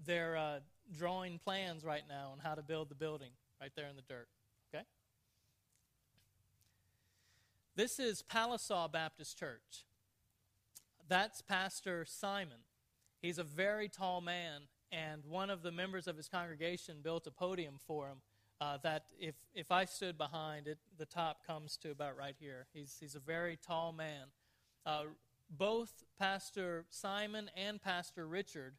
they're 0.06 0.38
uh, 0.38 0.60
drawing 0.96 1.40
plans 1.40 1.84
right 1.84 2.04
now 2.08 2.30
on 2.32 2.40
how 2.40 2.56
to 2.56 2.62
build 2.62 2.90
the 2.90 2.96
building 2.96 3.32
right 3.60 3.72
there 3.76 3.88
in 3.88 3.96
the 3.96 4.02
dirt. 4.02 4.28
Okay? 4.74 4.84
This 7.76 8.00
is 8.00 8.24
Pallisa 8.24 8.92
Baptist 8.92 9.38
Church. 9.38 9.86
That's 11.08 11.42
Pastor 11.42 12.06
Simon. 12.08 12.58
He's 13.22 13.38
a 13.40 13.44
very 13.44 13.90
tall 13.90 14.22
man, 14.22 14.64
and 14.92 15.24
one 15.26 15.50
of 15.50 15.64
the 15.64 15.72
members 15.72 16.08
of 16.08 16.18
his 16.18 16.28
congregation 16.28 16.98
built 17.02 17.26
a 17.28 17.32
podium 17.32 17.76
for 17.86 18.08
him 18.08 18.18
uh, 18.60 18.78
that 18.84 19.06
if, 19.20 19.36
if 19.54 19.72
I 19.72 19.86
stood 19.86 20.18
behind 20.18 20.68
it, 20.68 20.78
the 20.98 21.06
top 21.06 21.46
comes 21.46 21.78
to 21.78 21.92
about 21.92 22.18
right 22.18 22.36
here. 22.40 22.68
He's, 22.74 22.98
he's 23.00 23.16
a 23.16 23.20
very 23.20 23.58
tall 23.66 23.92
man. 23.92 24.28
Uh, 24.86 25.04
both 25.50 26.04
Pastor 26.20 26.86
Simon 26.90 27.50
and 27.56 27.82
Pastor 27.82 28.28
Richard, 28.28 28.74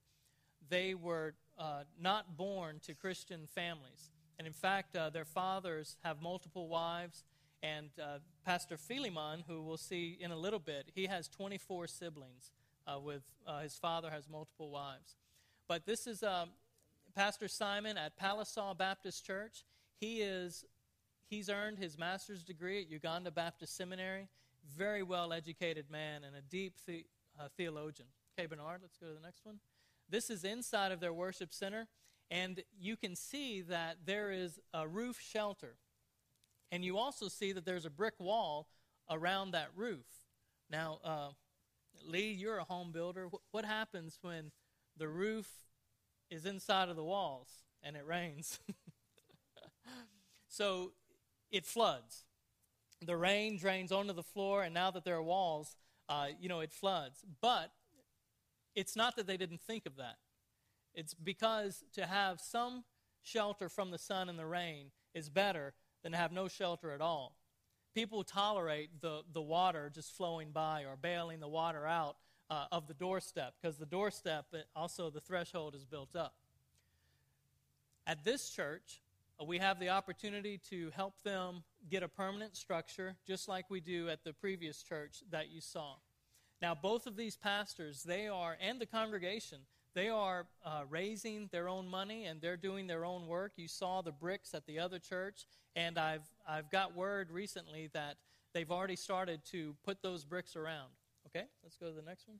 they 0.69 0.95
were 0.95 1.35
uh, 1.59 1.85
not 2.01 2.37
born 2.37 2.81
to 2.87 2.95
Christian 2.95 3.47
families. 3.47 4.11
And 4.39 4.47
in 4.47 4.53
fact, 4.53 4.97
uh, 4.97 5.11
their 5.11 5.25
fathers 5.25 5.97
have 6.05 6.23
multiple 6.23 6.69
wives. 6.69 7.25
And 7.63 7.91
uh, 8.01 8.19
Pastor 8.45 8.77
Philemon, 8.77 9.45
who 9.49 9.63
we'll 9.63 9.77
see 9.77 10.17
in 10.21 10.31
a 10.31 10.37
little 10.37 10.61
bit, 10.61 10.91
he 10.95 11.07
has 11.07 11.29
24 11.29 11.89
siblings. 11.89 12.53
Uh, 12.87 12.99
with 12.99 13.23
uh, 13.47 13.61
his 13.61 13.75
father 13.77 14.09
has 14.09 14.31
multiple 14.31 14.71
wives. 14.71 15.17
But 15.69 15.85
this 15.85 16.07
is 16.07 16.23
um, 16.23 16.49
Pastor 17.15 17.47
Simon 17.47 17.99
at 17.99 18.19
Pallisa 18.19 18.79
Baptist 18.79 19.27
Church. 19.27 19.65
He 20.01 20.23
is 20.23 20.65
he's 21.29 21.51
earned 21.51 21.79
his 21.79 21.99
master's 21.99 22.43
degree 22.43 22.81
at 22.81 22.91
Uganda 22.91 23.31
Baptist 23.31 23.77
Seminary. 23.77 24.29
Very 24.75 25.03
well 25.03 25.35
educated 25.35 25.91
man 25.91 26.25
and 26.25 26.35
a 26.35 26.41
deep 26.41 26.75
the, 26.87 27.05
uh, 27.39 27.49
theologian. 27.59 28.09
Okay, 28.39 28.47
Bernard, 28.47 28.81
let's 28.81 28.97
go 28.97 29.09
to 29.09 29.15
the 29.15 29.21
next 29.21 29.45
one. 29.45 29.59
This 30.09 30.31
is 30.31 30.45
inside 30.45 30.93
of 30.93 31.01
their 31.01 31.13
worship 31.13 31.53
center, 31.53 31.87
and 32.31 32.63
you 32.79 32.97
can 32.97 33.15
see 33.15 33.61
that 33.63 33.99
there 34.05 34.31
is 34.31 34.59
a 34.73 34.87
roof 34.87 35.21
shelter. 35.21 35.77
And 36.71 36.85
you 36.85 36.99
also 36.99 37.29
see 37.29 37.53
that 37.53 37.65
there's 37.65 37.87
a 37.87 37.91
brick 37.91 38.15
wall 38.19 38.69
around 39.11 39.53
that 39.53 39.69
roof. 39.75 40.07
Now, 40.71 41.01
uh, 41.03 41.29
Lee, 42.05 42.33
you're 42.33 42.59
a 42.59 42.65
home 42.65 42.93
builder. 42.93 43.29
What 43.51 43.65
happens 43.65 44.19
when 44.23 44.51
the 44.97 45.09
roof 45.09 45.49
is 46.31 46.45
inside 46.45 46.89
of 46.89 46.97
the 46.97 47.05
walls 47.05 47.49
and 47.83 47.97
it 47.97 48.07
rains? 48.07 48.59
so 50.49 50.93
it 51.51 51.65
floods. 51.65 52.25
The 53.01 53.17
rain 53.17 53.57
drains 53.57 53.93
onto 53.93 54.13
the 54.13 54.25
floor, 54.25 54.65
and 54.65 54.75
now 54.75 54.91
that 54.91 55.05
there 55.05 55.17
are 55.17 55.23
walls, 55.23 55.77
uh, 56.09 56.29
you 56.41 56.49
know, 56.49 56.61
it 56.61 56.73
floods. 56.73 57.25
But 57.41 57.71
it's 58.79 58.95
not 58.95 59.17
that 59.17 59.27
they 59.27 59.37
didn't 59.37 59.61
think 59.61 59.87
of 59.87 59.97
that. 59.97 60.19
It's 60.95 61.13
because 61.13 61.83
to 61.95 62.07
have 62.07 62.41
some 62.41 62.85
shelter 63.23 63.69
from 63.69 63.91
the 63.91 63.99
sun 63.99 64.29
and 64.29 64.39
the 64.39 64.47
rain 64.47 64.93
is 65.15 65.29
better 65.29 65.75
than 66.05 66.13
to 66.13 66.19
have 66.19 66.31
no 66.31 66.47
shelter 66.47 66.93
at 66.93 67.01
all. 67.01 67.37
People 67.93 68.23
tolerate 68.23 69.01
the, 69.01 69.23
the 69.33 69.43
water 69.43 69.91
just 69.93 70.17
flowing 70.17 70.53
by 70.53 70.85
or 70.85 70.95
bailing 70.97 71.41
the 71.41 71.49
water 71.49 71.87
out 71.87 72.19
uh, 72.51 72.67
of 72.71 72.87
the 72.87 72.95
doorstep 72.95 73.55
because 73.61 73.79
the 73.79 73.87
doorstep, 73.87 74.47
also 74.77 75.11
the 75.11 75.21
threshold, 75.21 75.75
is 75.75 75.85
built 75.85 76.15
up. 76.15 76.35
At 78.07 78.25
this 78.25 78.49
church, 78.51 79.03
uh, 79.41 79.45
we 79.45 79.59
have 79.59 79.81
the 79.81 79.89
opportunity 79.89 80.61
to 80.71 80.93
help 80.95 81.21
them 81.25 81.65
get 81.91 82.05
a 82.05 82.09
permanent 82.09 82.57
structure, 82.57 83.17
just 83.27 83.49
like 83.49 83.69
we 83.71 83.81
do 83.81 84.09
at 84.09 84.23
the 84.23 84.33
previous 84.33 84.85
church 84.85 85.25
that 85.33 85.51
you 85.51 85.61
saw. 85.61 85.95
Now, 86.61 86.75
both 86.75 87.07
of 87.07 87.17
these 87.17 87.37
pastors, 87.37 88.03
they 88.03 88.27
are, 88.27 88.57
and 88.61 88.81
the 88.81 88.87
congregation, 88.87 89.59
they 89.95 90.09
are 90.09 90.47
uh, 90.65 90.83
raising 90.89 91.49
their 91.53 91.69
own 91.69 91.89
money 91.89 92.25
and 92.25 92.41
they're 92.41 92.57
doing 92.57 92.87
their 92.87 93.05
own 93.05 93.27
work. 93.27 93.53
You 93.57 93.69
saw 93.69 94.03
the 94.03 94.13
bricks 94.13 94.55
at 94.55 94.67
the 94.67 94.79
other 94.79 94.99
church, 94.99 95.47
and 95.77 95.99
I've, 95.99 96.27
I've 96.49 96.71
got 96.71 96.97
word 96.97 97.31
recently 97.31 97.91
that 97.95 98.17
they've 98.55 98.71
already 98.71 98.97
started 98.97 99.45
to 99.53 99.75
put 99.85 100.03
those 100.03 100.25
bricks 100.25 100.57
around. 100.57 100.91
Okay, 101.27 101.47
let's 101.63 101.77
go 101.77 101.87
to 101.87 101.93
the 101.93 102.03
next 102.03 102.27
one. 102.27 102.39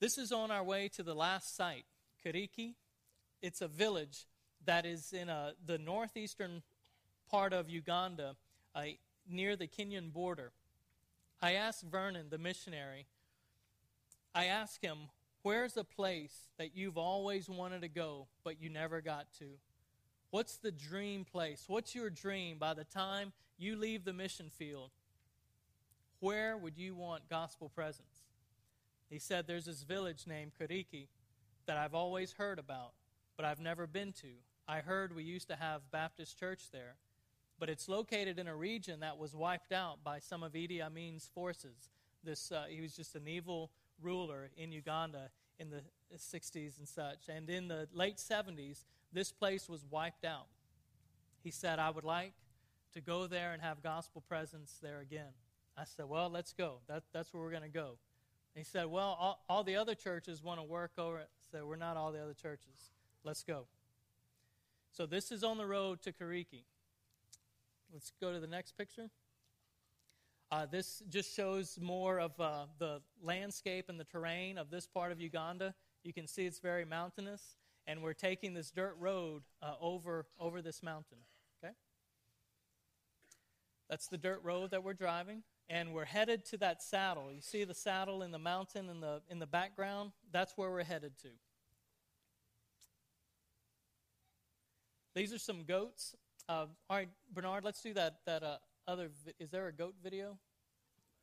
This 0.00 0.18
is 0.18 0.32
on 0.32 0.50
our 0.50 0.64
way 0.64 0.88
to 0.96 1.02
the 1.02 1.14
last 1.14 1.56
site, 1.56 1.84
Kariki. 2.24 2.74
It's 3.40 3.60
a 3.60 3.68
village 3.68 4.26
that 4.64 4.86
is 4.86 5.12
in 5.12 5.28
a, 5.28 5.32
uh, 5.32 5.50
the 5.64 5.78
northeastern 5.78 6.62
part 7.30 7.52
of 7.52 7.68
Uganda, 7.68 8.36
uh, 8.74 8.82
near 9.28 9.56
the 9.56 9.66
Kenyan 9.66 10.12
border. 10.12 10.52
I 11.42 11.54
asked 11.54 11.82
Vernon, 11.82 12.26
the 12.30 12.38
missionary, 12.38 13.06
I 14.32 14.46
asked 14.46 14.82
him, 14.82 14.98
Where's 15.42 15.76
a 15.76 15.82
place 15.82 16.50
that 16.56 16.76
you've 16.76 16.96
always 16.96 17.48
wanted 17.48 17.82
to 17.82 17.88
go, 17.88 18.28
but 18.44 18.62
you 18.62 18.70
never 18.70 19.00
got 19.00 19.26
to? 19.40 19.46
What's 20.30 20.56
the 20.56 20.70
dream 20.70 21.24
place? 21.24 21.64
What's 21.66 21.96
your 21.96 22.10
dream 22.10 22.58
by 22.58 22.74
the 22.74 22.84
time 22.84 23.32
you 23.58 23.74
leave 23.74 24.04
the 24.04 24.12
mission 24.12 24.50
field? 24.50 24.92
Where 26.20 26.56
would 26.56 26.78
you 26.78 26.94
want 26.94 27.28
gospel 27.28 27.68
presence? 27.68 28.22
He 29.10 29.18
said, 29.18 29.48
There's 29.48 29.64
this 29.64 29.82
village 29.82 30.28
named 30.28 30.52
Kiriki 30.58 31.08
that 31.66 31.76
I've 31.76 31.94
always 31.94 32.32
heard 32.32 32.60
about, 32.60 32.92
but 33.36 33.44
I've 33.44 33.60
never 33.60 33.88
been 33.88 34.12
to. 34.12 34.28
I 34.68 34.78
heard 34.78 35.14
we 35.14 35.24
used 35.24 35.48
to 35.48 35.56
have 35.56 35.90
Baptist 35.90 36.38
church 36.38 36.70
there, 36.72 36.94
but 37.62 37.70
it's 37.70 37.88
located 37.88 38.40
in 38.40 38.48
a 38.48 38.56
region 38.56 38.98
that 38.98 39.16
was 39.16 39.36
wiped 39.36 39.70
out 39.70 40.02
by 40.02 40.18
some 40.18 40.42
of 40.42 40.54
Idi 40.54 40.84
Amin's 40.84 41.30
forces. 41.32 41.90
This, 42.24 42.50
uh, 42.50 42.64
he 42.68 42.80
was 42.80 42.96
just 42.96 43.14
an 43.14 43.28
evil 43.28 43.70
ruler 44.02 44.50
in 44.56 44.72
Uganda 44.72 45.30
in 45.60 45.70
the 45.70 45.80
60s 46.12 46.78
and 46.80 46.88
such. 46.88 47.28
And 47.28 47.48
in 47.48 47.68
the 47.68 47.86
late 47.94 48.16
70s, 48.16 48.82
this 49.12 49.30
place 49.30 49.68
was 49.68 49.84
wiped 49.88 50.24
out. 50.24 50.48
He 51.44 51.52
said, 51.52 51.78
I 51.78 51.90
would 51.90 52.02
like 52.02 52.32
to 52.94 53.00
go 53.00 53.28
there 53.28 53.52
and 53.52 53.62
have 53.62 53.80
gospel 53.80 54.24
presence 54.28 54.80
there 54.82 54.98
again. 54.98 55.30
I 55.78 55.84
said, 55.84 56.06
Well, 56.08 56.30
let's 56.30 56.52
go. 56.52 56.80
That, 56.88 57.04
that's 57.12 57.32
where 57.32 57.44
we're 57.44 57.50
going 57.50 57.62
to 57.62 57.68
go. 57.68 57.96
And 58.56 58.64
he 58.64 58.64
said, 58.64 58.86
Well, 58.86 59.16
all, 59.20 59.44
all 59.48 59.62
the 59.62 59.76
other 59.76 59.94
churches 59.94 60.42
want 60.42 60.58
to 60.58 60.64
work 60.64 60.94
over 60.98 61.20
it. 61.20 61.28
I 61.30 61.44
said, 61.52 61.62
We're 61.62 61.76
not 61.76 61.96
all 61.96 62.10
the 62.10 62.24
other 62.24 62.34
churches. 62.34 62.90
Let's 63.22 63.44
go. 63.44 63.66
So 64.90 65.06
this 65.06 65.30
is 65.30 65.44
on 65.44 65.58
the 65.58 65.66
road 65.66 66.02
to 66.02 66.12
Kiriki. 66.12 66.64
Let's 67.92 68.10
go 68.22 68.32
to 68.32 68.40
the 68.40 68.46
next 68.46 68.78
picture. 68.78 69.10
Uh, 70.50 70.64
this 70.64 71.02
just 71.10 71.34
shows 71.36 71.78
more 71.80 72.18
of 72.20 72.32
uh, 72.40 72.64
the 72.78 73.02
landscape 73.22 73.90
and 73.90 74.00
the 74.00 74.04
terrain 74.04 74.56
of 74.56 74.70
this 74.70 74.86
part 74.86 75.12
of 75.12 75.20
Uganda. 75.20 75.74
You 76.02 76.14
can 76.14 76.26
see 76.26 76.46
it's 76.46 76.58
very 76.58 76.86
mountainous, 76.86 77.56
and 77.86 78.02
we're 78.02 78.14
taking 78.14 78.54
this 78.54 78.70
dirt 78.70 78.96
road 78.98 79.42
uh, 79.62 79.74
over 79.78 80.26
over 80.40 80.62
this 80.62 80.82
mountain. 80.82 81.18
Okay, 81.62 81.74
that's 83.90 84.08
the 84.08 84.18
dirt 84.18 84.40
road 84.42 84.70
that 84.70 84.82
we're 84.82 84.94
driving, 84.94 85.42
and 85.68 85.92
we're 85.92 86.06
headed 86.06 86.46
to 86.46 86.56
that 86.58 86.82
saddle. 86.82 87.30
You 87.30 87.42
see 87.42 87.64
the 87.64 87.74
saddle 87.74 88.22
in 88.22 88.30
the 88.30 88.38
mountain 88.38 88.88
in 88.88 89.00
the 89.00 89.20
in 89.28 89.38
the 89.38 89.46
background. 89.46 90.12
That's 90.32 90.54
where 90.56 90.70
we're 90.70 90.84
headed 90.84 91.18
to. 91.22 91.28
These 95.14 95.34
are 95.34 95.38
some 95.38 95.64
goats. 95.64 96.14
Uh, 96.48 96.66
all 96.90 96.96
right, 96.96 97.08
Bernard, 97.32 97.64
let's 97.64 97.80
do 97.80 97.94
that 97.94 98.16
that 98.26 98.42
uh, 98.42 98.56
other 98.88 99.10
is 99.38 99.50
there 99.50 99.68
a 99.68 99.72
goat 99.72 99.94
video? 100.02 100.36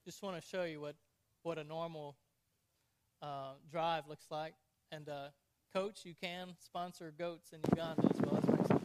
Just 0.06 0.24
want 0.24 0.42
to 0.42 0.48
show 0.48 0.64
you 0.64 0.80
what 0.82 0.96
what 1.44 1.58
a 1.58 1.64
normal 1.64 2.16
uh, 3.22 3.54
drive 3.72 4.08
looks 4.08 4.26
like. 4.32 4.54
And 4.92 5.10
uh, 5.10 5.28
coach, 5.74 6.00
you 6.06 6.16
can 6.22 6.56
sponsor 6.64 7.14
goats 7.18 7.52
in 7.52 7.60
Uganda 7.70 8.10
as 8.14 8.22
well 8.22 8.38
as 8.38 8.50
Mexico. 8.50 8.80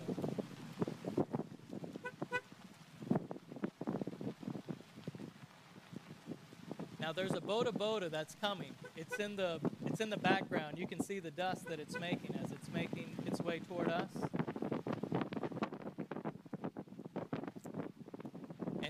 Now 7.01 7.13
there's 7.13 7.33
a 7.33 7.41
boda 7.41 7.71
boda 7.71 8.11
that's 8.11 8.35
coming. 8.35 8.75
It's 8.97 9.19
in 9.19 9.37
the 9.37 9.61
it's 9.87 10.01
in 10.01 10.11
the 10.11 10.17
background. 10.17 10.79
You 10.79 10.87
can 10.87 11.03
see 11.03 11.21
the 11.21 11.31
dust 11.31 11.67
that 11.69 11.79
it's 11.79 11.99
making 11.99 12.35
as 12.43 12.51
it's 12.51 12.71
making 12.71 13.17
its 13.25 13.41
way 13.41 13.61
toward 13.61 13.89
us. 13.89 14.11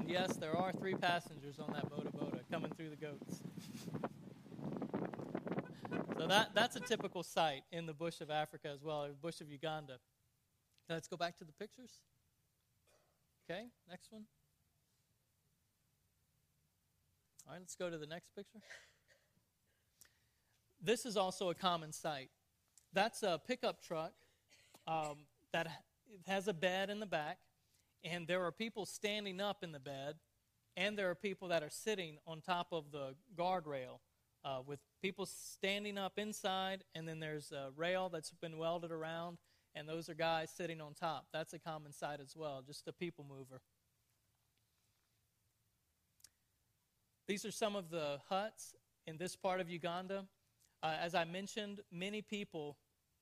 Yes, 0.07 0.37
there 0.37 0.57
are 0.57 0.73
three 0.73 0.95
passengers 0.95 1.59
on 1.59 1.73
that 1.73 1.91
boda 1.91 2.11
coming 2.51 2.71
through 2.77 2.91
the 2.91 2.97
goats. 2.97 3.43
so 6.19 6.27
that, 6.27 6.51
that's 6.55 6.77
a 6.77 6.81
typical 6.81 7.23
sight 7.23 7.63
in 7.73 7.87
the 7.87 7.93
bush 7.93 8.21
of 8.21 8.31
Africa 8.31 8.69
as 8.73 8.83
well, 8.83 9.09
the 9.09 9.15
bush 9.15 9.41
of 9.41 9.49
Uganda. 9.51 9.99
Now 10.89 10.95
let's 10.97 11.09
go 11.09 11.17
back 11.17 11.37
to 11.39 11.45
the 11.45 11.53
pictures. 11.53 11.99
Okay, 13.51 13.65
next 13.89 14.13
one. 14.13 14.25
All 17.47 17.55
right, 17.55 17.61
let's 17.61 17.75
go 17.75 17.91
to 17.91 17.99
the 17.99 18.07
next 18.07 18.35
picture. 18.35 18.61
This 20.83 21.07
is 21.07 21.17
also 21.17 21.51
a 21.51 21.55
common 21.55 21.93
sight. 21.93 22.29
That's 22.93 23.23
a 23.23 23.41
pickup 23.47 23.83
truck 23.83 24.13
um, 24.87 25.27
that 25.53 25.67
has 26.27 26.47
a 26.47 26.53
bed 26.53 26.91
in 26.91 27.01
the 27.01 27.07
back 27.07 27.39
and 28.05 28.27
there 28.27 28.45
are 28.45 28.53
people 28.53 28.85
standing 28.85 29.41
up 29.41 29.65
in 29.65 29.73
the 29.73 29.81
bed, 29.81 30.17
and 30.77 30.99
there 30.99 31.11
are 31.11 31.15
people 31.15 31.49
that 31.49 31.63
are 31.63 31.71
sitting 31.71 32.19
on 32.27 32.41
top 32.41 32.69
of 32.73 32.93
the 32.93 33.15
guardrail 33.37 34.01
uh, 34.45 34.61
with 34.67 34.81
people 35.01 35.27
standing 35.27 35.97
up 35.97 36.19
inside, 36.19 36.85
and 36.95 37.09
then 37.09 37.19
there's 37.19 37.51
a 37.51 37.71
rail 37.77 38.11
that's 38.11 38.31
been 38.31 38.59
welded 38.59 38.93
around, 38.93 39.39
and 39.75 39.89
those 39.89 40.09
are 40.09 40.15
guys 40.15 40.51
sitting 40.55 40.81
on 40.81 40.93
top. 40.95 41.27
That's 41.33 41.55
a 41.55 41.59
common 41.59 41.93
sight 41.93 42.21
as 42.21 42.35
well, 42.37 42.63
just 42.67 42.87
a 42.87 42.93
people 42.93 43.25
mover. 43.29 43.61
These 47.27 47.47
are 47.47 47.51
some 47.51 47.75
of 47.75 47.89
the 47.89 48.19
huts 48.29 48.75
in 49.07 49.17
this 49.17 49.35
part 49.35 49.61
of 49.61 49.71
Uganda. 49.71 50.27
Uh, 50.83 50.97
as 51.01 51.15
I 51.15 51.25
mentioned, 51.25 51.81
many 51.91 52.21
people 52.21 52.77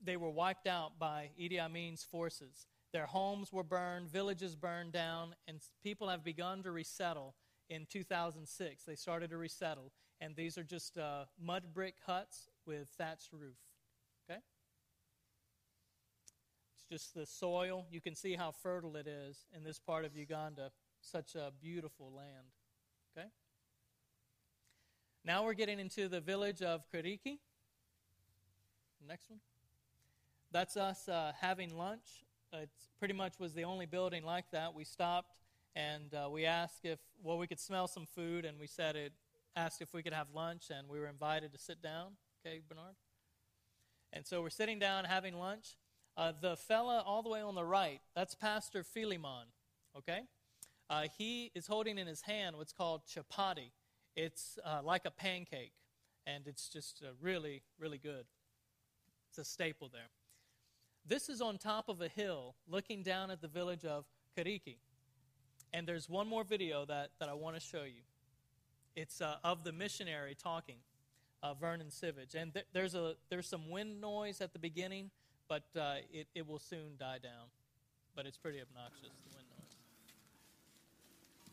they 0.05 0.16
were 0.16 0.30
wiped 0.30 0.66
out 0.66 0.99
by 0.99 1.30
Idi 1.41 1.61
Amin's 1.61 2.03
forces. 2.03 2.66
Their 2.93 3.07
homes 3.07 3.53
were 3.53 3.62
burned, 3.64 4.09
villages 4.09 4.55
burned 4.55 4.93
down, 4.93 5.34
and 5.49 5.61
people 5.82 6.09
have 6.09 6.22
begun 6.22 6.62
to 6.62 6.70
resettle 6.70 7.34
in 7.70 7.86
2006. 7.90 8.84
They 8.84 8.95
started 8.97 9.30
to 9.30 9.38
resettle, 9.38 9.93
and 10.20 10.36
these 10.36 10.59
are 10.59 10.64
just 10.64 10.99
uh, 10.99 11.24
mud 11.40 11.72
brick 11.72 11.95
huts 12.07 12.51
with 12.66 12.88
thatched 12.99 13.32
roof. 13.32 13.57
Okay? 14.28 14.40
It's 16.74 16.84
just 16.90 17.14
the 17.14 17.24
soil. 17.24 17.86
You 17.90 18.03
can 18.03 18.14
see 18.14 18.34
how 18.34 18.51
fertile 18.51 18.97
it 18.97 19.07
is 19.07 19.47
in 19.57 19.64
this 19.64 19.78
part 19.78 20.05
of 20.05 20.14
Uganda. 20.14 20.70
Such 21.01 21.34
a 21.34 21.51
beautiful 21.62 22.12
land. 22.14 22.49
Okay? 23.16 23.28
Now 25.24 25.45
we're 25.45 25.55
getting 25.55 25.78
into 25.78 26.09
the 26.09 26.20
village 26.20 26.61
of 26.61 26.84
Kiriki. 26.93 27.38
Next 29.09 29.30
one. 29.30 29.40
That's 30.51 30.76
us 30.76 31.09
uh, 31.09 31.32
having 31.40 31.74
lunch 31.74 32.22
it 32.53 32.70
pretty 32.98 33.14
much 33.14 33.38
was 33.38 33.55
the 33.55 33.64
only 33.64 33.86
building 33.86 34.24
like 34.24 34.44
that. 34.53 34.74
We 34.74 34.84
stopped 34.84 35.36
and 35.74 36.12
uh, 36.14 36.28
we 36.30 36.44
asked 36.44 36.84
if 36.84 36.98
well 37.22 37.38
we 37.38 37.46
could 37.46 37.61
smell 37.61 37.88
some 37.88 38.07
food, 38.07 38.44
and 38.44 38.59
we 38.59 38.66
said 38.66 38.96
it 38.96 39.12
asked 39.57 39.80
if 39.80 39.92
we 39.92 40.03
could 40.03 40.12
have 40.12 40.28
lunch, 40.34 40.64
and 40.70 40.88
we 40.88 40.98
were 40.98 41.09
invited 41.09 41.53
to 41.53 41.59
sit 41.59 41.82
down. 41.82 42.12
Okay, 42.44 42.61
Bernard. 42.68 42.94
And 44.12 44.26
so 44.26 44.42
we're 44.42 44.50
sitting 44.50 44.78
down 44.78 45.05
having 45.05 45.38
lunch. 45.38 45.76
Uh, 46.16 46.32
the 46.38 46.57
fella 46.57 47.03
all 47.07 47.22
the 47.22 47.30
way 47.30 47.40
on 47.40 47.55
the 47.55 47.64
right, 47.64 48.00
that's 48.14 48.34
Pastor 48.34 48.84
Philemon. 48.84 49.46
Okay, 49.96 50.20
uh, 50.90 51.05
he 51.16 51.50
is 51.55 51.66
holding 51.66 51.98
in 51.98 52.07
his 52.07 52.22
hand 52.22 52.57
what's 52.57 52.72
called 52.72 53.03
chapati. 53.07 53.70
It's 54.14 54.59
uh, 54.64 54.80
like 54.84 55.07
a 55.07 55.11
pancake, 55.11 55.72
and 56.26 56.46
it's 56.46 56.68
just 56.68 57.03
uh, 57.03 57.12
really, 57.20 57.62
really 57.78 57.98
good. 57.98 58.26
It's 59.30 59.38
a 59.38 59.44
staple 59.44 59.88
there. 59.90 60.11
This 61.07 61.28
is 61.28 61.40
on 61.40 61.59
top 61.59 61.88
of 61.88 62.00
a 62.00 62.09
hill 62.09 62.55
looking 62.68 63.03
down 63.03 63.30
at 63.30 63.40
the 63.40 63.48
village 63.48 63.84
of 63.84 64.05
Kariki. 64.36 64.76
And 65.72 65.86
there's 65.86 66.09
one 66.09 66.28
more 66.28 66.44
video 66.44 66.84
that, 66.84 67.11
that 67.18 67.28
I 67.28 67.34
want 67.34 67.57
to 67.57 67.61
show 67.61 67.84
you. 67.84 68.03
It's 68.94 69.20
uh, 69.20 69.36
of 69.42 69.64
the 69.64 69.72
missionary 69.72 70.36
talking, 70.40 70.76
uh, 71.42 71.55
Vernon 71.55 71.88
Sivage. 71.88 72.34
And 72.34 72.53
th- 72.53 72.66
there's, 72.72 72.94
a, 72.94 73.14
there's 73.30 73.48
some 73.48 73.70
wind 73.70 74.00
noise 74.00 74.40
at 74.40 74.53
the 74.53 74.59
beginning, 74.59 75.11
but 75.48 75.64
uh, 75.78 75.96
it, 76.12 76.28
it 76.34 76.46
will 76.46 76.59
soon 76.59 76.96
die 76.98 77.18
down. 77.22 77.48
But 78.14 78.26
it's 78.26 78.36
pretty 78.36 78.61
obnoxious, 78.61 79.16
the 79.24 79.34
wind 79.34 79.48
noise. 79.48 79.74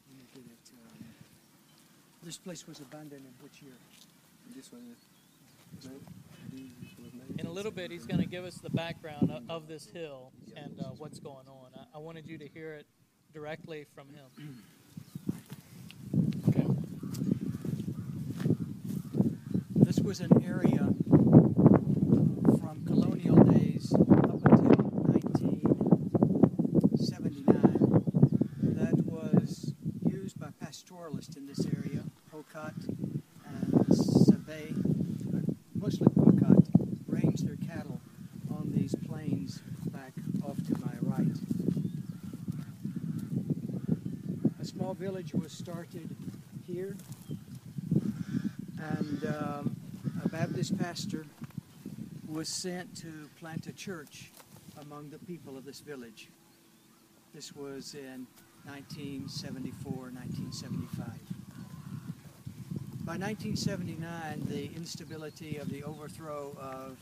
Let 0.10 0.18
me 0.18 0.26
get 0.34 0.44
it. 0.52 0.72
Um, 0.84 1.06
this 2.24 2.38
place 2.38 2.68
was 2.68 2.82
abandoned 2.82 3.26
in 3.26 3.34
which 3.44 3.62
year? 3.62 3.72
This 4.54 4.72
one, 4.72 4.84
In 7.38 7.46
a 7.46 7.52
little 7.52 7.72
bit, 7.72 7.92
he's 7.92 8.06
going 8.06 8.20
to 8.20 8.26
give 8.26 8.44
us 8.46 8.56
the 8.56 8.70
background 8.70 9.32
of, 9.50 9.68
this 9.68 9.88
hill 9.88 10.32
and 10.56 10.80
uh, 10.80 10.86
what's 10.98 11.20
going 11.20 11.48
on. 11.48 11.72
I, 11.76 11.98
I 11.98 12.00
wanted 12.00 12.28
you 12.28 12.38
to 12.38 12.48
hear 12.48 12.74
it 12.74 12.86
directly 13.34 13.86
from 13.96 14.08
him. 14.10 14.30
Okay. 16.50 16.66
This 19.76 20.00
was 20.00 20.20
an 20.20 20.32
area 20.44 20.90
from 22.60 22.84
colonial 22.86 23.36
days 23.44 23.94
up 23.94 24.44
until 24.46 24.76
1979 25.10 28.04
that 28.76 28.96
was 29.06 29.74
used 30.06 30.40
by 30.40 30.48
pastoralists 30.60 31.36
in 31.38 31.46
this 31.48 31.66
area, 31.66 32.04
Pokot 32.34 32.74
and 33.46 33.74
Sebei, 33.90 34.74
mostly 35.76 36.08
Pokot, 36.10 36.66
ranged 37.08 37.48
their 37.48 37.58
cattle 37.68 38.00
on 38.52 38.72
these 38.76 38.96
plains 39.08 39.62
back 39.88 40.14
off 40.44 40.58
to 40.68 40.78
my 40.80 40.94
right. 41.02 41.36
A 44.62 44.66
small 44.66 44.94
village 44.94 45.34
was 45.34 45.52
started 45.52 46.16
here, 46.68 46.96
and 48.78 49.26
um, 49.26 49.76
Baptist 50.70 51.10
pastor 51.10 51.26
was 52.28 52.48
sent 52.48 52.96
to 52.98 53.28
plant 53.40 53.66
a 53.68 53.72
church 53.72 54.32
among 54.82 55.10
the 55.10 55.18
people 55.20 55.58
of 55.58 55.66
this 55.66 55.80
village. 55.80 56.30
This 57.34 57.56
was 57.56 57.96
in 57.96 58.28
1974, 58.66 59.92
1975. 59.92 61.08
By 63.04 63.18
1979, 63.18 64.44
the 64.48 64.66
instability 64.76 65.58
of 65.58 65.70
the 65.70 65.84
overthrow 65.84 66.56
of 66.60 66.98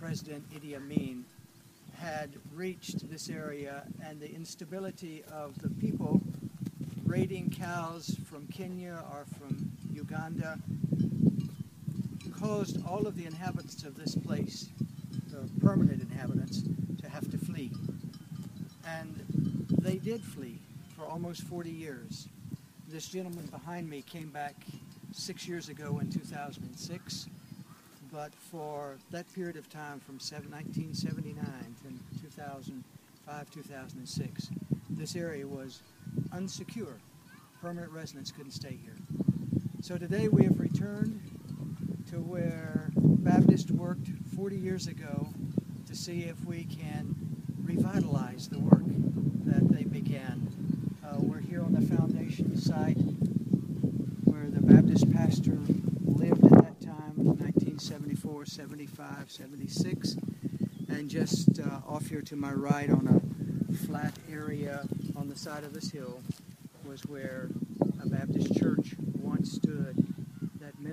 President 0.00 0.48
Idi 0.50 0.74
Amin 0.74 1.24
had 1.98 2.30
reached 2.54 3.08
this 3.10 3.28
area, 3.28 3.84
and 4.04 4.20
the 4.20 4.32
instability 4.32 5.22
of 5.30 5.60
the 5.62 5.68
people 5.68 6.20
raiding 7.04 7.50
cows 7.50 8.16
from 8.24 8.46
Kenya 8.48 9.04
or 9.12 9.26
from 9.38 9.70
Uganda 9.92 10.58
caused 12.42 12.84
all 12.86 13.06
of 13.06 13.16
the 13.16 13.24
inhabitants 13.24 13.84
of 13.84 13.96
this 13.96 14.16
place, 14.16 14.68
the 15.30 15.48
permanent 15.64 16.02
inhabitants, 16.02 16.62
to 17.00 17.08
have 17.08 17.30
to 17.30 17.38
flee. 17.38 17.70
And 18.84 19.68
they 19.80 19.96
did 19.96 20.24
flee 20.24 20.58
for 20.96 21.04
almost 21.04 21.42
40 21.42 21.70
years. 21.70 22.28
This 22.88 23.06
gentleman 23.06 23.46
behind 23.46 23.88
me 23.88 24.02
came 24.02 24.28
back 24.30 24.56
six 25.12 25.46
years 25.46 25.68
ago 25.68 26.00
in 26.00 26.10
2006, 26.10 27.28
but 28.12 28.34
for 28.34 28.96
that 29.12 29.32
period 29.34 29.56
of 29.56 29.70
time 29.70 30.00
from 30.00 30.16
1979 30.16 31.36
to 31.82 32.22
2005, 32.22 33.50
2006, 33.50 34.50
this 34.90 35.14
area 35.14 35.46
was 35.46 35.80
unsecure. 36.34 36.98
Permanent 37.60 37.92
residents 37.92 38.32
couldn't 38.32 38.50
stay 38.50 38.76
here. 38.82 38.96
So 39.80 39.96
today 39.96 40.26
we 40.26 40.42
have 40.44 40.58
returned 40.58 41.20
to 42.12 42.18
where 42.18 42.90
Baptist 42.94 43.70
worked 43.70 44.06
40 44.36 44.56
years 44.56 44.86
ago 44.86 45.28
to 45.86 45.96
see 45.96 46.24
if 46.24 46.44
we 46.44 46.64
can 46.64 47.16
revitalize 47.64 48.48
the 48.48 48.58
work 48.58 48.84
that 49.46 49.66
they 49.70 49.84
began. 49.84 50.46
Uh, 51.02 51.16
we're 51.20 51.40
here 51.40 51.62
on 51.62 51.72
the 51.72 51.80
foundation 51.96 52.54
site 52.54 52.98
where 54.24 54.50
the 54.50 54.60
Baptist 54.60 55.10
pastor 55.10 55.58
lived 56.04 56.44
at 56.44 56.50
that 56.50 56.80
time, 56.82 57.16
1974, 57.16 58.44
75, 58.44 59.30
76. 59.30 60.16
And 60.88 61.08
just 61.08 61.60
uh, 61.60 61.80
off 61.88 62.08
here 62.08 62.20
to 62.20 62.36
my 62.36 62.52
right 62.52 62.90
on 62.90 63.08
a 63.08 63.86
flat 63.86 64.12
area 64.30 64.84
on 65.16 65.30
the 65.30 65.36
side 65.36 65.64
of 65.64 65.72
this 65.72 65.90
hill 65.90 66.20
was 66.84 67.06
where 67.06 67.48
a 68.02 68.06
Baptist 68.06 68.54
church 68.54 68.96
once 69.18 69.52
stood 69.52 70.01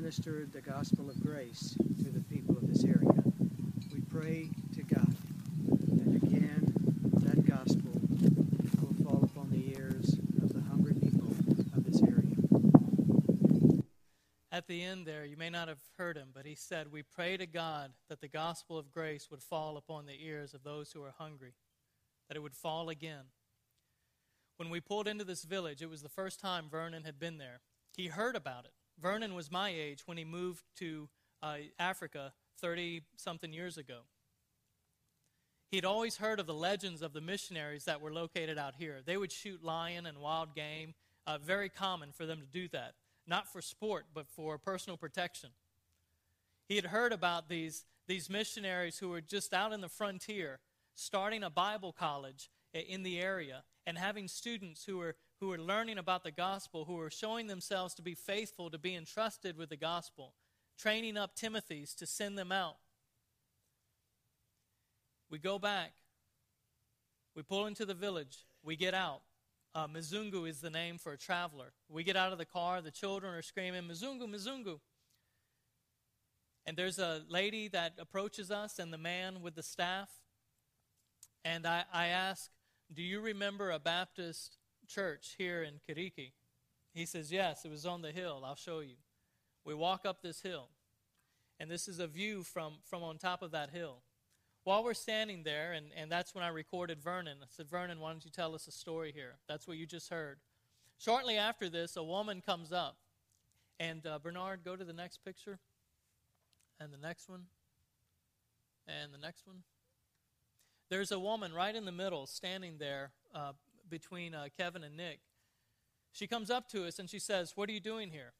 ministered 0.09 0.51
the 0.51 0.61
gospel 0.61 1.07
of 1.07 1.21
grace 1.21 1.75
to 2.03 2.09
the 2.09 2.21
people 2.21 2.57
of 2.57 2.67
this 2.67 2.83
area. 2.83 3.23
We 3.93 4.01
pray 4.11 4.49
to 4.73 4.81
God 4.81 5.15
that 5.67 6.23
again 6.23 6.73
that 7.17 7.47
gospel 7.47 7.91
will 8.81 9.05
fall 9.05 9.23
upon 9.23 9.51
the 9.51 9.77
ears 9.77 10.17
of 10.41 10.51
the 10.51 10.61
hungry 10.61 10.95
people 10.95 11.27
of 11.77 11.83
this 11.85 12.01
area. 12.01 13.83
At 14.51 14.65
the 14.65 14.83
end 14.83 15.05
there, 15.05 15.25
you 15.25 15.37
may 15.37 15.51
not 15.51 15.67
have 15.67 15.77
heard 15.95 16.17
him, 16.17 16.29
but 16.33 16.47
he 16.47 16.55
said, 16.55 16.91
We 16.91 17.03
pray 17.03 17.37
to 17.37 17.45
God 17.45 17.91
that 18.09 18.19
the 18.19 18.27
gospel 18.27 18.79
of 18.79 18.91
grace 18.91 19.27
would 19.29 19.43
fall 19.43 19.77
upon 19.77 20.07
the 20.07 20.25
ears 20.25 20.55
of 20.55 20.63
those 20.63 20.91
who 20.91 21.03
are 21.03 21.13
hungry, 21.19 21.53
that 22.27 22.35
it 22.35 22.41
would 22.41 22.55
fall 22.55 22.89
again. 22.89 23.25
When 24.57 24.71
we 24.71 24.79
pulled 24.79 25.07
into 25.07 25.23
this 25.23 25.43
village, 25.43 25.83
it 25.83 25.89
was 25.89 26.01
the 26.01 26.09
first 26.09 26.39
time 26.39 26.65
Vernon 26.67 27.03
had 27.03 27.19
been 27.19 27.37
there. 27.37 27.59
He 27.95 28.07
heard 28.07 28.35
about 28.35 28.65
it. 28.65 28.71
Vernon 29.01 29.33
was 29.33 29.51
my 29.51 29.69
age 29.69 30.03
when 30.05 30.17
he 30.17 30.25
moved 30.25 30.63
to 30.77 31.09
uh, 31.41 31.57
Africa 31.77 32.33
30 32.59 33.01
something 33.15 33.53
years 33.53 33.77
ago. 33.77 33.99
He'd 35.71 35.85
always 35.85 36.17
heard 36.17 36.39
of 36.39 36.47
the 36.47 36.53
legends 36.53 37.01
of 37.01 37.13
the 37.13 37.21
missionaries 37.21 37.85
that 37.85 38.01
were 38.01 38.11
located 38.11 38.57
out 38.57 38.75
here. 38.77 39.01
They 39.05 39.17
would 39.17 39.31
shoot 39.31 39.63
lion 39.63 40.05
and 40.05 40.17
wild 40.17 40.55
game, 40.55 40.95
uh, 41.27 41.37
very 41.37 41.69
common 41.69 42.11
for 42.11 42.25
them 42.25 42.39
to 42.39 42.47
do 42.47 42.67
that, 42.69 42.95
not 43.27 43.47
for 43.51 43.61
sport, 43.61 44.07
but 44.13 44.27
for 44.27 44.57
personal 44.57 44.97
protection. 44.97 45.51
He 46.67 46.75
had 46.75 46.85
heard 46.85 47.13
about 47.13 47.49
these, 47.49 47.85
these 48.07 48.29
missionaries 48.29 48.97
who 48.97 49.09
were 49.09 49.21
just 49.21 49.53
out 49.53 49.71
in 49.71 49.81
the 49.81 49.89
frontier, 49.89 50.59
starting 50.95 51.43
a 51.43 51.49
Bible 51.51 51.93
college 51.93 52.49
in 52.73 53.03
the 53.03 53.19
area 53.19 53.63
and 53.85 53.97
having 53.97 54.27
students 54.27 54.85
who 54.85 54.97
were, 54.97 55.15
who 55.39 55.51
are 55.51 55.57
learning 55.57 55.97
about 55.97 56.23
the 56.23 56.31
gospel, 56.31 56.85
who 56.85 56.99
are 56.99 57.09
showing 57.09 57.47
themselves 57.47 57.93
to 57.95 58.01
be 58.01 58.13
faithful, 58.13 58.69
to 58.69 58.77
be 58.77 58.95
entrusted 58.95 59.57
with 59.57 59.69
the 59.69 59.77
gospel, 59.77 60.33
training 60.77 61.17
up 61.17 61.35
Timothy's 61.35 61.93
to 61.95 62.05
send 62.05 62.37
them 62.37 62.51
out. 62.51 62.77
We 65.29 65.39
go 65.39 65.59
back. 65.59 65.93
We 67.35 67.43
pull 67.43 67.67
into 67.67 67.85
the 67.85 67.93
village. 67.93 68.45
We 68.63 68.75
get 68.75 68.93
out. 68.93 69.21
Uh, 69.73 69.87
Mzungu 69.87 70.49
is 70.49 70.61
the 70.61 70.69
name 70.69 70.97
for 70.97 71.13
a 71.13 71.17
traveler. 71.17 71.73
We 71.87 72.03
get 72.03 72.17
out 72.17 72.31
of 72.31 72.37
the 72.37 72.45
car. 72.45 72.81
The 72.81 72.91
children 72.91 73.33
are 73.33 73.41
screaming, 73.41 73.83
Mizungu, 73.83 74.27
Mizungu. 74.27 74.79
And 76.65 76.75
there's 76.75 76.99
a 76.99 77.21
lady 77.29 77.67
that 77.69 77.93
approaches 77.97 78.51
us 78.51 78.79
and 78.79 78.91
the 78.91 78.97
man 78.97 79.41
with 79.41 79.55
the 79.55 79.63
staff. 79.63 80.09
And 81.45 81.65
I, 81.65 81.83
I 81.93 82.07
ask, 82.07 82.51
Do 82.93 83.01
you 83.01 83.21
remember 83.21 83.71
a 83.71 83.79
Baptist 83.79 84.58
church 84.89 85.35
here 85.37 85.63
in 85.63 85.75
Kiriki? 85.87 86.31
He 86.93 87.05
says, 87.05 87.31
Yes, 87.31 87.63
it 87.63 87.71
was 87.71 87.85
on 87.85 88.01
the 88.01 88.11
hill. 88.11 88.43
I'll 88.45 88.55
show 88.55 88.79
you. 88.79 88.95
We 89.63 89.73
walk 89.73 90.05
up 90.05 90.21
this 90.21 90.41
hill. 90.41 90.69
And 91.59 91.69
this 91.69 91.87
is 91.87 91.99
a 91.99 92.07
view 92.07 92.43
from, 92.43 92.75
from 92.85 93.03
on 93.03 93.17
top 93.17 93.41
of 93.41 93.51
that 93.51 93.69
hill. 93.71 94.01
While 94.63 94.83
we're 94.83 94.93
standing 94.93 95.43
there, 95.43 95.73
and, 95.73 95.87
and 95.95 96.11
that's 96.11 96.33
when 96.33 96.43
I 96.43 96.49
recorded 96.49 97.01
Vernon, 97.01 97.37
I 97.41 97.45
said, 97.49 97.69
Vernon, 97.69 97.99
why 97.99 98.11
don't 98.11 98.23
you 98.23 98.31
tell 98.31 98.55
us 98.55 98.67
a 98.67 98.71
story 98.71 99.11
here? 99.13 99.35
That's 99.47 99.67
what 99.67 99.77
you 99.77 99.85
just 99.85 100.09
heard. 100.09 100.39
Shortly 100.97 101.37
after 101.37 101.69
this, 101.69 101.95
a 101.95 102.03
woman 102.03 102.41
comes 102.41 102.71
up. 102.71 102.97
And 103.79 104.05
uh, 104.05 104.19
Bernard, 104.19 104.61
go 104.63 104.75
to 104.75 104.83
the 104.83 104.93
next 104.93 105.23
picture. 105.23 105.59
And 106.79 106.93
the 106.93 106.97
next 106.97 107.29
one. 107.29 107.45
And 108.87 109.13
the 109.13 109.17
next 109.17 109.45
one. 109.45 109.63
there's 110.89 111.11
a 111.11 111.19
woman 111.19 111.53
right 111.53 111.75
in 111.75 111.85
the 111.85 111.91
middle 111.91 112.25
standing 112.25 112.77
there 112.79 113.11
uh, 113.33 113.53
between 113.89 114.33
uh, 114.33 114.47
Kevin 114.57 114.83
and 114.83 114.95
Nick. 114.95 115.19
She 116.11 116.27
comes 116.27 116.49
up 116.49 116.67
to 116.69 116.85
us 116.85 116.99
and 116.99 117.09
she 117.09 117.19
says, 117.19 117.53
What 117.55 117.69
are 117.69 117.73
you 117.73 117.79
doing 117.79 118.09
here? 118.09 118.33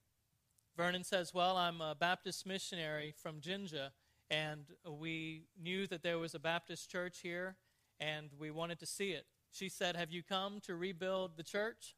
Vernon 0.76 1.04
says, 1.04 1.34
Well, 1.34 1.58
I'm 1.58 1.82
a 1.82 1.96
Baptist 1.96 2.46
missionary 2.46 3.14
from 3.16 3.42
Jinja, 3.42 3.92
and 4.30 4.66
we 4.90 5.44
knew 5.62 5.88
that 5.88 6.04
there 6.04 6.18
was 6.18 6.34
a 6.34 6.40
Baptist 6.40 6.90
church 6.90 7.20
here, 7.22 7.58
and 8.00 8.30
we 8.40 8.52
wanted 8.52 8.80
to 8.80 8.86
see 8.86 9.12
it. 9.12 9.26
She 9.52 9.70
said, 9.70 9.96
Have 9.96 10.12
you 10.12 10.24
come 10.24 10.60
to 10.62 10.76
rebuild 10.76 11.38
the 11.38 11.44
church? 11.44 11.96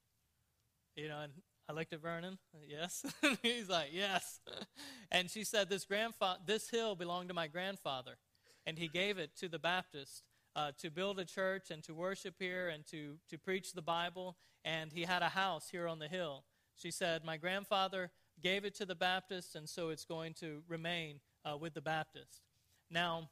You 0.95 1.09
know, 1.09 1.21
and 1.21 1.33
I 1.69 1.73
looked 1.73 1.93
at 1.93 2.01
Vernon. 2.01 2.37
Yes. 2.67 3.05
He's 3.41 3.69
like, 3.69 3.89
Yes. 3.93 4.39
and 5.11 5.29
she 5.29 5.43
said, 5.43 5.69
This 5.69 5.85
grandfather 5.85 6.39
this 6.45 6.69
hill 6.69 6.95
belonged 6.95 7.27
to 7.29 7.33
my 7.33 7.47
grandfather, 7.47 8.17
and 8.65 8.77
he 8.77 8.87
gave 8.87 9.17
it 9.17 9.35
to 9.37 9.47
the 9.47 9.59
Baptist. 9.59 10.23
Uh, 10.53 10.71
to 10.77 10.91
build 10.91 11.17
a 11.17 11.23
church 11.23 11.71
and 11.71 11.81
to 11.81 11.93
worship 11.93 12.35
here 12.37 12.67
and 12.67 12.85
to, 12.85 13.15
to 13.29 13.37
preach 13.37 13.71
the 13.71 13.81
Bible, 13.81 14.35
and 14.65 14.91
he 14.91 15.03
had 15.03 15.21
a 15.21 15.29
house 15.29 15.69
here 15.71 15.87
on 15.87 15.97
the 15.97 16.09
hill. 16.09 16.43
She 16.75 16.91
said, 16.91 17.23
My 17.23 17.37
grandfather 17.37 18.11
gave 18.41 18.65
it 18.65 18.75
to 18.75 18.85
the 18.85 18.95
Baptist, 18.95 19.55
and 19.55 19.69
so 19.69 19.89
it's 19.89 20.03
going 20.03 20.33
to 20.35 20.61
remain 20.67 21.21
uh, 21.45 21.57
with 21.57 21.73
the 21.73 21.81
Baptist. 21.81 22.41
Now, 22.89 23.29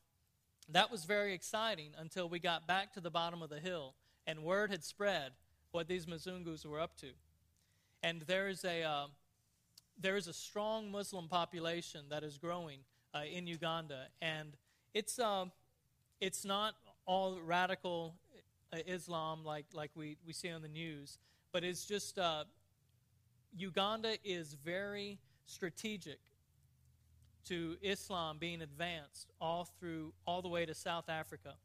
that 0.72 0.92
was 0.92 1.06
very 1.06 1.34
exciting 1.34 1.92
until 1.98 2.30
we 2.30 2.40
got 2.40 2.68
back 2.68 2.94
to 2.94 3.02
the 3.02 3.10
bottom 3.10 3.42
of 3.42 3.50
the 3.50 3.60
hill, 3.60 3.96
and 4.28 4.44
word 4.44 4.72
had 4.72 4.84
spread 4.84 5.32
what 5.72 5.88
these 5.88 6.06
Mzungus 6.06 6.66
were 6.66 6.80
up 6.80 6.96
to. 6.98 7.08
And 8.04 8.22
there 8.22 8.48
is 8.48 8.64
a, 8.64 8.84
uh, 8.84 9.08
there 10.00 10.16
is 10.16 10.28
a 10.28 10.34
strong 10.34 10.92
Muslim 10.92 11.28
population 11.28 12.06
that 12.10 12.24
is 12.24 12.38
growing 12.38 12.80
uh, 13.14 13.24
in 13.32 13.48
Uganda, 13.48 14.08
and 14.22 14.56
it's, 14.94 15.20
uh, 15.20 15.46
it's 16.22 16.46
not 16.46 16.76
all 17.10 17.40
radical 17.44 18.14
uh, 18.72 18.78
Islam 18.86 19.44
like, 19.44 19.66
like 19.74 19.90
we, 19.96 20.16
we 20.28 20.32
see 20.32 20.52
on 20.52 20.62
the 20.62 20.68
news, 20.68 21.18
but 21.52 21.64
it's 21.64 21.84
just 21.84 22.20
uh, 22.20 22.44
Uganda 23.58 24.14
is 24.24 24.54
very 24.64 25.18
strategic 25.48 26.20
to 27.46 27.78
Islam 27.82 28.38
being 28.40 28.62
advanced 28.62 29.32
all 29.42 29.68
through 29.80 30.14
all 30.28 30.44
the 30.44 30.50
way 30.50 30.68
to 30.68 30.76
South 30.76 31.10
Africa. 31.10 31.56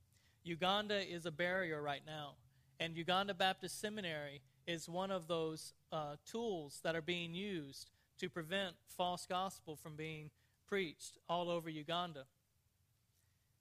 Uganda 0.45 0.99
is 1.07 1.27
a 1.27 1.31
barrier 1.31 1.83
right 1.83 2.03
now, 2.07 2.37
and 2.81 2.97
Uganda 2.97 3.35
Baptist 3.35 3.79
Seminary 3.79 4.41
is 4.67 4.89
one 4.89 5.11
of 5.11 5.29
those 5.29 5.75
uh, 5.93 6.17
tools 6.25 6.81
that 6.85 6.97
are 6.97 7.03
being 7.03 7.35
used 7.35 7.91
to 8.17 8.31
prevent 8.31 8.77
false 8.97 9.27
gospel 9.27 9.77
from 9.77 9.95
being 9.95 10.31
preached 10.67 11.19
all 11.29 11.51
over 11.51 11.69
Uganda. 11.69 12.25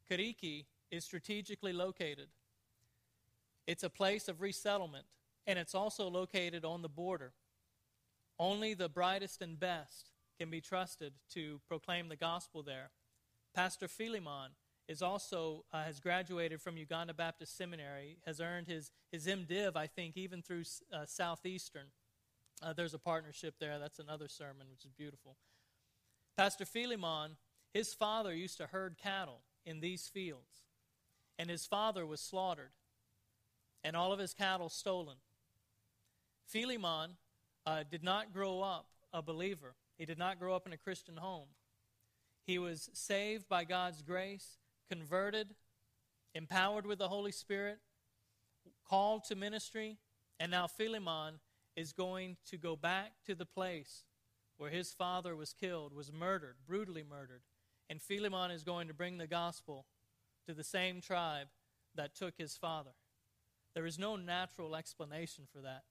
Kariki 0.09 0.63
is 0.93 1.03
strategically 1.03 1.73
located. 1.73 2.27
It's 3.65 3.83
a 3.83 3.89
place 3.89 4.27
of 4.27 4.41
resettlement, 4.41 5.05
and 5.47 5.57
it's 5.57 5.73
also 5.73 6.07
located 6.07 6.63
on 6.63 6.83
the 6.83 6.89
border. 6.89 7.33
Only 8.37 8.73
the 8.73 8.89
brightest 8.89 9.41
and 9.41 9.59
best 9.59 10.11
can 10.37 10.49
be 10.49 10.61
trusted 10.61 11.13
to 11.33 11.59
proclaim 11.67 12.09
the 12.09 12.15
gospel 12.15 12.61
there. 12.61 12.91
Pastor 13.55 13.87
Philemon 13.87 14.51
is 14.87 15.01
also 15.01 15.65
uh, 15.71 15.83
has 15.83 15.99
graduated 15.99 16.61
from 16.61 16.77
Uganda 16.77 17.13
Baptist 17.13 17.57
Seminary, 17.57 18.17
has 18.25 18.39
earned 18.39 18.67
his 18.67 18.91
his 19.11 19.25
MDiv, 19.25 19.75
I 19.75 19.87
think, 19.87 20.17
even 20.17 20.41
through 20.41 20.63
uh, 20.91 21.05
Southeastern. 21.05 21.87
Uh, 22.61 22.73
there's 22.73 22.93
a 22.93 22.99
partnership 22.99 23.55
there. 23.59 23.79
That's 23.79 23.99
another 23.99 24.27
sermon, 24.27 24.67
which 24.69 24.85
is 24.85 24.91
beautiful. 24.91 25.37
Pastor 26.37 26.65
Philemon, 26.65 27.37
his 27.73 27.93
father 27.93 28.33
used 28.33 28.57
to 28.57 28.67
herd 28.67 28.97
cattle 28.97 29.41
in 29.65 29.79
these 29.79 30.07
fields, 30.07 30.62
and 31.37 31.49
his 31.49 31.65
father 31.65 32.05
was 32.05 32.21
slaughtered, 32.21 32.71
and 33.83 33.95
all 33.95 34.13
of 34.13 34.19
his 34.19 34.33
cattle 34.33 34.69
stolen. 34.69 35.17
Philemon 36.45 37.11
uh, 37.65 37.83
did 37.89 38.03
not 38.03 38.33
grow 38.33 38.61
up 38.61 38.87
a 39.13 39.21
believer. 39.21 39.75
He 39.97 40.05
did 40.05 40.17
not 40.17 40.39
grow 40.39 40.55
up 40.55 40.65
in 40.67 40.73
a 40.73 40.77
Christian 40.77 41.17
home. 41.17 41.47
He 42.45 42.57
was 42.59 42.89
saved 42.93 43.47
by 43.47 43.63
God's 43.63 44.01
grace, 44.01 44.57
converted, 44.89 45.55
empowered 46.35 46.85
with 46.85 46.99
the 46.99 47.07
Holy 47.07 47.31
Spirit, 47.31 47.79
called 48.87 49.23
to 49.25 49.35
ministry, 49.35 49.97
and 50.39 50.51
now 50.51 50.67
Philemon 50.67 51.39
is 51.75 51.93
going 51.93 52.37
to 52.49 52.57
go 52.57 52.75
back 52.75 53.13
to 53.25 53.35
the 53.35 53.45
place 53.45 54.03
where 54.57 54.69
his 54.69 54.91
father 54.93 55.35
was 55.35 55.53
killed, 55.53 55.93
was 55.93 56.11
murdered, 56.11 56.55
brutally 56.67 57.03
murdered. 57.03 57.41
And 57.89 58.01
Philemon 58.01 58.51
is 58.51 58.63
going 58.63 58.87
to 58.87 58.93
bring 58.93 59.17
the 59.17 59.27
gospel 59.27 59.85
to 60.47 60.53
the 60.53 60.63
same 60.63 61.01
tribe 61.01 61.47
that 61.95 62.15
took 62.15 62.35
his 62.37 62.57
father. 62.57 62.91
There 63.73 63.85
is 63.85 63.97
no 63.97 64.15
natural 64.15 64.75
explanation 64.75 65.45
for 65.51 65.61
that. 65.61 65.83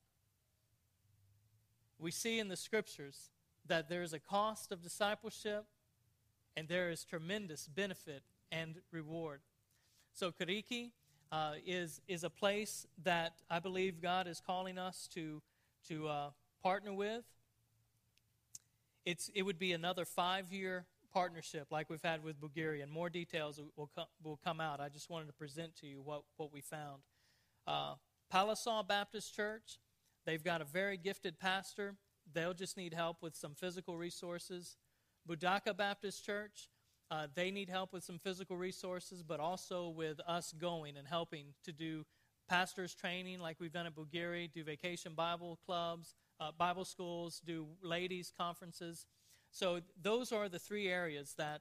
We 1.98 2.10
see 2.10 2.38
in 2.38 2.48
the 2.48 2.56
scriptures 2.56 3.30
that 3.66 3.88
there 3.88 4.02
is 4.02 4.12
a 4.12 4.18
cost 4.18 4.72
of 4.72 4.82
discipleship 4.82 5.64
and 6.56 6.68
there 6.68 6.90
is 6.90 7.04
tremendous 7.04 7.68
benefit 7.68 8.22
and 8.50 8.76
reward. 8.90 9.40
So, 10.12 10.30
Kariki 10.30 10.90
uh, 11.30 11.54
is, 11.66 12.02
is 12.06 12.24
a 12.24 12.30
place 12.30 12.86
that 13.02 13.40
I 13.48 13.58
believe 13.58 14.02
God 14.02 14.26
is 14.26 14.42
calling 14.44 14.78
us 14.78 15.08
to, 15.14 15.40
to 15.88 16.08
uh, 16.08 16.30
partner 16.62 16.92
with. 16.92 17.24
It's, 19.04 19.30
it 19.34 19.42
would 19.42 19.58
be 19.58 19.72
another 19.72 20.04
five 20.04 20.52
year 20.52 20.84
partnership 21.12 21.68
like 21.70 21.90
we've 21.90 22.02
had 22.02 22.24
with 22.24 22.40
Bugiri, 22.40 22.82
and 22.82 22.90
more 22.90 23.10
details 23.10 23.60
will, 23.76 23.90
come, 23.94 24.06
will 24.22 24.38
come 24.42 24.60
out. 24.60 24.80
I 24.80 24.88
just 24.88 25.10
wanted 25.10 25.26
to 25.26 25.32
present 25.32 25.76
to 25.76 25.86
you 25.86 26.00
what, 26.00 26.22
what 26.36 26.52
we 26.52 26.60
found. 26.60 27.02
Uh, 27.66 27.94
Pallisa 28.32 28.86
Baptist 28.86 29.34
Church, 29.34 29.78
they've 30.24 30.42
got 30.42 30.60
a 30.60 30.64
very 30.64 30.96
gifted 30.96 31.38
pastor. 31.38 31.96
They'll 32.32 32.54
just 32.54 32.76
need 32.76 32.94
help 32.94 33.18
with 33.20 33.36
some 33.36 33.54
physical 33.54 33.98
resources. 33.98 34.76
Budaka 35.28 35.76
Baptist 35.76 36.24
Church, 36.24 36.68
uh, 37.10 37.26
they 37.34 37.50
need 37.50 37.68
help 37.68 37.92
with 37.92 38.04
some 38.04 38.18
physical 38.18 38.56
resources, 38.56 39.22
but 39.22 39.38
also 39.38 39.88
with 39.90 40.18
us 40.26 40.52
going 40.58 40.96
and 40.96 41.06
helping 41.06 41.46
to 41.64 41.72
do 41.72 42.04
pastors 42.48 42.94
training 42.94 43.38
like 43.38 43.60
we've 43.60 43.72
done 43.72 43.86
at 43.86 43.94
Bugiri, 43.94 44.52
do 44.52 44.64
vacation 44.64 45.12
Bible 45.14 45.58
clubs, 45.64 46.14
uh, 46.40 46.50
Bible 46.56 46.84
schools, 46.84 47.40
do 47.44 47.66
ladies 47.82 48.32
conferences. 48.36 49.06
So 49.52 49.80
those 50.00 50.32
are 50.32 50.48
the 50.48 50.58
three 50.58 50.88
areas 50.88 51.34
that 51.38 51.60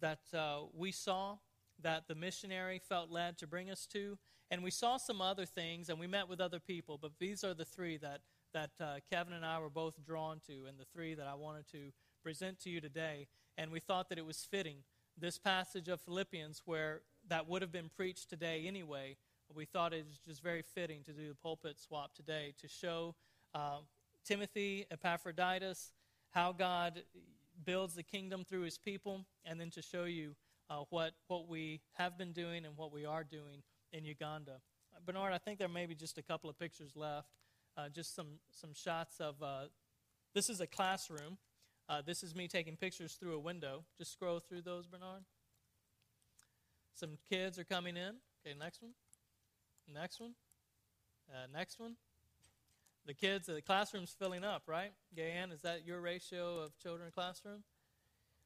that 0.00 0.20
uh, 0.36 0.62
we 0.74 0.90
saw 0.90 1.36
that 1.80 2.08
the 2.08 2.14
missionary 2.14 2.80
felt 2.80 3.10
led 3.10 3.38
to 3.38 3.46
bring 3.46 3.70
us 3.70 3.86
to, 3.86 4.18
and 4.50 4.62
we 4.62 4.70
saw 4.70 4.96
some 4.96 5.20
other 5.20 5.46
things, 5.46 5.88
and 5.88 5.98
we 5.98 6.06
met 6.06 6.28
with 6.28 6.40
other 6.40 6.58
people. 6.58 6.98
But 7.00 7.12
these 7.20 7.44
are 7.44 7.54
the 7.54 7.64
three 7.64 7.98
that 7.98 8.20
that 8.54 8.70
uh, 8.80 8.96
Kevin 9.10 9.32
and 9.32 9.44
I 9.44 9.58
were 9.58 9.70
both 9.70 10.04
drawn 10.04 10.40
to, 10.46 10.66
and 10.68 10.78
the 10.78 10.86
three 10.92 11.14
that 11.14 11.26
I 11.26 11.34
wanted 11.34 11.66
to 11.72 11.90
present 12.22 12.60
to 12.60 12.70
you 12.70 12.80
today. 12.80 13.26
And 13.58 13.70
we 13.70 13.80
thought 13.80 14.08
that 14.08 14.18
it 14.18 14.26
was 14.26 14.46
fitting. 14.50 14.76
This 15.18 15.38
passage 15.38 15.88
of 15.88 16.00
Philippians, 16.00 16.62
where 16.64 17.02
that 17.28 17.48
would 17.48 17.60
have 17.62 17.72
been 17.72 17.90
preached 17.94 18.30
today 18.30 18.64
anyway, 18.66 19.16
we 19.54 19.64
thought 19.64 19.92
it 19.92 20.06
was 20.06 20.18
just 20.26 20.42
very 20.42 20.62
fitting 20.62 21.02
to 21.04 21.12
do 21.12 21.28
the 21.28 21.34
pulpit 21.34 21.78
swap 21.78 22.14
today 22.14 22.54
to 22.60 22.68
show 22.68 23.14
uh, 23.54 23.78
Timothy, 24.24 24.86
Epaphroditus, 24.90 25.92
how 26.32 26.52
God 26.52 27.02
builds 27.64 27.94
the 27.94 28.02
kingdom 28.02 28.44
through 28.44 28.62
his 28.62 28.76
people, 28.76 29.24
and 29.44 29.60
then 29.60 29.70
to 29.70 29.82
show 29.82 30.04
you 30.04 30.34
uh, 30.68 30.82
what, 30.90 31.12
what 31.28 31.48
we 31.48 31.80
have 31.94 32.18
been 32.18 32.32
doing 32.32 32.64
and 32.64 32.76
what 32.76 32.92
we 32.92 33.04
are 33.04 33.24
doing 33.24 33.62
in 33.92 34.04
Uganda. 34.04 34.60
Bernard, 35.06 35.32
I 35.32 35.38
think 35.38 35.58
there 35.58 35.68
may 35.68 35.86
be 35.86 35.94
just 35.94 36.18
a 36.18 36.22
couple 36.22 36.50
of 36.50 36.58
pictures 36.58 36.92
left 36.96 37.28
uh, 37.76 37.88
just 37.88 38.14
some, 38.14 38.38
some 38.50 38.74
shots 38.74 39.20
of 39.20 39.42
uh, 39.42 39.64
this 40.34 40.48
is 40.48 40.60
a 40.60 40.66
classroom. 40.66 41.38
Uh, 41.88 42.02
this 42.04 42.22
is 42.22 42.34
me 42.34 42.48
taking 42.48 42.76
pictures 42.76 43.14
through 43.14 43.34
a 43.34 43.38
window. 43.38 43.84
Just 43.98 44.12
scroll 44.12 44.40
through 44.40 44.62
those, 44.62 44.86
Bernard. 44.86 45.24
Some 46.94 47.18
kids 47.28 47.58
are 47.58 47.64
coming 47.64 47.96
in. 47.96 48.16
Okay, 48.46 48.56
next 48.58 48.82
one. 48.82 48.92
Next 49.92 50.20
one. 50.20 50.34
Uh, 51.28 51.46
next 51.52 51.78
one. 51.78 51.96
The 53.06 53.14
kids, 53.14 53.46
the 53.46 53.60
classroom's 53.60 54.14
filling 54.16 54.44
up, 54.44 54.62
right? 54.66 54.92
Gayan, 55.16 55.52
is 55.52 55.62
that 55.62 55.86
your 55.86 56.00
ratio 56.00 56.60
of 56.60 56.78
children 56.78 57.06
in 57.06 57.12
classroom? 57.12 57.64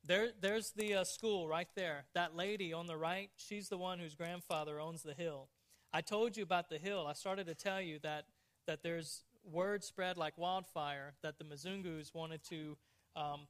There, 0.05 0.31
there's 0.41 0.71
the 0.71 0.95
uh, 0.95 1.05
school 1.05 1.47
right 1.47 1.69
there. 1.75 2.05
That 2.15 2.35
lady 2.37 2.73
on 2.73 2.87
the 2.87 2.97
right, 2.97 3.29
she's 3.37 3.69
the 3.69 3.77
one 3.77 3.99
whose 3.99 4.15
grandfather 4.15 4.81
owns 4.81 5.03
the 5.03 5.15
hill. 5.15 5.49
I 5.93 6.01
told 6.01 6.37
you 6.37 6.43
about 6.43 6.71
the 6.71 6.79
hill. 6.79 7.07
I 7.07 7.13
started 7.13 7.47
to 7.47 7.55
tell 7.55 7.81
you 7.81 7.99
that 8.03 8.27
that 8.67 8.83
there's 8.83 9.23
word 9.45 9.85
spread 9.85 10.17
like 10.17 10.37
wildfire 10.37 11.15
that 11.23 11.39
the 11.39 11.45
Mzungus 11.45 12.15
wanted 12.15 12.43
to 12.49 12.77
um, 13.15 13.43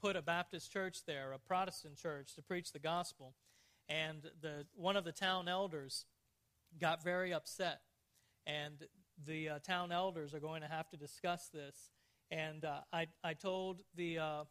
put 0.00 0.16
a 0.16 0.22
Baptist 0.22 0.72
church 0.72 1.04
there, 1.06 1.32
a 1.32 1.38
Protestant 1.38 1.96
church, 1.96 2.34
to 2.34 2.42
preach 2.42 2.72
the 2.72 2.78
gospel. 2.78 3.34
And 3.88 4.22
the, 4.40 4.64
one 4.74 4.96
of 4.96 5.04
the 5.04 5.12
town 5.12 5.48
elders 5.48 6.06
got 6.80 7.04
very 7.04 7.32
upset. 7.32 7.80
And 8.46 8.86
the 9.26 9.48
uh, 9.48 9.58
town 9.60 9.92
elders 9.92 10.34
are 10.34 10.40
going 10.40 10.62
to 10.62 10.68
have 10.68 10.88
to 10.90 10.96
discuss 10.96 11.48
this. 11.48 11.90
And 12.30 12.64
uh, 12.64 12.80
I, 12.92 13.06
I 13.22 13.34
told 13.34 13.80
the, 13.94 14.18
uh, 14.18 14.44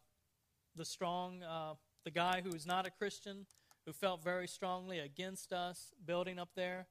the 0.76 0.84
strong, 0.84 1.42
uh, 1.42 1.74
the 2.04 2.10
guy 2.10 2.40
who 2.44 2.54
is 2.54 2.66
not 2.66 2.86
a 2.86 2.90
Christian, 2.90 3.46
who 3.86 3.92
felt 3.92 4.22
very 4.22 4.46
strongly 4.46 5.00
against 5.00 5.52
us 5.52 5.92
building 6.06 6.38
up 6.38 6.50
there. 6.54 6.86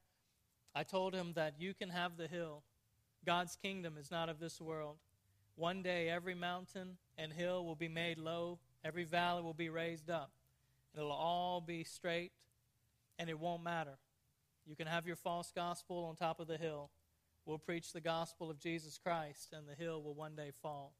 I 0.75 0.83
told 0.83 1.13
him 1.13 1.33
that 1.35 1.55
you 1.59 1.73
can 1.73 1.89
have 1.89 2.17
the 2.17 2.27
hill. 2.27 2.63
God's 3.25 3.55
kingdom 3.55 3.97
is 3.97 4.11
not 4.11 4.29
of 4.29 4.39
this 4.39 4.59
world. 4.59 4.97
One 5.55 5.83
day, 5.83 6.09
every 6.09 6.35
mountain 6.35 6.97
and 7.17 7.31
hill 7.31 7.65
will 7.65 7.75
be 7.75 7.87
made 7.87 8.17
low, 8.17 8.59
every 8.83 9.03
valley 9.03 9.43
will 9.43 9.53
be 9.53 9.69
raised 9.69 10.09
up. 10.09 10.31
It'll 10.95 11.11
all 11.11 11.61
be 11.61 11.83
straight, 11.83 12.31
and 13.19 13.29
it 13.29 13.39
won't 13.39 13.63
matter. 13.63 13.97
You 14.65 14.75
can 14.75 14.87
have 14.87 15.05
your 15.05 15.15
false 15.15 15.51
gospel 15.55 16.05
on 16.05 16.15
top 16.15 16.39
of 16.39 16.47
the 16.47 16.57
hill. 16.57 16.89
We'll 17.45 17.57
preach 17.57 17.91
the 17.91 18.01
gospel 18.01 18.49
of 18.49 18.59
Jesus 18.59 18.97
Christ, 18.97 19.53
and 19.53 19.67
the 19.67 19.75
hill 19.75 20.01
will 20.01 20.13
one 20.13 20.35
day 20.35 20.51
fall. 20.61 20.93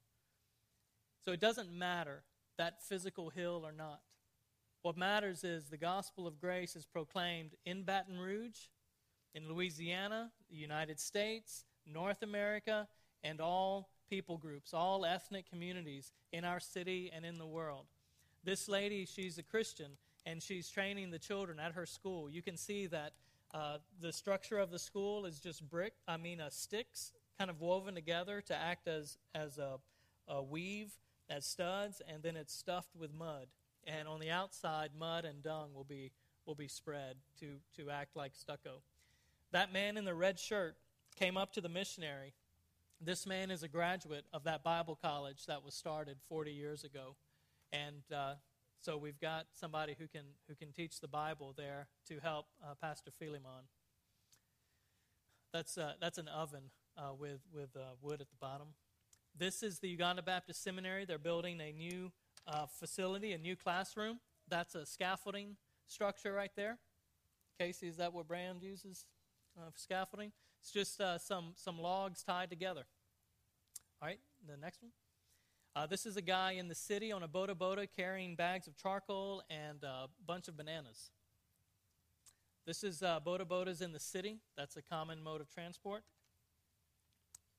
So 1.23 1.31
it 1.31 1.39
doesn't 1.39 1.71
matter 1.71 2.23
that 2.57 2.83
physical 2.83 3.29
hill 3.29 3.61
or 3.63 3.71
not. 3.71 4.01
What 4.81 4.97
matters 4.97 5.43
is 5.43 5.69
the 5.69 5.77
gospel 5.77 6.25
of 6.25 6.41
grace 6.41 6.75
is 6.75 6.85
proclaimed 6.85 7.51
in 7.65 7.83
Baton 7.83 8.17
Rouge, 8.17 8.69
in 9.35 9.47
Louisiana, 9.47 10.31
the 10.49 10.57
United 10.57 10.99
States, 10.99 11.65
North 11.85 12.23
America, 12.23 12.87
and 13.23 13.39
all 13.39 13.89
people 14.09 14.37
groups, 14.37 14.73
all 14.73 15.05
ethnic 15.05 15.49
communities 15.49 16.11
in 16.31 16.43
our 16.43 16.59
city 16.59 17.11
and 17.13 17.25
in 17.25 17.37
the 17.37 17.45
world. 17.45 17.85
This 18.43 18.67
lady, 18.67 19.05
she's 19.05 19.37
a 19.37 19.43
Christian, 19.43 19.91
and 20.25 20.41
she's 20.41 20.69
training 20.69 21.11
the 21.11 21.19
children 21.19 21.59
at 21.59 21.73
her 21.73 21.85
school. 21.85 22.29
You 22.29 22.41
can 22.41 22.57
see 22.57 22.87
that 22.87 23.13
uh, 23.53 23.77
the 23.99 24.13
structure 24.13 24.57
of 24.57 24.71
the 24.71 24.79
school 24.79 25.25
is 25.25 25.39
just 25.39 25.67
brick, 25.69 25.93
I 26.07 26.17
mean, 26.17 26.39
uh, 26.39 26.49
sticks 26.49 27.11
kind 27.37 27.49
of 27.49 27.59
woven 27.59 27.95
together 27.95 28.41
to 28.41 28.55
act 28.55 28.87
as, 28.87 29.17
as 29.33 29.57
a, 29.57 29.79
a 30.27 30.41
weave, 30.41 30.91
as 31.29 31.45
studs, 31.45 32.01
and 32.07 32.23
then 32.23 32.35
it's 32.35 32.53
stuffed 32.53 32.95
with 32.95 33.13
mud. 33.13 33.47
And 33.85 34.07
on 34.07 34.19
the 34.19 34.29
outside, 34.29 34.91
mud 34.97 35.25
and 35.25 35.41
dung 35.43 35.73
will 35.73 35.83
be, 35.83 36.11
will 36.45 36.55
be 36.55 36.67
spread 36.67 37.15
to, 37.39 37.55
to 37.77 37.89
act 37.89 38.15
like 38.15 38.33
stucco. 38.35 38.81
That 39.51 39.73
man 39.73 39.97
in 39.97 40.05
the 40.05 40.13
red 40.13 40.39
shirt 40.39 40.77
came 41.19 41.35
up 41.35 41.53
to 41.53 41.61
the 41.61 41.69
missionary. 41.69 42.33
This 43.01 43.25
man 43.25 43.51
is 43.51 43.63
a 43.63 43.67
graduate 43.67 44.25
of 44.31 44.43
that 44.43 44.63
Bible 44.63 44.97
college 45.01 45.45
that 45.47 45.65
was 45.65 45.73
started 45.73 46.17
40 46.29 46.51
years 46.51 46.83
ago. 46.83 47.15
And 47.73 48.03
uh, 48.15 48.35
so 48.81 48.97
we've 48.97 49.19
got 49.19 49.45
somebody 49.53 49.95
who 49.97 50.07
can, 50.07 50.23
who 50.49 50.55
can 50.55 50.71
teach 50.73 50.99
the 50.99 51.07
Bible 51.07 51.53
there 51.55 51.87
to 52.07 52.19
help 52.19 52.47
uh, 52.63 52.73
Pastor 52.81 53.11
Philemon. 53.11 53.67
That's, 55.53 55.77
uh, 55.77 55.93
that's 56.01 56.17
an 56.17 56.27
oven 56.27 56.71
uh, 56.97 57.13
with, 57.17 57.41
with 57.53 57.75
uh, 57.75 57.93
wood 58.01 58.21
at 58.21 58.29
the 58.31 58.37
bottom. 58.41 58.69
This 59.37 59.61
is 59.61 59.79
the 59.79 59.87
Uganda 59.87 60.23
Baptist 60.23 60.63
Seminary. 60.63 61.05
They're 61.05 61.19
building 61.19 61.61
a 61.61 61.71
new 61.71 62.11
uh, 62.47 62.65
facility, 62.65 63.33
a 63.33 63.37
new 63.37 63.55
classroom. 63.55 64.19
That's 64.47 64.73
a 64.73 64.85
scaffolding 64.85 65.57
structure 65.85 66.33
right 66.33 66.51
there. 66.55 66.79
Casey, 67.59 67.87
is 67.87 67.97
that 67.97 68.13
what 68.13 68.27
Brand 68.27 68.63
uses 68.63 69.05
uh, 69.55 69.69
for 69.69 69.77
scaffolding? 69.77 70.31
It's 70.59 70.71
just 70.71 71.01
some, 71.25 71.53
some 71.55 71.79
logs 71.79 72.23
tied 72.23 72.49
together. 72.49 72.83
All 74.01 74.07
right, 74.07 74.19
the 74.47 74.57
next 74.57 74.81
one. 74.81 74.91
Uh, 75.73 75.85
this 75.85 76.05
is 76.05 76.17
a 76.17 76.21
guy 76.21 76.51
in 76.51 76.67
the 76.67 76.75
city 76.75 77.13
on 77.13 77.23
a 77.23 77.27
boda 77.29 77.55
boda 77.55 77.87
carrying 77.95 78.35
bags 78.35 78.67
of 78.67 78.75
charcoal 78.75 79.41
and 79.49 79.83
a 79.83 80.07
bunch 80.27 80.49
of 80.49 80.57
bananas. 80.57 81.11
This 82.65 82.83
is 82.83 83.01
uh, 83.01 83.21
boda 83.25 83.45
bodas 83.45 83.81
in 83.81 83.93
the 83.93 83.99
city. 83.99 84.39
That's 84.57 84.75
a 84.75 84.81
common 84.81 85.23
mode 85.23 85.39
of 85.39 85.49
transport. 85.49 86.03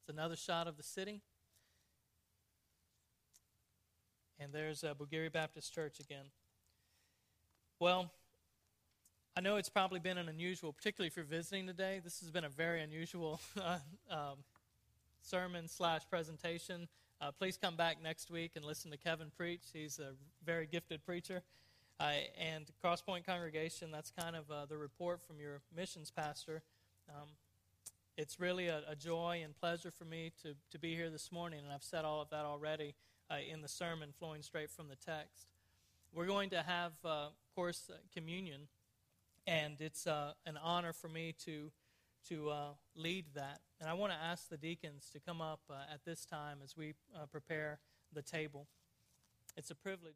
It's 0.01 0.11
another 0.11 0.37
shot 0.37 0.69
of 0.69 0.77
the 0.77 0.83
city. 0.83 1.23
And 4.39 4.53
there's 4.53 4.85
uh, 4.85 4.93
Bugiri 4.93 5.33
Baptist 5.33 5.73
Church 5.73 5.99
again. 5.99 6.27
Well, 7.81 8.13
I 9.35 9.41
know 9.41 9.57
it's 9.57 9.71
probably 9.71 10.01
been 10.01 10.19
an 10.19 10.29
unusual, 10.29 10.75
particularly 10.75 11.07
if 11.07 11.17
you're 11.17 11.25
visiting 11.25 11.67
today. 11.67 11.99
This 12.05 12.21
has 12.21 12.31
been 12.31 12.45
a 12.45 12.51
very 12.51 12.83
unusual 12.83 13.41
uh, 13.59 13.79
um, 14.11 14.45
sermon 15.23 15.67
slash 15.67 16.03
presentation. 16.11 16.89
Uh, 17.23 17.31
please 17.31 17.57
come 17.57 17.77
back 17.77 18.03
next 18.03 18.33
week 18.33 18.51
and 18.57 18.65
listen 18.65 18.91
to 18.91 18.97
Kevin 18.97 19.31
preach. 19.37 19.61
He's 19.73 20.01
a 20.01 20.15
very 20.45 20.67
gifted 20.67 21.07
preacher. 21.07 21.43
Uh, 22.01 22.15
and 22.37 22.69
Crosspoint 22.85 23.25
congregation, 23.25 23.93
that's 23.93 24.11
kind 24.11 24.35
of 24.35 24.51
uh, 24.51 24.67
the 24.67 24.77
report 24.77 25.23
from 25.23 25.39
your 25.39 25.61
missions 25.73 26.11
pastor. 26.11 26.63
Um, 27.09 27.29
it's 28.17 28.41
really 28.41 28.67
a, 28.67 28.83
a, 28.89 28.97
joy 28.97 29.41
and 29.45 29.55
pleasure 29.55 29.93
for 29.93 30.05
me 30.05 30.33
to, 30.43 30.57
to 30.73 30.81
be 30.81 30.97
here 30.97 31.11
this 31.11 31.31
morning, 31.31 31.61
and 31.61 31.73
I've 31.73 31.85
said 31.85 32.05
all 32.05 32.21
of 32.23 32.31
that 32.31 32.45
already 32.45 32.97
uh, 33.31 33.37
in 33.49 33.63
the 33.63 33.69
sermon 33.69 34.09
flowing 34.19 34.43
straight 34.43 34.71
from 34.71 34.89
the 34.89 34.97
text. 34.97 35.47
We're 36.13 36.27
going 36.27 36.51
to 36.51 36.63
have, 36.63 36.93
uh, 37.05 37.27
of 37.27 37.55
course, 37.55 37.89
uh, 37.89 37.99
communion, 38.13 38.63
and 39.47 39.81
it's 39.81 40.07
an 40.07 40.59
honor 40.61 40.93
for 40.93 41.09
me 41.09 41.37
to, 41.45 41.71
to 42.29 42.51
uh, 42.51 42.69
lead 42.95 43.27
that. 43.35 43.61
And 43.81 43.89
I 43.89 43.95
want 43.95 44.13
to 44.13 44.19
ask 44.19 44.49
the 44.49 44.57
deacons 44.57 45.09
to 45.13 45.21
come 45.21 45.41
up 45.41 45.61
uh, 45.71 45.75
at 45.93 46.05
this 46.05 46.25
time 46.25 46.59
as 46.63 46.77
we 46.77 46.95
prepare 47.31 47.81
the 48.13 48.23
table. 48.23 48.67
It's 49.57 49.71
a 49.71 49.75
privilege 49.75 50.15